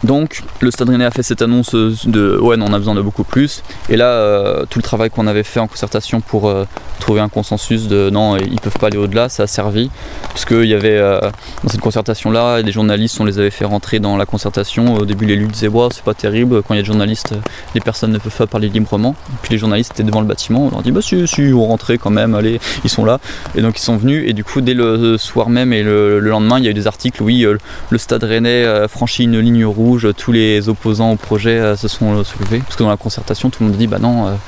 Donc 0.05 0.43
le 0.61 0.71
Stade 0.71 0.89
Rennais 0.91 1.05
a 1.05 1.11
fait 1.11 1.23
cette 1.23 1.43
annonce 1.43 1.75
de 1.75 2.39
ouais 2.39 2.57
non, 2.57 2.67
on 2.69 2.73
a 2.73 2.79
besoin 2.79 2.95
de 2.95 3.03
beaucoup 3.03 3.25
plus 3.25 3.63
et 3.89 3.97
là 3.97 4.65
tout 4.69 4.79
le 4.79 4.83
travail 4.83 5.11
qu'on 5.11 5.27
avait 5.27 5.43
fait 5.43 5.61
en 5.61 5.67
concertation 5.67 6.21
pour 6.21 6.53
trouver 6.99 7.21
un 7.21 7.29
consensus 7.29 7.89
de 7.89 8.11
non 8.11 8.37
ils 8.37 8.61
peuvent 8.61 8.79
pas 8.79 8.89
aller 8.89 8.99
au-delà 8.99 9.29
ça 9.29 9.45
a 9.45 9.47
servi. 9.47 9.91
Parce 10.29 10.45
qu'il 10.45 10.65
y 10.65 10.75
avait 10.75 10.97
euh, 10.97 11.21
dans 11.63 11.69
cette 11.69 11.81
concertation 11.81 12.31
là 12.31 12.63
des 12.63 12.73
journalistes 12.73 13.21
on 13.21 13.25
les 13.25 13.39
avait 13.39 13.51
fait 13.51 13.65
rentrer 13.65 13.99
dans 14.01 14.17
la 14.17 14.27
concertation. 14.27 14.95
Au 14.95 15.05
début 15.05 15.27
les 15.27 15.35
élus 15.35 15.47
disaient 15.47 15.69
ouais, 15.69 15.89
c'est 15.93 16.05
pas 16.05 16.15
terrible. 16.15 16.63
Quand 16.63 16.75
il 16.75 16.79
y 16.79 16.81
a 16.81 16.83
des 16.83 16.87
journalistes 16.87 17.35
les 17.75 17.81
personnes 17.81 18.13
ne 18.13 18.19
peuvent 18.19 18.37
pas 18.37 18.47
parler 18.47 18.69
librement. 18.69 19.15
Puis 19.43 19.53
les 19.53 19.59
journalistes 19.59 19.93
étaient 19.93 20.03
devant 20.03 20.21
le 20.21 20.27
bâtiment. 20.27 20.67
On 20.67 20.71
leur 20.71 20.83
dit 20.83 20.91
bah 20.91 21.03
si 21.03 21.27
si 21.27 21.51
vont 21.51 21.67
rentrer 21.67 21.99
quand 21.99 22.11
même 22.11 22.35
allez 22.35 22.61
ils 22.85 22.91
sont 22.91 23.05
là. 23.05 23.21
Et 23.55 23.63
donc 23.63 23.79
ils 23.79 23.83
sont 23.83 23.97
venus. 23.97 24.25
Et 24.27 24.33
du 24.33 24.45
coup 24.45 24.61
dès 24.61 24.75
le 24.75 25.17
soir 25.19 25.49
même 25.49 25.73
et 25.73 25.83
le, 25.83 26.21
le 26.21 26.31
lendemain 26.31 26.59
il 26.59 26.65
y 26.65 26.69
a 26.69 26.71
eu 26.71 26.75
des 26.75 26.87
articles 26.87 27.23
oui 27.23 27.45
euh, 27.45 27.59
le 27.91 27.99
Stade 27.99 28.25
Rennais 28.25 28.87
franchit 28.89 29.25
une 29.25 29.39
ligne 29.39 29.65
rouge, 29.65 30.09
tous 30.17 30.33
les 30.33 30.69
opposants 30.69 31.13
au 31.13 31.17
projet 31.17 31.59
euh, 31.59 31.77
se 31.77 31.89
sont 31.89 32.23
soulevés. 32.25 32.59
Parce 32.59 32.77
que 32.77 32.83
dans 32.83 32.89
la 32.91 32.97
concertation, 32.97 33.51
tout 33.51 33.63
le 33.63 33.71
monde 33.71 33.79
dit 33.79 33.87
bah 33.87 33.99
non, 33.99 34.39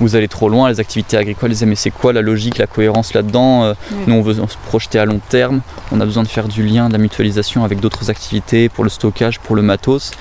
vous 0.00 0.16
allez 0.16 0.28
trop 0.28 0.48
loin, 0.48 0.68
les 0.68 0.80
activités 0.80 1.16
agricoles, 1.16 1.52
mais 1.66 1.74
c'est 1.74 1.90
quoi 2.00 2.12
la 2.12 2.22
logique, 2.22 2.58
la 2.58 2.66
cohérence 2.66 3.14
là-dedans 3.14 3.58
Euh. 3.68 3.74
Nous 4.06 4.14
on 4.14 4.22
veut 4.22 4.34
se 4.34 4.56
projeter 4.66 4.98
à 4.98 5.04
long 5.04 5.20
terme, 5.28 5.60
on 5.92 6.00
a 6.00 6.04
besoin 6.04 6.22
de 6.22 6.28
faire 6.28 6.48
du 6.48 6.62
lien, 6.62 6.88
de 6.88 6.92
la 6.92 6.98
mutualisation 6.98 7.64
avec 7.64 7.80
d'autres 7.80 8.10
activités 8.10 8.68
pour 8.68 8.84
le 8.84 8.90
stockage, 8.90 9.38
pour 9.40 9.56
le 9.56 9.62
matos. 9.62 10.12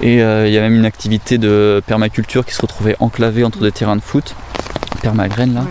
Et 0.00 0.22
euh, 0.22 0.46
il 0.46 0.52
y 0.52 0.58
a 0.58 0.60
même 0.60 0.74
une 0.74 0.86
activité 0.86 1.38
de 1.38 1.82
permaculture 1.86 2.44
qui 2.44 2.54
se 2.54 2.62
retrouvait 2.62 2.96
enclavée 3.00 3.44
entre 3.44 3.60
des 3.60 3.72
terrains 3.72 3.96
de 3.96 4.02
foot, 4.02 4.34
permagraine 5.02 5.54
là. 5.54 5.64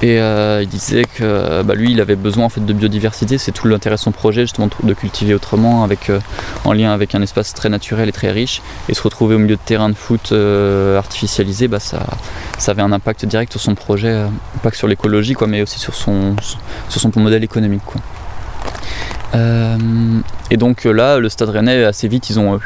Et 0.00 0.20
euh, 0.20 0.62
il 0.62 0.68
disait 0.68 1.04
que 1.04 1.62
bah, 1.62 1.74
lui, 1.74 1.90
il 1.92 2.00
avait 2.00 2.14
besoin 2.14 2.44
en 2.44 2.48
fait 2.48 2.64
de 2.64 2.72
biodiversité. 2.72 3.36
C'est 3.36 3.52
tout 3.52 3.66
l'intérêt 3.66 3.96
de 3.96 4.00
son 4.00 4.12
projet, 4.12 4.42
justement, 4.42 4.68
de 4.82 4.94
cultiver 4.94 5.34
autrement, 5.34 5.82
avec, 5.82 6.08
euh, 6.10 6.20
en 6.64 6.72
lien 6.72 6.92
avec 6.92 7.14
un 7.14 7.22
espace 7.22 7.52
très 7.52 7.68
naturel 7.68 8.08
et 8.08 8.12
très 8.12 8.30
riche. 8.30 8.62
Et 8.88 8.94
se 8.94 9.02
retrouver 9.02 9.34
au 9.34 9.38
milieu 9.38 9.56
de 9.56 9.60
terrains 9.64 9.88
de 9.88 9.94
foot 9.94 10.30
euh, 10.30 10.98
artificialisés, 10.98 11.66
bah, 11.66 11.80
ça, 11.80 12.06
ça 12.58 12.70
avait 12.72 12.82
un 12.82 12.92
impact 12.92 13.26
direct 13.26 13.50
sur 13.52 13.60
son 13.60 13.74
projet, 13.74 14.24
pas 14.62 14.70
que 14.70 14.76
sur 14.76 14.86
l'écologie, 14.86 15.34
mais 15.48 15.62
aussi 15.62 15.80
sur 15.80 15.94
son, 15.94 16.36
sur 16.88 17.00
son 17.00 17.10
modèle 17.16 17.42
économique. 17.42 17.82
Quoi. 17.84 18.00
Euh, 19.34 19.76
et 20.50 20.56
donc 20.56 20.86
euh, 20.86 20.92
là, 20.92 21.18
le 21.18 21.28
Stade 21.28 21.50
Rennais, 21.50 21.84
assez 21.84 22.08
vite, 22.08 22.30
ils 22.30 22.38
ont 22.40 22.54
euh, 22.54 22.58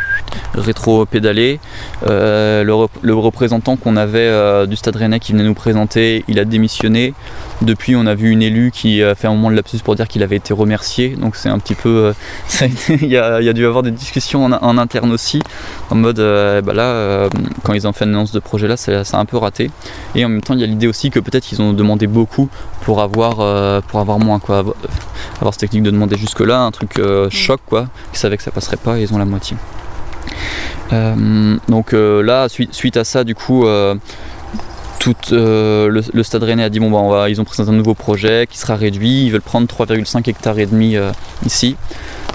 rétro-pédalé. 0.54 1.60
Le, 2.06 2.86
le 3.02 3.14
représentant 3.14 3.76
qu'on 3.76 3.96
avait 3.96 4.66
du 4.66 4.76
Stade 4.76 4.96
Rennais 4.96 5.20
qui 5.20 5.32
venait 5.32 5.44
nous 5.44 5.54
présenter, 5.54 6.24
il 6.28 6.38
a 6.38 6.44
démissionné. 6.44 7.14
Depuis, 7.60 7.94
on 7.94 8.06
a 8.06 8.14
vu 8.14 8.30
une 8.30 8.42
élue 8.42 8.70
qui 8.72 9.02
a 9.02 9.14
fait 9.14 9.28
un 9.28 9.32
moment 9.32 9.50
de 9.50 9.54
lapsus 9.56 9.78
pour 9.84 9.94
dire 9.94 10.08
qu'il 10.08 10.22
avait 10.24 10.36
été 10.36 10.52
remercié. 10.52 11.10
Donc 11.10 11.36
c'est 11.36 11.48
un 11.48 11.58
petit 11.58 11.74
peu... 11.76 12.12
euh, 12.60 12.66
il, 12.88 13.06
y 13.06 13.16
a, 13.16 13.40
il 13.40 13.44
y 13.44 13.48
a 13.48 13.52
dû 13.52 13.64
avoir 13.66 13.82
des 13.84 13.92
discussions 13.92 14.44
en, 14.46 14.52
en 14.52 14.78
interne 14.78 15.12
aussi, 15.12 15.40
en 15.90 15.94
mode, 15.94 16.18
euh, 16.18 16.60
bah 16.60 16.72
là, 16.72 16.82
euh, 16.84 17.28
quand 17.62 17.72
ils 17.74 17.86
ont 17.86 17.92
fait 17.92 18.04
une 18.04 18.10
annonce 18.14 18.32
de 18.32 18.40
projet 18.40 18.66
là, 18.66 18.74
a 18.88 19.16
un 19.18 19.24
peu 19.24 19.36
raté. 19.36 19.70
Et 20.14 20.24
en 20.24 20.28
même 20.28 20.40
temps, 20.40 20.54
il 20.54 20.60
y 20.60 20.64
a 20.64 20.66
l'idée 20.66 20.88
aussi 20.88 21.10
que 21.10 21.20
peut-être 21.20 21.52
ils 21.52 21.62
ont 21.62 21.72
demandé 21.72 22.06
beaucoup 22.08 22.48
pour 22.80 23.00
avoir, 23.00 23.82
pour 23.82 24.00
avoir 24.00 24.18
moins. 24.18 24.38
Quoi. 24.40 24.58
Avoir- 24.58 24.74
cette 25.52 25.60
technique 25.60 25.82
de 25.82 25.90
demander 25.90 26.16
jusque-là, 26.16 26.60
un 26.60 26.70
truc 26.70 26.98
euh, 26.98 27.28
choc, 27.30 27.60
quoi. 27.68 27.88
Ils 28.12 28.18
savaient 28.18 28.36
que 28.36 28.42
ça 28.42 28.50
passerait 28.50 28.76
pas 28.76 28.98
et 28.98 29.02
ils 29.02 29.12
ont 29.14 29.18
la 29.18 29.24
moitié. 29.24 29.56
Donc 31.68 31.92
là, 31.92 32.48
suite, 32.48 32.74
suite 32.74 32.96
à 32.96 33.04
ça, 33.04 33.24
du 33.24 33.34
coup, 33.34 33.66
tout, 34.98 35.16
euh, 35.32 35.88
le, 35.88 36.22
Stade 36.22 36.42
Rennais 36.42 36.62
a 36.62 36.68
dit 36.68 36.78
bon 36.78 37.10
bah 37.10 37.28
ils 37.28 37.40
ont 37.40 37.44
présenté 37.44 37.70
un 37.70 37.74
nouveau 37.74 37.94
projet 37.94 38.46
qui 38.48 38.58
sera 38.58 38.76
réduit. 38.76 39.24
Ils 39.24 39.30
veulent 39.30 39.40
prendre 39.40 39.66
3,5 39.66 40.28
hectares 40.28 40.58
et 40.58 40.66
demi 40.66 40.96
euh, 40.96 41.10
ici. 41.44 41.76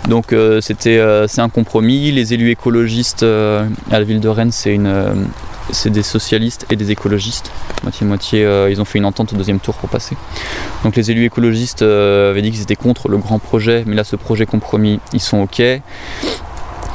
Donc 0.09 0.33
euh, 0.33 0.61
c'était 0.61 1.01
c'est 1.27 1.41
un 1.41 1.49
compromis. 1.49 2.11
Les 2.11 2.33
élus 2.33 2.51
écologistes 2.51 3.23
à 3.23 3.65
la 3.91 4.03
ville 4.03 4.19
de 4.19 4.29
Rennes, 4.29 4.51
c'est 4.51 4.73
une 4.73 5.27
c'est 5.71 5.89
des 5.89 6.03
socialistes 6.03 6.65
et 6.69 6.75
des 6.75 6.91
écologistes. 6.91 7.51
Moitié-moitié, 7.83 8.67
ils 8.69 8.79
ont 8.81 8.85
fait 8.85 8.99
une 8.99 9.05
entente 9.05 9.33
au 9.33 9.35
deuxième 9.35 9.59
tour 9.59 9.75
pour 9.75 9.89
passer. 9.89 10.15
Donc 10.83 10.95
les 10.95 11.11
élus 11.11 11.25
écologistes 11.25 11.81
avaient 11.81 12.41
dit 12.41 12.51
qu'ils 12.51 12.61
étaient 12.61 12.75
contre 12.75 13.09
le 13.09 13.17
grand 13.17 13.39
projet, 13.39 13.83
mais 13.85 13.95
là 13.95 14.03
ce 14.03 14.15
projet 14.15 14.45
compromis, 14.45 14.99
ils 15.13 15.19
sont 15.19 15.39
ok. 15.41 15.61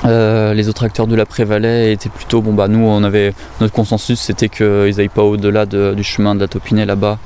Euh, 0.05 0.53
les 0.53 0.69
autres 0.69 0.83
acteurs 0.85 1.07
de 1.07 1.15
la 1.15 1.25
Prévalais 1.27 1.93
étaient 1.93 2.09
plutôt 2.09 2.43
bon 2.43 2.53
bah 2.55 2.67
nous 2.67 2.85
on 2.85 3.05
avait 3.05 3.33
notre 3.61 3.73
consensus 3.73 4.19
c'était 4.19 4.49
qu'ils 4.49 4.99
aillent 4.99 5.09
pas 5.09 5.23
au-delà 5.23 5.65
de- 5.65 5.95
du 5.95 6.03
chemin 6.03 6.35
de 6.35 6.41
la 6.41 6.49
Taupinet 6.49 6.85
là-bas 6.87 7.19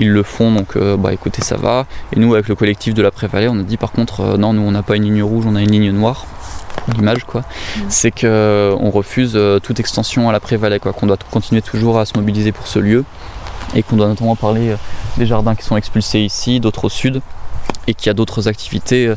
ils 0.00 0.10
le 0.10 0.24
font 0.24 0.50
donc 0.50 0.74
euh, 0.74 0.96
bah 0.96 1.12
écoutez 1.12 1.42
ça 1.42 1.56
va. 1.56 1.86
Et 2.12 2.18
nous 2.18 2.34
avec 2.34 2.48
le 2.48 2.56
collectif 2.56 2.92
de 2.92 3.02
la 3.02 3.12
Prévalais 3.12 3.46
on 3.48 3.60
a 3.60 3.62
dit 3.62 3.76
par 3.76 3.92
contre 3.92 4.20
euh, 4.22 4.36
non 4.36 4.52
nous 4.52 4.62
on 4.62 4.72
n'a 4.72 4.82
pas 4.82 4.96
une 4.96 5.04
ligne 5.04 5.22
rouge 5.22 5.44
on 5.46 5.54
a 5.54 5.60
une 5.62 5.70
ligne 5.70 5.92
noire. 5.92 6.26
L'image 6.96 7.22
quoi. 7.24 7.44
C'est 7.88 8.10
que 8.10 8.74
on 8.80 8.90
refuse 8.90 9.38
toute 9.62 9.78
extension 9.78 10.28
à 10.28 10.32
la 10.32 10.40
Prévalais 10.40 10.80
quoi 10.80 10.92
qu'on 10.92 11.06
doit 11.06 11.16
continuer 11.30 11.62
toujours 11.62 12.00
à 12.00 12.04
se 12.04 12.18
mobiliser 12.18 12.50
pour 12.50 12.66
ce 12.66 12.80
lieu 12.80 13.04
et 13.76 13.84
qu'on 13.84 13.94
doit 13.96 14.08
notamment 14.08 14.34
parler 14.34 14.74
des 15.18 15.26
jardins 15.26 15.54
qui 15.54 15.64
sont 15.64 15.76
expulsés 15.76 16.20
ici 16.20 16.58
d'autres 16.58 16.86
au 16.86 16.88
sud 16.88 17.22
et 17.86 17.94
qu'il 17.94 18.06
y 18.06 18.10
a 18.10 18.14
d'autres 18.14 18.48
activités 18.48 19.08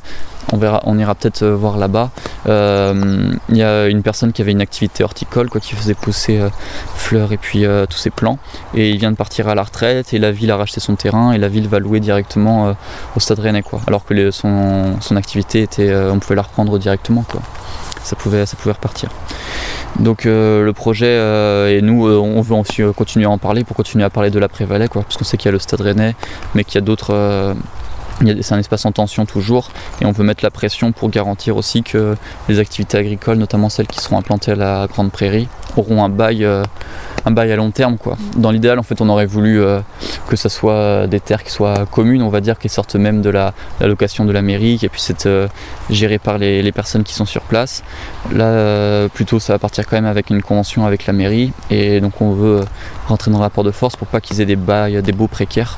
euh, 0.53 0.80
on, 0.86 0.97
ira 0.97 1.15
peut-être 1.15 1.43
euh, 1.43 1.56
voir 1.56 1.77
là-bas. 1.77 2.10
Euh, 2.47 3.34
Il 3.49 3.58
y 3.58 3.63
a 3.63 3.88
une 3.88 4.01
personne 4.01 4.32
qui 4.32 4.41
avait 4.41 4.51
une 4.51 4.62
activité 4.62 5.03
horticole, 5.03 5.49
quoi, 5.49 5.60
qui 5.60 5.75
faisait 5.75 5.93
pousser 5.93 6.39
fleurs 6.95 7.34
et 7.34 7.38
puis 7.38 7.65
tous 7.89 7.97
ses 7.97 8.10
plants. 8.10 8.39
Et 8.73 8.91
il 8.91 8.97
vient 8.97 9.12
de 9.12 9.17
partir 9.17 9.47
à 9.47 9.56
la 9.56 9.63
retraite 9.63 10.13
et 10.13 10.19
la 10.19 10.32
ville 10.32 10.51
a 10.51 10.58
racheté 10.58 10.80
son 10.80 10.95
terrain 10.95 11.32
et 11.32 11.38
la 11.38 11.47
ville 11.47 11.67
va 11.67 11.80
louer 11.80 11.99
directement 11.99 12.75
au 13.15 13.19
Stade 13.19 13.39
Rennais, 13.39 13.62
quoi. 13.62 13.82
Alors 13.88 14.06
que 14.06 14.32
son, 14.32 14.97
activité 15.15 15.62
était, 15.62 15.93
on 15.95 16.19
pouvait 16.19 16.36
la 16.36 16.41
reprendre 16.41 16.77
directement, 16.77 17.23
quoi. 17.23 17.41
Ça 18.03 18.15
pouvait, 18.15 18.45
ça 18.45 18.56
pouvait 18.56 18.73
repartir. 18.73 19.10
Donc 19.99 20.25
le 20.25 20.71
projet 20.71 21.75
et 21.75 21.82
nous 21.82 22.08
on 22.08 22.41
veut 22.41 22.93
continuer 22.93 23.25
à 23.25 23.30
en 23.30 23.38
parler 23.38 23.63
pour 23.63 23.75
continuer 23.75 24.03
à 24.03 24.10
parler 24.10 24.30
de 24.30 24.39
la 24.39 24.47
Prévalais 24.47 24.88
quoi 24.88 25.01
parce 25.01 25.17
qu'on 25.17 25.23
sait 25.23 25.38
qu'il 25.38 25.47
y 25.47 25.49
a 25.49 25.53
le 25.53 25.60
Stade 25.60 25.82
Rennais 25.82 26.15
mais 26.53 26.63
qu'il 26.63 26.75
y 26.75 26.77
a 26.77 26.82
d'autres 26.82 27.56
c'est 28.41 28.53
un 28.53 28.60
espace 28.60 28.86
en 28.86 28.91
tension 28.91 29.25
toujours 29.25 29.71
et 30.01 30.06
on 30.06 30.12
veut 30.12 30.23
mettre 30.23 30.43
la 30.43 30.51
pression 30.51 30.91
pour 30.91 31.10
garantir 31.10 31.58
aussi 31.58 31.84
que 31.84 32.15
les 32.49 32.60
activités 32.60 32.97
agricoles, 32.97 33.38
notamment 33.38 33.69
celles 33.69 33.88
qui 33.88 33.99
seront 33.99 34.17
implantées 34.17 34.51
à 34.51 34.56
la 34.56 34.88
Grande 34.88 35.12
Prairie, 35.12 35.47
auront 35.75 36.03
un 36.03 36.10
bail, 36.10 36.43
euh, 36.43 36.63
un 37.28 37.32
bail 37.32 37.52
à 37.52 37.56
long 37.56 37.72
terme. 37.72 37.98
Quoi. 37.98 38.18
Dans 38.38 38.52
l'idéal, 38.52 38.80
en 38.80 38.84
fait, 38.84 39.02
on 39.02 39.10
aurait 39.10 39.26
voulu 39.26 39.62
euh, 39.62 39.80
que 40.28 40.36
ça 40.36 40.50
soit 40.50 41.08
des 41.08 41.20
terres 41.20 41.44
qui 41.44 41.52
soient 41.52 41.86
communes, 41.86 42.22
on 42.22 42.30
va 42.30 42.42
dire, 42.42 42.58
qui 42.58 42.70
sortent 42.70 42.96
même 42.96 43.22
de 43.22 43.30
la, 43.30 43.54
la 43.80 43.88
location 43.88 44.26
de 44.26 44.32
la 44.32 44.42
mairie, 44.42 44.78
qui 44.78 44.88
puissent 44.88 45.10
être 45.10 45.26
euh, 45.26 45.48
gérées 45.90 46.20
par 46.20 46.38
les, 46.38 46.62
les 46.62 46.72
personnes 46.72 47.04
qui 47.04 47.13
sont 47.13 47.26
sur 47.26 47.42
place. 47.42 47.84
Là, 48.32 48.46
euh, 48.46 49.08
plutôt, 49.10 49.40
ça 49.40 49.54
va 49.54 49.60
partir 49.60 49.86
quand 49.86 49.98
même 49.98 50.06
avec 50.06 50.30
une 50.30 50.42
convention 50.42 50.86
avec 50.86 51.06
la 51.06 51.13
mairie, 51.13 51.52
et 51.70 52.00
donc 52.00 52.22
on 52.22 52.32
veut 52.32 52.62
euh, 52.62 52.66
rentrer 53.08 53.30
dans 53.32 53.38
le 53.38 53.44
rapport 53.44 53.63
de 53.63 53.72
force 53.72 53.96
pour 53.96 54.08
pas 54.08 54.22
qu'ils 54.22 54.42
aient 54.42 54.46
des 54.46 54.56
bails, 54.56 55.02
des 55.02 55.12
baux 55.12 55.28
précaires. 55.28 55.78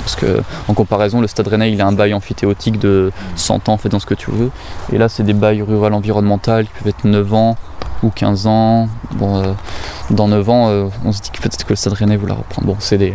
Parce 0.00 0.16
que 0.16 0.40
en 0.68 0.74
comparaison, 0.74 1.20
le 1.20 1.26
Stade 1.26 1.46
Rennais, 1.46 1.70
il 1.70 1.80
a 1.80 1.86
un 1.86 1.92
bail 1.92 2.14
amphithéotique 2.14 2.78
de 2.78 3.12
100 3.36 3.68
ans, 3.68 3.74
en 3.74 3.76
fait, 3.76 3.90
dans 3.90 4.00
ce 4.00 4.06
que 4.06 4.14
tu 4.14 4.30
veux. 4.30 4.50
Et 4.92 4.98
là, 4.98 5.08
c'est 5.08 5.22
des 5.22 5.34
bails 5.34 5.62
rural 5.62 5.92
environnemental 5.92 6.64
qui 6.64 6.70
peuvent 6.78 6.88
être 6.88 7.04
9 7.04 7.34
ans 7.34 7.56
ou 8.02 8.10
15 8.10 8.46
ans. 8.46 8.88
Bon, 9.12 9.36
euh, 9.42 9.52
dans 10.10 10.28
9 10.28 10.48
ans, 10.50 10.68
euh, 10.68 10.86
on 11.04 11.12
se 11.12 11.20
dit 11.20 11.30
que 11.30 11.38
peut-être 11.40 11.64
que 11.64 11.70
le 11.70 11.76
Stade 11.76 11.92
Rennais 11.94 12.16
voulait 12.16 12.32
reprendre. 12.32 12.66
Bon, 12.68 12.76
c'est 12.78 12.98
des. 12.98 13.14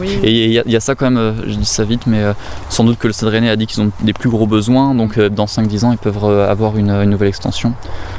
Oui. 0.00 0.08
Et 0.22 0.46
il 0.46 0.52
y, 0.52 0.58
a- 0.58 0.62
il 0.64 0.72
y 0.72 0.76
a 0.76 0.80
ça 0.80 0.94
quand 0.94 1.04
même, 1.04 1.18
euh, 1.18 1.32
je 1.46 1.54
dis 1.54 1.66
ça 1.66 1.84
vite, 1.84 2.06
mais 2.06 2.22
sans 2.70 2.82
doute 2.82 2.98
que 2.98 3.06
le 3.06 3.12
Stade 3.12 3.28
Rennais 3.28 3.50
a 3.50 3.56
dit 3.56 3.66
qu'ils 3.66 3.82
ont 3.82 3.90
des 4.00 4.14
plus 4.14 4.30
gros 4.30 4.46
besoins, 4.46 4.94
donc 4.94 5.18
dans 5.20 5.46
5-10 5.46 5.84
ans, 5.84 5.92
ils 5.92 5.98
peuvent 5.98 6.24
avoir 6.24 6.78
une, 6.78 6.88
une 6.90 7.10
nouvelle 7.10 7.28
extension. 7.28 7.74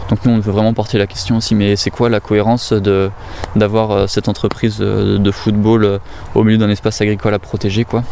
Donc 0.09 0.19
nous, 0.23 0.31
on 0.33 0.39
veut 0.39 0.51
vraiment 0.51 0.73
porter 0.75 0.99
la 0.99 1.07
question 1.07 1.37
aussi, 1.37 1.55
mais 1.55 1.75
c'est 1.75 1.89
quoi 1.89 2.09
la 2.09 2.19
cohérence 2.19 2.73
de 2.73 3.09
d'avoir 3.55 4.07
cette 4.07 4.27
entreprise 4.29 4.77
de 4.77 5.31
football 5.31 5.99
au 6.35 6.43
milieu 6.43 6.59
d'un 6.59 6.69
espace 6.69 7.01
agricole 7.01 7.33
à 7.33 7.39
protéger, 7.39 7.85
quoi? 7.85 8.03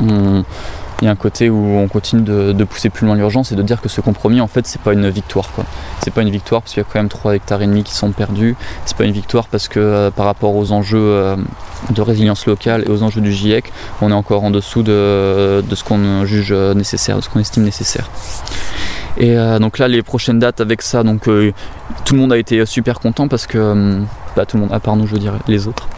On- 0.00 0.44
il 1.02 1.04
y 1.04 1.08
a 1.08 1.10
un 1.10 1.16
côté 1.16 1.50
où 1.50 1.76
on 1.76 1.88
continue 1.88 2.22
de, 2.22 2.64
pousser 2.64 2.88
plus 2.88 3.06
loin 3.06 3.14
l'urgence 3.14 3.52
et 3.52 3.54
de 3.56 3.62
dire 3.62 3.80
que 3.80 3.88
ce 3.88 4.00
compromis 4.00 4.40
en 4.40 4.46
fait 4.46 4.66
c'est 4.66 4.80
pas 4.80 4.92
une 4.92 5.08
victoire 5.10 5.50
quoi. 5.52 5.64
C'est 6.02 6.12
pas 6.12 6.22
une 6.22 6.30
victoire 6.30 6.62
parce 6.62 6.72
qu'il 6.72 6.82
y 6.82 6.86
a 6.86 6.88
quand 6.90 6.98
même 6.98 7.08
3 7.08 7.36
hectares 7.36 7.62
et 7.62 7.66
demi 7.66 7.84
qui 7.84 7.94
sont 7.94 8.10
perdus. 8.12 8.56
C'est 8.86 8.96
pas 8.96 9.04
une 9.04 9.12
victoire 9.12 9.48
parce 9.48 9.68
que 9.68 9.78
euh, 9.78 10.10
par 10.10 10.24
rapport 10.26 10.56
aux 10.56 10.72
enjeux 10.72 10.98
euh, 10.98 11.36
de 11.90 12.02
résilience 12.02 12.46
locale 12.46 12.84
et 12.86 12.90
aux 12.90 13.02
enjeux 13.02 13.20
du 13.20 13.32
GIEC, 13.32 13.72
on 14.00 14.10
est 14.10 14.14
encore 14.14 14.42
en 14.42 14.50
dessous 14.50 14.82
de, 14.82 15.62
ce 15.70 15.84
qu'on 15.84 16.24
juge 16.24 16.52
euh, 16.52 16.74
nécessaire, 16.74 17.16
de 17.16 17.20
ce 17.20 17.28
qu'on 17.28 17.40
estime 17.40 17.64
nécessaire. 17.64 18.10
Et 19.18 19.34
donc 19.60 19.78
là 19.78 19.88
les 19.88 20.02
prochaines 20.02 20.38
dates 20.38 20.60
avec 20.60 20.82
ça, 20.82 21.02
donc 21.02 21.22
tout 21.22 22.14
le 22.14 22.20
monde 22.20 22.34
a 22.34 22.36
été 22.36 22.66
super 22.66 23.00
content 23.00 23.28
parce 23.28 23.46
que 23.46 23.98
bah, 24.36 24.44
tout 24.44 24.58
le 24.58 24.64
monde 24.64 24.74
à 24.74 24.78
part 24.78 24.94
nous 24.96 25.06
je 25.06 25.14
veux 25.14 25.18
dire 25.18 25.32
les 25.48 25.66
autres. 25.66 25.88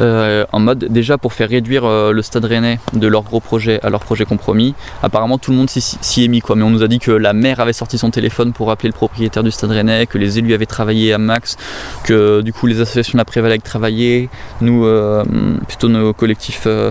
Euh, 0.00 0.46
en 0.52 0.58
mode 0.60 0.86
déjà 0.86 1.18
pour 1.18 1.34
faire 1.34 1.50
réduire 1.50 1.84
euh, 1.84 2.12
le 2.12 2.22
stade 2.22 2.46
rennais 2.46 2.78
de 2.94 3.06
leur 3.06 3.22
gros 3.22 3.40
projet 3.40 3.78
à 3.82 3.90
leur 3.90 4.00
projet 4.00 4.24
compromis. 4.24 4.74
Apparemment 5.02 5.36
tout 5.36 5.50
le 5.50 5.58
monde 5.58 5.68
s'y- 5.68 6.24
est 6.24 6.28
mis 6.28 6.40
quoi, 6.40 6.56
mais 6.56 6.62
on 6.62 6.70
nous 6.70 6.82
a 6.82 6.88
dit 6.88 6.98
que 6.98 7.10
la 7.10 7.34
maire 7.34 7.60
avait 7.60 7.74
sorti 7.74 7.98
son 7.98 8.10
téléphone 8.10 8.52
pour 8.54 8.70
appeler 8.70 8.88
le 8.88 8.94
propriétaire 8.94 9.42
du 9.42 9.50
stade 9.50 9.70
rennais, 9.70 10.06
que 10.06 10.16
les 10.16 10.38
élus 10.38 10.54
avaient 10.54 10.64
travaillé 10.66 11.12
à 11.12 11.18
max, 11.18 11.58
que 12.04 12.40
du 12.40 12.52
coup 12.54 12.66
les 12.66 12.80
associations 12.80 13.18
Prévalée 13.26 13.54
avaient 13.54 13.60
travaillé, 13.62 14.28
nous 14.62 14.84
euh, 14.86 15.22
plutôt 15.68 15.88
nos 15.88 16.12
collectifs 16.12 16.64
euh, 16.66 16.90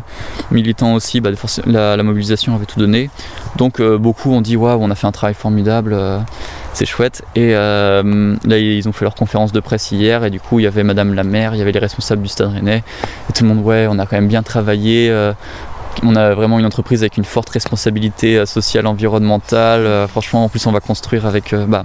militants 0.51 0.93
aussi, 0.93 1.21
bah, 1.21 1.29
la, 1.65 1.97
la 1.97 2.03
mobilisation 2.03 2.55
avait 2.55 2.65
tout 2.65 2.79
donné. 2.79 3.09
Donc 3.57 3.79
euh, 3.79 3.97
beaucoup 3.97 4.31
ont 4.31 4.41
dit 4.41 4.55
waouh 4.55 4.79
on 4.81 4.91
a 4.91 4.95
fait 4.95 5.07
un 5.07 5.11
travail 5.11 5.33
formidable. 5.33 5.95
C'est 6.73 6.85
chouette. 6.85 7.23
Et 7.35 7.55
euh, 7.55 8.35
là, 8.45 8.57
ils 8.57 8.87
ont 8.87 8.91
fait 8.91 9.05
leur 9.05 9.15
conférence 9.15 9.51
de 9.51 9.59
presse 9.59 9.91
hier, 9.91 10.23
et 10.23 10.29
du 10.29 10.39
coup, 10.39 10.59
il 10.59 10.63
y 10.63 10.67
avait 10.67 10.83
Madame 10.83 11.13
la 11.13 11.23
maire, 11.23 11.53
il 11.55 11.59
y 11.59 11.61
avait 11.61 11.71
les 11.71 11.79
responsables 11.79 12.21
du 12.21 12.29
Stade 12.29 12.53
Rennais, 12.53 12.83
et 13.29 13.33
tout 13.33 13.43
le 13.43 13.49
monde, 13.49 13.63
ouais, 13.65 13.87
on 13.89 13.99
a 13.99 14.05
quand 14.05 14.15
même 14.15 14.27
bien 14.27 14.43
travaillé. 14.43 15.09
euh, 15.09 15.33
on 16.03 16.15
a 16.15 16.33
vraiment 16.33 16.57
une 16.57 16.65
entreprise 16.65 17.03
avec 17.03 17.17
une 17.17 17.25
forte 17.25 17.49
responsabilité 17.49 18.37
euh, 18.37 18.45
sociale, 18.45 18.87
environnementale. 18.87 20.07
franchement, 20.07 20.45
en 20.45 20.49
plus, 20.49 20.65
on 20.65 20.71
va 20.71 20.79
construire 20.79 21.25
avec. 21.25 21.53
bah, 21.67 21.83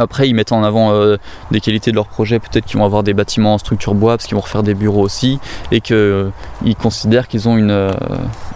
après, 0.00 0.28
ils 0.28 0.34
mettent 0.34 0.52
en 0.52 0.62
avant 0.64 0.92
euh, 0.92 1.16
des 1.50 1.60
qualités 1.60 1.90
de 1.90 1.96
leur 1.96 2.06
projet, 2.06 2.38
peut-être 2.38 2.64
qu'ils 2.66 2.78
vont 2.78 2.84
avoir 2.84 3.02
des 3.02 3.14
bâtiments 3.14 3.54
en 3.54 3.58
structure 3.58 3.94
bois, 3.94 4.16
parce 4.16 4.26
qu'ils 4.26 4.34
vont 4.36 4.40
refaire 4.42 4.62
des 4.62 4.74
bureaux 4.74 5.02
aussi, 5.02 5.38
et 5.72 5.80
qu'ils 5.80 6.32
considèrent 6.80 7.28
qu'ils 7.28 7.48
ont 7.48 7.56
une, 7.56 7.70
euh, 7.70 7.90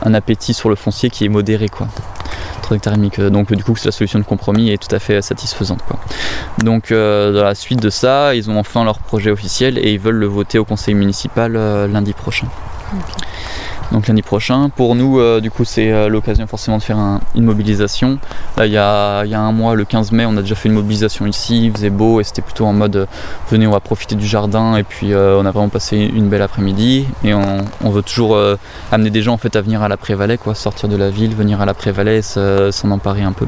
un 0.05 0.15
appétit 0.15 0.55
sur 0.55 0.69
le 0.69 0.75
foncier 0.77 1.11
qui 1.11 1.25
est 1.25 1.29
modéré. 1.29 1.69
Quoi. 1.69 1.89
3 2.63 2.77
hectares 2.77 2.95
et 2.95 2.97
demi, 2.97 3.11
que- 3.11 3.29
donc 3.29 3.53
du 3.53 3.65
coup 3.65 3.75
la 3.85 3.91
solution 3.91 4.19
de 4.19 4.25
compromis 4.25 4.71
est 4.71 4.79
tout 4.81 4.95
à 4.95 4.99
fait 4.99 5.21
satisfaisante. 5.23 5.81
Quoi. 5.87 5.99
Donc 6.59 6.93
euh, 6.93 7.33
dans 7.33 7.43
la 7.45 7.55
suite 7.55 7.81
de 7.83 7.91
ça, 7.91 8.35
ils 8.35 8.49
ont 8.51 8.59
enfin 8.59 8.85
leur 8.85 8.99
projet 8.99 9.31
officiel 9.31 9.79
et 9.79 9.93
ils 9.93 9.99
veulent 9.99 10.15
le 10.17 10.27
voter 10.27 10.59
au 10.59 10.65
conseil 10.65 10.95
municipal 10.95 11.57
euh, 11.57 11.89
lundi 11.89 12.13
prochain. 12.13 12.47
Donc 13.93 14.07
lundi 14.07 14.23
prochain, 14.23 14.69
pour 14.69 14.95
nous, 14.95 15.19
euh, 15.19 15.41
du 15.41 15.51
coup, 15.51 15.65
c'est 15.65 15.91
euh, 15.91 16.09
l'occasion 16.09 16.47
forcément 16.47 16.79
de 16.79 16.83
faire 16.83 16.97
un- 16.99 17.21
une 17.35 17.43
mobilisation. 17.45 18.19
Là, 18.57 18.67
il 18.67 18.73
y 18.73 18.77
a, 18.77 19.21
un 19.23 19.53
mois, 19.53 19.75
le 19.75 19.85
15 19.85 20.13
mai, 20.13 20.25
on 20.27 20.37
a 20.37 20.43
déjà 20.43 20.55
fait 20.55 20.69
une 20.69 20.77
mobilisation 20.77 21.27
ici, 21.27 21.67
il 21.67 21.73
faisait 21.73 21.91
beau 21.91 22.21
et 22.21 22.25
c'était 22.25 22.43
plutôt 22.43 22.67
en 22.67 22.73
mode 22.73 22.95
euh, 22.95 23.07
venez, 23.51 23.67
on 23.67 23.73
va 23.73 23.81
profiter 23.81 24.15
du 24.15 24.27
jardin 24.27 24.77
et 24.77 24.85
puis 24.85 25.13
euh, 25.13 25.41
on 25.41 25.45
a 25.45 25.51
vraiment 25.51 25.69
passé 25.71 25.97
une 25.97 26.29
belle 26.29 26.43
après-midi 26.43 27.07
et 27.25 27.35
on, 27.35 27.91
veut 27.91 28.03
toujours 28.03 28.37
euh, 28.37 28.57
amener 28.93 29.11
des 29.11 29.23
gens 29.23 29.33
en 29.35 29.39
fait 29.39 29.57
à 29.57 29.61
venir 29.61 29.83
à 29.83 29.89
la 29.89 29.97
Prévalais, 29.97 30.39
quoi, 30.39 30.55
sortir 30.55 30.89
de 30.89 30.97
la 30.97 31.11
ville, 31.11 31.35
venir 31.35 31.61
à 31.61 31.67
la 31.67 31.75
Prévalais 31.75 32.19
et 32.19 32.23
se- 32.23 32.71
s'en 32.71 32.93
emparer 32.93 33.23
un 33.23 33.33
peu. 33.33 33.47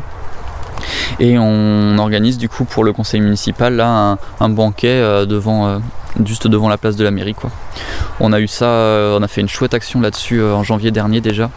Et 1.21 1.39
on 1.39 1.97
organise 1.99 2.39
du 2.39 2.49
coup 2.49 2.65
pour 2.65 2.83
le 2.83 2.93
conseil 2.93 3.21
municipal 3.21 3.77
là 3.77 4.17
un, 4.41 4.49
banquet 4.49 4.89
euh, 4.89 5.25
devant, 5.27 5.67
euh, 5.69 5.79
juste 6.25 6.47
devant 6.47 6.69
la 6.69 6.79
place 6.79 6.97
de 6.97 7.05
la 7.05 7.11
mairie 7.11 7.35
quoi. 7.35 7.51
On 8.21 8.33
a 8.33 8.41
eu 8.41 8.47
ça, 8.47 8.67
euh, 8.67 9.19
on 9.19 9.23
a 9.23 9.29
fait 9.29 9.41
une 9.41 9.49
chouette 9.49 9.75
action 9.75 10.01
là-dessus 10.01 10.41
euh, 10.41 10.55
en 10.55 10.63
janvier 10.63 10.91
dernier 10.91 11.21
déjà, 11.21 11.51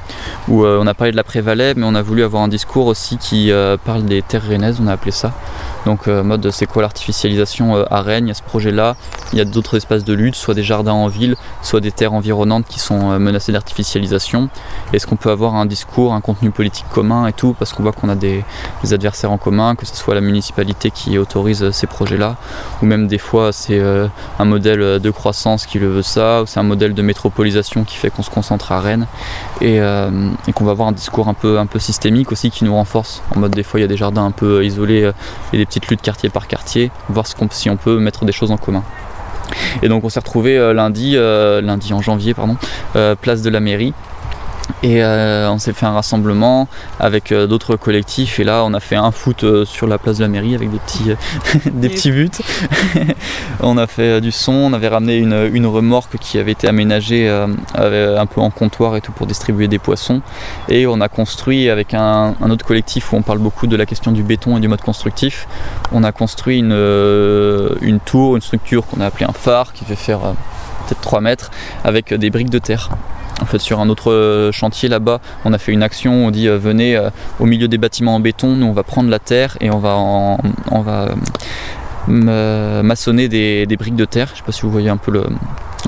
où 0.48 0.64
euh, 0.64 0.80
on 0.82 0.88
a 0.88 0.94
parlé 0.94 1.12
de 1.12 1.18
la 1.18 1.24
Prévalais, 1.24 1.74
mais 1.76 1.86
on 1.86 1.96
a 1.96 2.02
voulu 2.02 2.24
avoir 2.24 2.42
un 2.44 2.48
discours 2.48 2.88
aussi 2.88 3.18
qui 3.18 3.52
euh, 3.52 3.78
parle 3.78 4.06
des 4.06 4.22
terres 4.22 4.48
rennaises, 4.48 4.80
on 4.82 4.88
a 4.88 4.94
appelé 4.94 5.12
ça. 5.12 5.34
Donc 5.86 6.08
mode 6.08 6.50
c'est 6.50 6.66
quoi 6.66 6.82
l'artificialisation 6.82 7.86
à 7.92 8.02
Rennes, 8.02 8.26
il 8.26 8.30
y 8.30 8.32
a 8.32 8.34
ce 8.34 8.42
projet-là, 8.42 8.96
il 9.34 9.38
y 9.38 9.42
a 9.42 9.46
d'autres 9.46 9.78
espaces 9.78 10.04
de 10.04 10.14
lutte, 10.14 10.34
soit 10.34 10.56
des 10.56 10.64
jardins 10.64 10.94
en 10.94 11.08
ville, 11.08 11.36
soit 11.62 11.80
des 11.80 11.92
terres 11.92 12.14
environnantes 12.14 12.66
qui 12.66 12.80
sont 12.80 13.20
menacées 13.20 13.52
d'artificialisation. 13.52 14.50
Est-ce 14.94 15.06
qu'on 15.06 15.16
peut 15.16 15.30
avoir 15.30 15.54
un 15.54 15.68
discours, 15.68 16.16
un 16.16 16.22
contenu 16.22 16.50
politique 16.50 16.88
commun 16.92 17.28
et 17.28 17.34
tout, 17.34 17.54
parce 17.54 17.72
qu'on 17.72 17.84
voit 17.84 17.92
qu'on 17.92 18.10
a 18.10 18.16
des, 18.16 18.44
des 18.84 18.94
adversaires 18.96 19.32
en 19.32 19.38
commun, 19.38 19.76
que 19.76 19.86
ce 19.86 19.96
soit 19.96 20.16
la 20.16 20.22
municipalité 20.22 20.90
qui 20.90 21.20
autorise 21.20 21.70
ces 21.70 21.86
projets-là, 21.86 22.36
ou 22.82 22.88
même 22.88 23.08
des 23.08 23.20
fois 23.20 23.52
c'est 23.52 23.78
euh, 23.78 24.08
un 24.46 24.48
modèle 24.48 24.82
euh, 24.82 25.00
de 25.00 25.10
croissance 25.10 25.66
qui 25.66 25.80
le 25.80 25.88
veut 25.88 26.02
ça, 26.02 26.44
ou 26.44 26.46
c'est 26.46 26.60
un 26.60 26.64
modèle 26.64 26.94
de 26.94 27.02
métropolisation 27.02 27.84
qui 27.84 27.96
fait 27.98 28.10
qu'on 28.10 28.24
se 28.24 28.30
concentre 28.30 28.72
à 28.72 28.80
Rennes, 28.80 29.08
et, 29.60 29.80
euh, 29.80 30.30
et 30.48 30.54
qu'on 30.54 30.66
va 30.66 30.72
avoir 30.72 30.88
un 30.88 30.92
discours 30.92 31.28
un 31.28 31.34
peu, 31.34 31.58
un 31.60 31.66
peu 31.66 31.80
systémique 31.80 32.32
aussi 32.32 32.52
qui 32.52 32.64
nous 32.64 32.74
renforce. 32.74 33.24
En 33.36 33.40
mode 33.40 33.52
des 33.52 33.64
fois 33.64 33.80
il 33.80 33.84
y 33.84 33.86
a 33.86 33.88
des 33.88 33.98
jardins 33.98 34.26
un 34.26 34.32
peu 34.32 34.58
euh, 34.58 34.64
isolés 34.64 35.12
et 35.52 35.58
des 35.58 35.66
petites 35.66 35.88
luttes 35.88 36.02
quartier 36.02 36.30
par 36.30 36.48
quartier, 36.48 36.92
voir 37.10 37.26
si 37.52 37.70
on 37.70 37.78
peut 37.78 37.98
mettre 37.98 38.26
des 38.26 38.32
choses 38.32 38.52
en 38.52 38.58
commun. 38.58 38.84
Et 39.82 39.90
donc 39.90 40.04
on 40.04 40.10
s'est 40.10 40.20
retrouvé 40.20 40.58
lundi, 40.74 41.16
lundi 41.16 41.94
en 41.94 42.02
janvier, 42.02 42.34
pardon, 42.34 42.58
place 43.22 43.42
de 43.42 43.50
la 43.50 43.60
mairie. 43.60 43.94
Et 44.84 45.04
euh, 45.04 45.50
on 45.52 45.58
s'est 45.58 45.74
fait 45.74 45.86
un 45.86 45.94
rassemblement 45.94 46.68
avec 47.00 47.32
euh, 47.32 47.48
d'autres 47.48 47.76
collectifs 47.76 48.40
et 48.40 48.44
là 48.44 48.64
on 48.66 48.74
a 48.74 48.80
fait 48.80 48.96
un 48.96 49.12
foot 49.12 49.44
euh, 49.44 49.66
sur 49.66 49.88
la 49.88 49.98
place 49.98 50.18
de 50.18 50.24
la 50.24 50.28
mairie 50.28 50.56
avec 50.56 50.72
des 50.72 50.80
petits, 50.80 51.12
des 51.72 51.90
petits 51.90 52.12
buts. 52.12 52.30
on 53.62 53.78
a 53.78 53.88
fait 53.88 54.22
du 54.22 54.32
son, 54.32 54.54
on 54.54 54.74
avait 54.74 54.88
ramené 54.88 55.18
une, 55.18 55.50
une 55.54 55.66
remorque 55.66 56.18
qui 56.18 56.38
avait 56.40 56.52
été 56.52 56.68
aménagée 56.68 57.28
un 57.28 58.26
peu 58.26 58.42
en 58.42 58.50
comptoir 58.50 58.96
et 58.96 59.02
tout 59.02 59.12
pour 59.12 59.28
distribuer 59.28 59.68
des 59.68 59.80
poissons. 59.80 60.22
Et 60.70 60.88
on 60.88 61.02
a 61.02 61.10
construit 61.10 61.70
avec 61.70 61.94
un, 61.94 62.36
un 62.42 62.50
autre 62.50 62.66
collectif 62.66 63.12
où 63.14 63.16
on 63.16 63.22
parle 63.22 63.40
beaucoup 63.40 63.68
de 63.68 63.76
la 63.76 63.86
question 63.86 64.12
du 64.12 64.24
béton 64.24 64.58
et 64.58 64.60
du 64.60 64.68
mode 64.68 64.82
constructif. 64.82 65.48
On 65.92 66.04
a 66.04 66.12
construit 66.12 66.60
une, 66.60 66.72
une 67.82 68.00
tour, 68.00 68.36
une 68.36 68.42
structure 68.42 68.86
qu'on 68.86 69.02
a 69.02 69.08
appelée 69.08 69.26
un 69.26 69.34
phare 69.34 69.74
qui 69.74 69.86
fait 69.86 69.96
faire 69.96 70.20
peut-être 70.86 71.02
3 71.02 71.22
mètres 71.22 71.52
avec 71.84 72.14
des 72.14 72.30
briques 72.30 72.50
de 72.50 72.60
terre. 72.60 72.90
En 73.42 73.46
fait, 73.46 73.60
sur 73.60 73.80
un 73.80 73.90
autre 73.90 74.12
euh, 74.12 74.52
chantier 74.52 74.88
là-bas, 74.88 75.20
on 75.44 75.54
a 75.54 75.58
fait 75.58 75.74
une 75.74 75.84
action. 75.84 76.26
On 76.26 76.32
dit 76.32 76.48
euh, 76.48 76.58
venez 76.58 76.96
euh, 76.96 77.10
au 77.40 77.46
milieu 77.46 77.68
des 77.68 77.78
bâtiments 77.78 78.16
en 78.16 78.20
béton. 78.20 78.56
Nous, 78.56 78.66
on 78.66 78.72
va 78.72 78.84
prendre 78.84 79.10
la 79.10 79.20
terre 79.20 79.58
et 79.60 79.70
on 79.70 79.80
va, 79.80 80.38
maçonner 82.08 83.28
des, 83.28 83.76
briques 83.78 83.96
de 83.96 84.06
terre. 84.06 84.30
Je 84.32 84.38
sais 84.38 84.46
pas 84.46 84.52
si 84.52 84.62
vous 84.62 84.72
voyez 84.72 84.90
un 84.90 84.98
peu 84.98 85.12
le, 85.12 85.26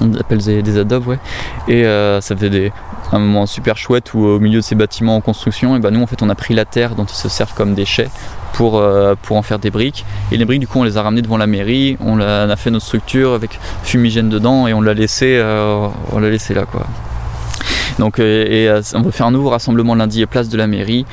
on 0.01 0.13
appelle 0.15 0.39
des, 0.39 0.61
des 0.61 0.77
adobes, 0.77 1.07
ouais. 1.07 1.19
Et 1.67 1.83
ça 2.21 2.35
des, 2.35 2.71
un 3.13 3.19
moment 3.19 3.45
super 3.45 3.77
chouette 3.77 4.13
où 4.13 4.25
au 4.25 4.39
milieu 4.39 4.57
de 4.57 4.63
ces 4.63 4.75
bâtiments 4.75 5.15
en 5.15 5.21
construction, 5.21 5.75
et 5.75 5.79
ben 5.79 5.91
nous 5.91 6.01
en 6.01 6.07
fait 6.07 6.21
on 6.21 6.29
a 6.29 6.35
pris 6.35 6.53
la 6.53 6.65
terre 6.65 6.95
dont 6.95 7.05
ils 7.05 7.15
se 7.15 7.29
servent 7.29 7.53
comme 7.53 7.73
déchets 7.73 8.09
pour, 8.53 8.83
pour 9.21 9.37
en 9.37 9.41
faire 9.41 9.59
des 9.59 9.69
briques. 9.69 10.05
Et 10.31 10.37
les 10.37 10.45
briques 10.45 10.59
du 10.59 10.67
coup 10.67 10.79
on 10.79 10.83
les 10.83 10.97
a 10.97 11.03
ramenées 11.03 11.21
devant 11.21 11.37
la 11.37 11.47
mairie, 11.47 11.97
on, 12.01 12.19
a 12.19 12.55
fait 12.55 12.71
notre 12.71 12.85
structure 12.85 13.33
avec 13.33 13.59
fumigène 13.83 14.29
dedans 14.29 14.67
et 14.67 14.73
on 14.73 14.81
l'a 14.81 14.93
laissé, 14.93 15.41
on 16.11 16.19
l'a 16.19 16.29
laissé 16.29 16.53
là 16.53 16.65
quoi. 16.65 16.85
Donc, 17.99 18.19
et, 18.19 18.69
on 18.93 19.01
va 19.01 19.11
faire 19.11 19.25
un 19.25 19.31
nouveau 19.31 19.49
rassemblement 19.49 19.95
lundi 19.95 20.21
à 20.21 20.27
place 20.27 20.49
de 20.49 20.57
la 20.57 20.67
mairie 20.67 21.05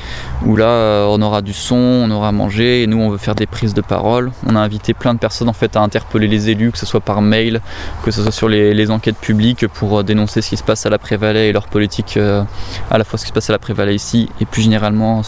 où 0.45 0.55
là 0.55 1.07
on 1.09 1.21
aura 1.21 1.41
du 1.41 1.53
son, 1.53 1.75
on 1.75 2.11
aura 2.11 2.29
à 2.29 2.31
manger 2.31 2.83
et 2.83 2.87
nous 2.87 2.99
on 2.99 3.09
veut 3.09 3.17
faire 3.17 3.35
des 3.35 3.47
prises 3.47 3.73
de 3.73 3.81
parole. 3.81 4.31
On 4.45 4.55
a 4.55 4.59
invité 4.59 4.93
plein 4.93 5.13
de 5.13 5.19
personnes 5.19 5.49
en 5.49 5.53
fait 5.53 5.75
à 5.75 5.81
interpeller 5.81 6.27
les 6.27 6.49
élus, 6.49 6.71
que 6.71 6.77
ce 6.77 6.85
soit 6.85 6.99
par 6.99 7.21
mail, 7.21 7.61
que 8.03 8.11
ce 8.11 8.21
soit 8.21 8.31
sur 8.31 8.49
les, 8.49 8.85
enquêtes 8.91 9.17
publiques 9.17 9.67
pour 9.67 10.03
dénoncer 10.03 10.43
ce 10.43 10.49
qui 10.49 10.57
se 10.57 10.63
passe 10.63 10.85
à 10.85 10.91
la 10.91 10.99
Prévalais 10.99 11.49
et 11.49 11.51
leur 11.51 11.67
politique 11.67 12.17
à 12.17 12.97
la 12.97 13.03
fois 13.03 13.17
ce 13.17 13.23
qui 13.23 13.29
se 13.29 13.33
passe 13.33 13.49
à 13.49 13.53
la 13.53 13.59
Prévalais 13.59 13.95
ici 13.95 14.29
et 14.39 14.45
plus 14.45 14.61
généralement 14.61 15.23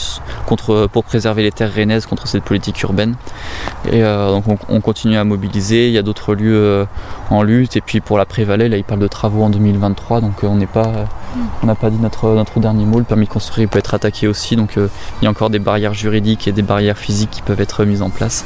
contre, 0.46 0.88
pour 0.92 1.04
préserver 1.04 1.42
les 1.42 1.52
terres 1.52 1.74
rennaises 1.74 2.06
contre 2.06 2.28
cette 2.28 2.44
politique 2.44 2.80
urbaine. 2.84 3.16
Et 3.92 4.02
donc 4.02 4.44
on, 4.70 4.80
continue 4.82 5.18
à 5.18 5.24
mobiliser. 5.24 5.88
Il 5.88 5.94
y 5.94 5.98
a 5.98 6.04
d'autres 6.04 6.36
lieux 6.36 6.86
en 7.32 7.42
lutte 7.42 7.78
et 7.78 7.82
puis 7.82 8.00
pour 8.00 8.20
la 8.20 8.26
Prévalais 8.26 8.70
là 8.70 8.78
ils 8.78 8.84
parlent 8.84 9.00
de 9.00 9.08
travaux 9.08 9.44
en 9.44 9.50
2023 9.50 10.22
donc 10.22 10.44
on 10.44 10.56
n'est 10.56 10.68
pas 10.68 11.08
on 11.64 11.66
n'a 11.66 11.76
pas 11.76 11.90
dit 11.90 11.98
notre, 12.00 12.60
dernier 12.60 12.86
mot. 12.86 13.00
Le 13.00 13.06
permis 13.06 13.26
de 13.26 13.32
construire 13.32 13.70
peut 13.70 13.80
être 13.80 13.94
attaqué 13.94 14.28
aussi. 14.28 14.56
Donc 14.56 14.78
euh, 14.78 14.88
il 15.22 15.26
y 15.26 15.28
a 15.28 15.32
encore 15.32 15.50
des 15.50 15.60
barrières 15.60 15.94
juridiques 15.94 16.48
et 16.48 16.52
des 16.52 16.62
barrières 16.62 16.98
physiques 16.98 17.32
qui 17.32 17.42
peuvent 17.42 17.62
être 17.62 17.86
mises 17.86 18.02
en 18.02 18.10
place 18.10 18.46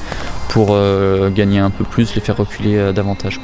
pour 0.49 0.69
euh, 0.71 1.29
gagner 1.29 1.59
un 1.59 1.69
peu 1.69 1.83
plus, 1.83 2.15
les 2.15 2.21
faire 2.21 2.37
reculer 2.37 2.77
euh, 2.77 2.91
davantage. 2.91 3.39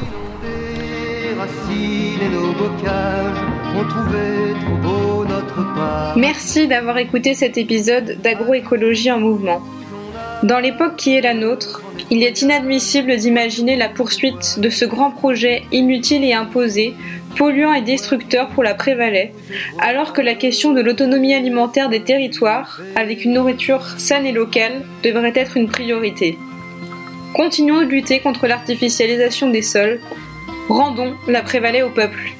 Merci 6.16 6.68
d'avoir 6.68 6.98
écouté 6.98 7.34
cet 7.34 7.58
épisode 7.58 8.18
d'agroécologie 8.24 9.12
en 9.12 9.20
mouvement. 9.20 9.62
Dans 10.44 10.60
l'époque 10.60 10.96
qui 10.98 11.16
est 11.16 11.22
la 11.22 11.34
nôtre, 11.34 11.82
il 12.12 12.24
est 12.24 12.42
inadmissible 12.42 13.16
d'imaginer 13.18 13.76
la 13.76 13.90
poursuite 13.90 14.60
de 14.60 14.70
ce 14.70 14.86
grand 14.86 15.12
projet 15.12 15.64
inutile 15.72 16.24
et 16.24 16.34
imposé 16.34 16.96
polluant 17.38 17.74
et 17.74 17.82
destructeur 17.82 18.50
pour 18.50 18.64
la 18.64 18.74
Prévalais, 18.74 19.34
alors 19.80 20.14
que 20.14 20.22
la 20.22 20.36
question 20.36 20.74
de 20.74 20.82
l'autonomie 20.82 21.34
alimentaire 21.34 21.90
des 21.90 22.02
territoires, 22.02 22.82
avec 22.96 23.26
une 23.26 23.34
nourriture 23.34 23.84
saine 24.00 24.26
et 24.26 24.32
locale, 24.32 24.86
devrait 25.04 25.34
être 25.36 25.58
une 25.58 25.68
priorité. 25.68 26.38
Continuons 27.34 27.82
de 27.82 27.86
lutter 27.86 28.20
contre 28.20 28.48
l'artificialisation 28.48 29.50
des 29.50 29.62
sols, 29.62 30.00
rendons 30.70 31.16
la 31.28 31.42
Prévalais 31.42 31.84
au 31.84 31.90
peuple. 31.90 32.37